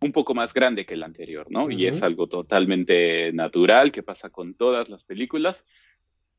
[0.00, 1.64] un poco más grande que el anterior, ¿no?
[1.64, 1.78] Uh -huh.
[1.78, 5.64] Y es algo totalmente natural que pasa con todas las películas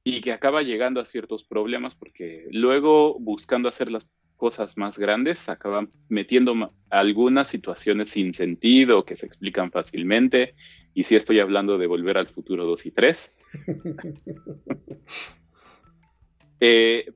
[0.03, 5.47] y que acaba llegando a ciertos problemas porque luego buscando hacer las cosas más grandes
[5.49, 10.55] acaban metiendo algunas situaciones sin sentido que se explican fácilmente
[10.95, 13.35] y si estoy hablando de Volver al Futuro 2 y 3.
[16.63, 17.11] Eh,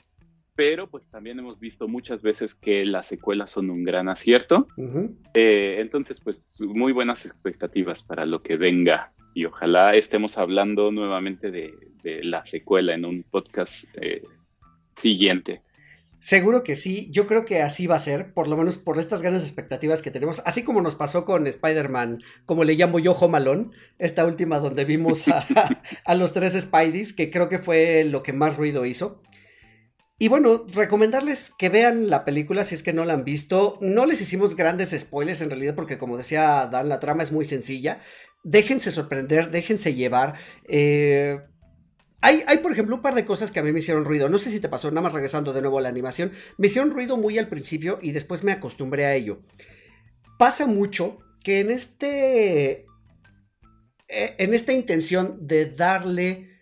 [0.56, 4.68] pero pues también hemos visto muchas veces que las secuelas son un gran acierto.
[4.78, 5.16] Uh -huh.
[5.34, 11.52] eh, entonces, pues muy buenas expectativas para lo que venga y ojalá estemos hablando nuevamente
[11.52, 14.24] de, de la secuela en un podcast eh,
[14.96, 15.62] siguiente.
[16.20, 19.22] Seguro que sí, yo creo que así va a ser, por lo menos por estas
[19.22, 23.74] grandes expectativas que tenemos, así como nos pasó con Spider-Man, como le llamo yo, Homalón,
[24.00, 25.46] esta última donde vimos a,
[26.06, 29.22] a los tres Spideys, que creo que fue lo que más ruido hizo.
[30.18, 33.78] Y bueno, recomendarles que vean la película si es que no la han visto.
[33.82, 37.44] No les hicimos grandes spoilers en realidad porque como decía Dan, la trama es muy
[37.44, 38.02] sencilla.
[38.44, 40.36] Déjense sorprender, déjense llevar.
[40.70, 41.40] Eh,
[42.22, 44.30] hay, hay, por ejemplo, un par de cosas que a mí me hicieron ruido.
[44.30, 46.32] No sé si te pasó, nada más regresando de nuevo a la animación.
[46.58, 49.42] Me hicieron ruido muy al principio y después me acostumbré a ello.
[50.40, 52.86] Pasa mucho que en este...
[54.08, 56.55] Eh, en esta intención de darle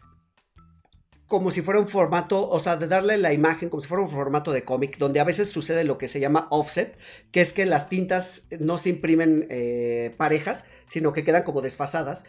[1.34, 4.12] como si fuera un formato, o sea, de darle la imagen como si fuera un
[4.12, 6.96] formato de cómic, donde a veces sucede lo que se llama offset,
[7.32, 12.26] que es que las tintas no se imprimen eh, parejas, sino que quedan como desfasadas.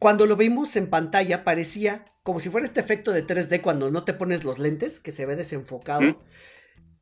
[0.00, 4.02] Cuando lo vimos en pantalla parecía como si fuera este efecto de 3D cuando no
[4.02, 6.00] te pones los lentes, que se ve desenfocado.
[6.00, 6.16] ¿Mm?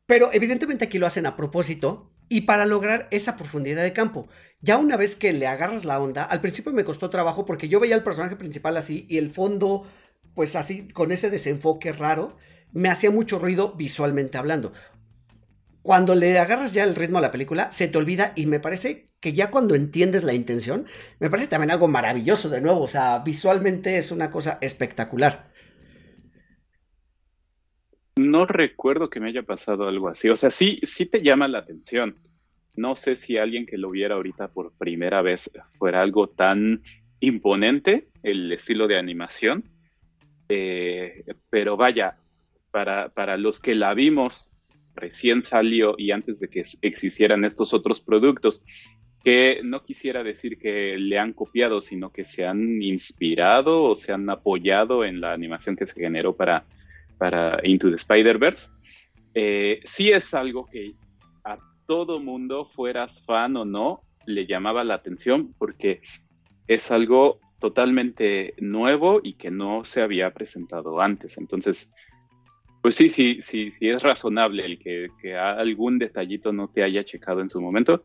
[0.04, 4.28] Pero evidentemente aquí lo hacen a propósito y para lograr esa profundidad de campo.
[4.60, 7.80] Ya una vez que le agarras la onda, al principio me costó trabajo porque yo
[7.80, 9.86] veía al personaje principal así y el fondo
[10.34, 12.36] pues así, con ese desenfoque raro,
[12.72, 14.72] me hacía mucho ruido visualmente hablando.
[15.82, 19.10] Cuando le agarras ya el ritmo a la película, se te olvida y me parece
[19.20, 20.86] que ya cuando entiendes la intención,
[21.18, 25.50] me parece también algo maravilloso de nuevo, o sea, visualmente es una cosa espectacular.
[28.16, 31.58] No recuerdo que me haya pasado algo así, o sea, sí, sí te llama la
[31.58, 32.16] atención.
[32.76, 36.82] No sé si alguien que lo viera ahorita por primera vez fuera algo tan
[37.20, 39.69] imponente, el estilo de animación,
[40.50, 42.18] eh, pero vaya,
[42.70, 44.48] para, para, los que la vimos
[44.94, 48.62] recién salió y antes de que existieran estos otros productos,
[49.22, 54.12] que no quisiera decir que le han copiado, sino que se han inspirado o se
[54.12, 56.64] han apoyado en la animación que se generó para,
[57.18, 58.70] para Into the Spider-Verse,
[59.34, 60.94] eh, sí es algo que
[61.44, 66.00] a todo mundo, fueras fan o no, le llamaba la atención porque
[66.66, 71.38] es algo totalmente nuevo y que no se había presentado antes.
[71.38, 71.92] Entonces,
[72.82, 77.04] pues sí, sí, sí, sí es razonable el que, que, algún detallito no te haya
[77.04, 78.04] checado en su momento,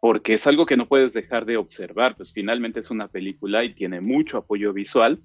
[0.00, 3.74] porque es algo que no puedes dejar de observar, pues finalmente es una película y
[3.74, 5.20] tiene mucho apoyo visual.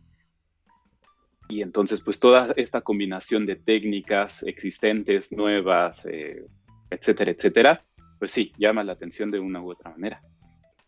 [1.49, 6.45] Y entonces, pues toda esta combinación de técnicas existentes, nuevas, eh,
[6.90, 7.82] etcétera, etcétera,
[8.18, 10.22] pues sí, llama la atención de una u otra manera.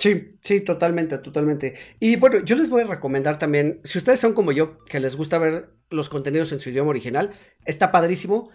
[0.06, 1.74] Sí, sí, totalmente, totalmente.
[2.00, 5.16] Y bueno, yo les voy a recomendar también, si ustedes son como yo, que les
[5.16, 7.34] gusta ver los contenidos en su idioma original,
[7.66, 8.52] está padrísimo.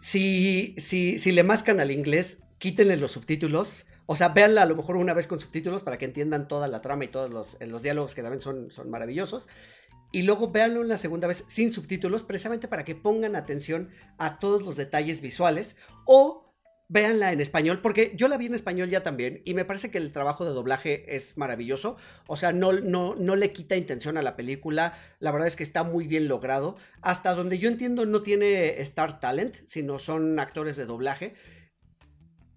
[0.00, 3.86] Si, si, si le mascan al inglés, quítenle los subtítulos.
[4.06, 6.80] O sea, véanla a lo mejor una vez con subtítulos para que entiendan toda la
[6.80, 9.48] trama y todos los, los diálogos que también son, son maravillosos.
[10.10, 14.62] y luego véanlo una segunda vez sin subtítulos, precisamente para que pongan atención a todos
[14.62, 16.49] los detalles visuales o
[16.90, 19.98] véanla en español, porque yo la vi en español ya también y me parece que
[19.98, 21.96] el trabajo de doblaje es maravilloso.
[22.26, 24.98] O sea, no, no, no le quita intención a la película.
[25.20, 26.76] La verdad es que está muy bien logrado.
[27.00, 31.34] Hasta donde yo entiendo, no tiene Star Talent, sino son actores de doblaje.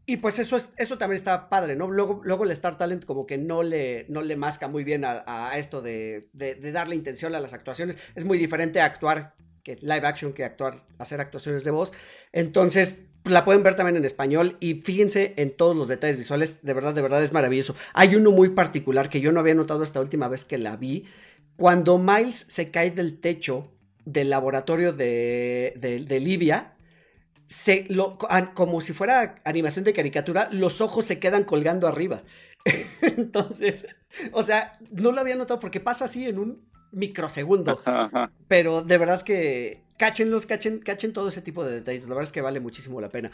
[0.08, 1.90] Y pues eso, es, eso también está padre, ¿no?
[1.92, 5.52] Luego, luego el Star Talent como que no le, no le masca muy bien a,
[5.58, 8.00] esto de, de, darle intención a las actuaciones.
[8.16, 11.94] Es muy diferente a actuar que live action que actuar, hacer actuaciones de voz.
[12.32, 16.74] Entonces, la pueden ver también en español y fíjense en todos los detalles visuales, de
[16.74, 17.76] verdad, de verdad es maravilloso.
[17.94, 21.06] Hay uno muy particular que yo no había notado esta última vez que la vi.
[21.56, 23.72] Cuando Miles se cae del techo
[24.06, 26.74] del laboratorio de, de Libia,
[27.46, 28.18] se, lo,
[28.54, 32.24] como si fuera animación de caricatura, los ojos se quedan colgando arriba.
[33.02, 33.86] Entonces,
[34.32, 37.82] o sea, no lo había notado porque pasa así en un microsegundo.
[38.48, 42.04] Pero de verdad que cáchenlos, cachen, cachen todo ese tipo de detalles.
[42.04, 43.32] La verdad es que vale muchísimo la pena.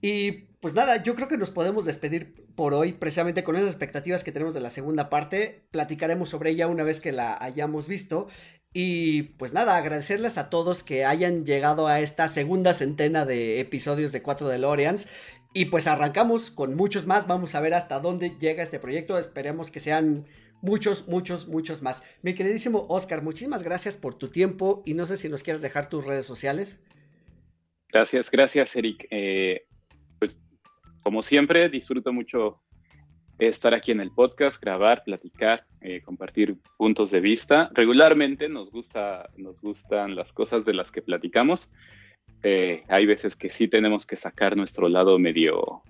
[0.00, 4.22] Y pues nada, yo creo que nos podemos despedir por hoy precisamente con esas expectativas
[4.22, 5.64] que tenemos de la segunda parte.
[5.70, 8.28] Platicaremos sobre ella una vez que la hayamos visto.
[8.72, 14.12] Y pues nada, agradecerles a todos que hayan llegado a esta segunda centena de episodios
[14.12, 15.08] de 4 DeLoreans.
[15.54, 17.26] Y pues arrancamos con muchos más.
[17.26, 19.18] Vamos a ver hasta dónde llega este proyecto.
[19.18, 20.26] Esperemos que sean
[20.62, 22.02] muchos, muchos, muchos más.
[22.22, 25.88] Mi queridísimo Oscar, muchísimas gracias por tu tiempo y no sé si nos quieres dejar
[25.88, 26.82] tus redes sociales.
[27.90, 29.06] Gracias, gracias, Eric.
[29.10, 29.66] Eh,
[30.18, 30.42] pues
[31.02, 32.60] como siempre, disfruto mucho
[33.38, 37.70] estar aquí en el podcast, grabar, platicar, eh, compartir puntos de vista.
[37.72, 41.70] Regularmente nos, gusta, nos gustan las cosas de las que platicamos.
[42.42, 45.82] Eh, hay veces que sí tenemos que sacar nuestro lado medio,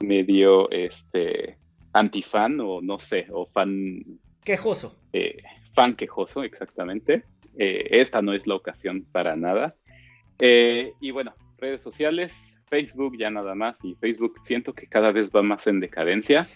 [0.00, 1.58] medio, este,
[1.92, 4.04] antifan o no sé, o fan...
[4.44, 4.96] Quejoso.
[5.12, 5.42] Eh,
[5.74, 7.24] fan quejoso, exactamente.
[7.56, 9.76] esta no es la ocasión para nada.
[10.40, 15.42] y bueno, redes sociales, Facebook ya nada más, y Facebook siento que cada vez va
[15.42, 16.46] más en decadencia.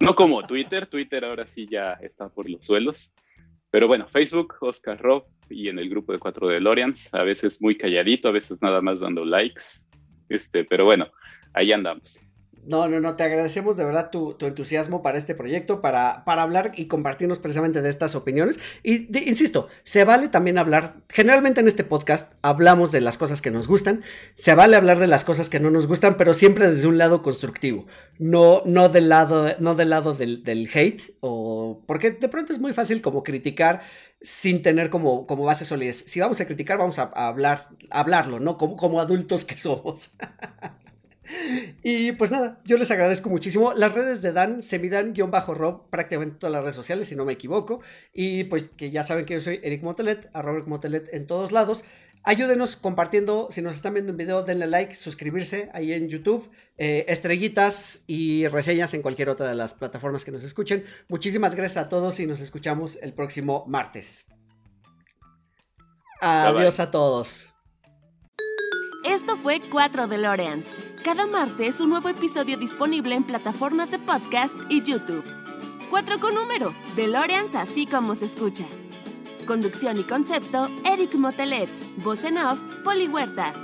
[0.00, 3.12] No como Twitter, Twitter ahora sí ya está por los suelos.
[3.70, 7.60] Pero bueno, Facebook, Oscar Rob y en el grupo de cuatro de Lorians, a veces
[7.62, 9.62] muy calladito, a veces nada más dando likes.
[10.28, 11.06] Este, pero bueno,
[11.52, 12.18] ahí andamos.
[12.66, 16.72] No, no, no, te agradecemos de verdad tu, entusiasmo para este proyecto, para, para, hablar
[16.76, 18.60] y compartirnos precisamente de estas opiniones.
[18.82, 23.50] Y insisto, se vale también hablar, generalmente en este podcast hablamos de las cosas que
[23.50, 24.02] nos gustan,
[24.34, 27.22] se vale hablar de las cosas que no nos gustan, pero siempre desde un lado
[27.22, 27.86] constructivo,
[28.18, 32.74] no, no del lado, no del, lado del, hate, o porque de pronto es muy
[32.74, 33.80] fácil como criticar
[34.20, 36.04] sin tener como, como base solidez.
[36.06, 38.58] Si vamos a criticar, vamos a, hablar, hablarlo, ¿no?
[38.58, 40.10] Como, como adultos que somos.
[41.82, 43.72] Y pues nada, yo les agradezco muchísimo.
[43.72, 47.80] Las redes de Dan se midan-rob prácticamente todas las redes sociales, si no me equivoco.
[48.12, 51.84] Y pues que ya saben que yo soy Eric Motelet, arroba Motelet en todos lados.
[52.22, 57.06] Ayúdenos compartiendo, si nos están viendo en video, denle like, suscribirse ahí en YouTube, eh,
[57.08, 60.84] estrellitas y reseñas en cualquier otra de las plataformas que nos escuchen.
[61.08, 64.26] Muchísimas gracias a todos y nos escuchamos el próximo martes.
[66.20, 67.49] Adiós a todos.
[69.04, 70.66] Esto fue 4 DeLoreans.
[71.02, 75.24] Cada martes un nuevo episodio disponible en plataformas de podcast y YouTube.
[75.88, 78.66] 4 con número, DeLoreans así como se escucha.
[79.46, 81.70] Conducción y concepto, Eric Motelet.
[81.96, 83.54] Voz en off, Poli Huerta.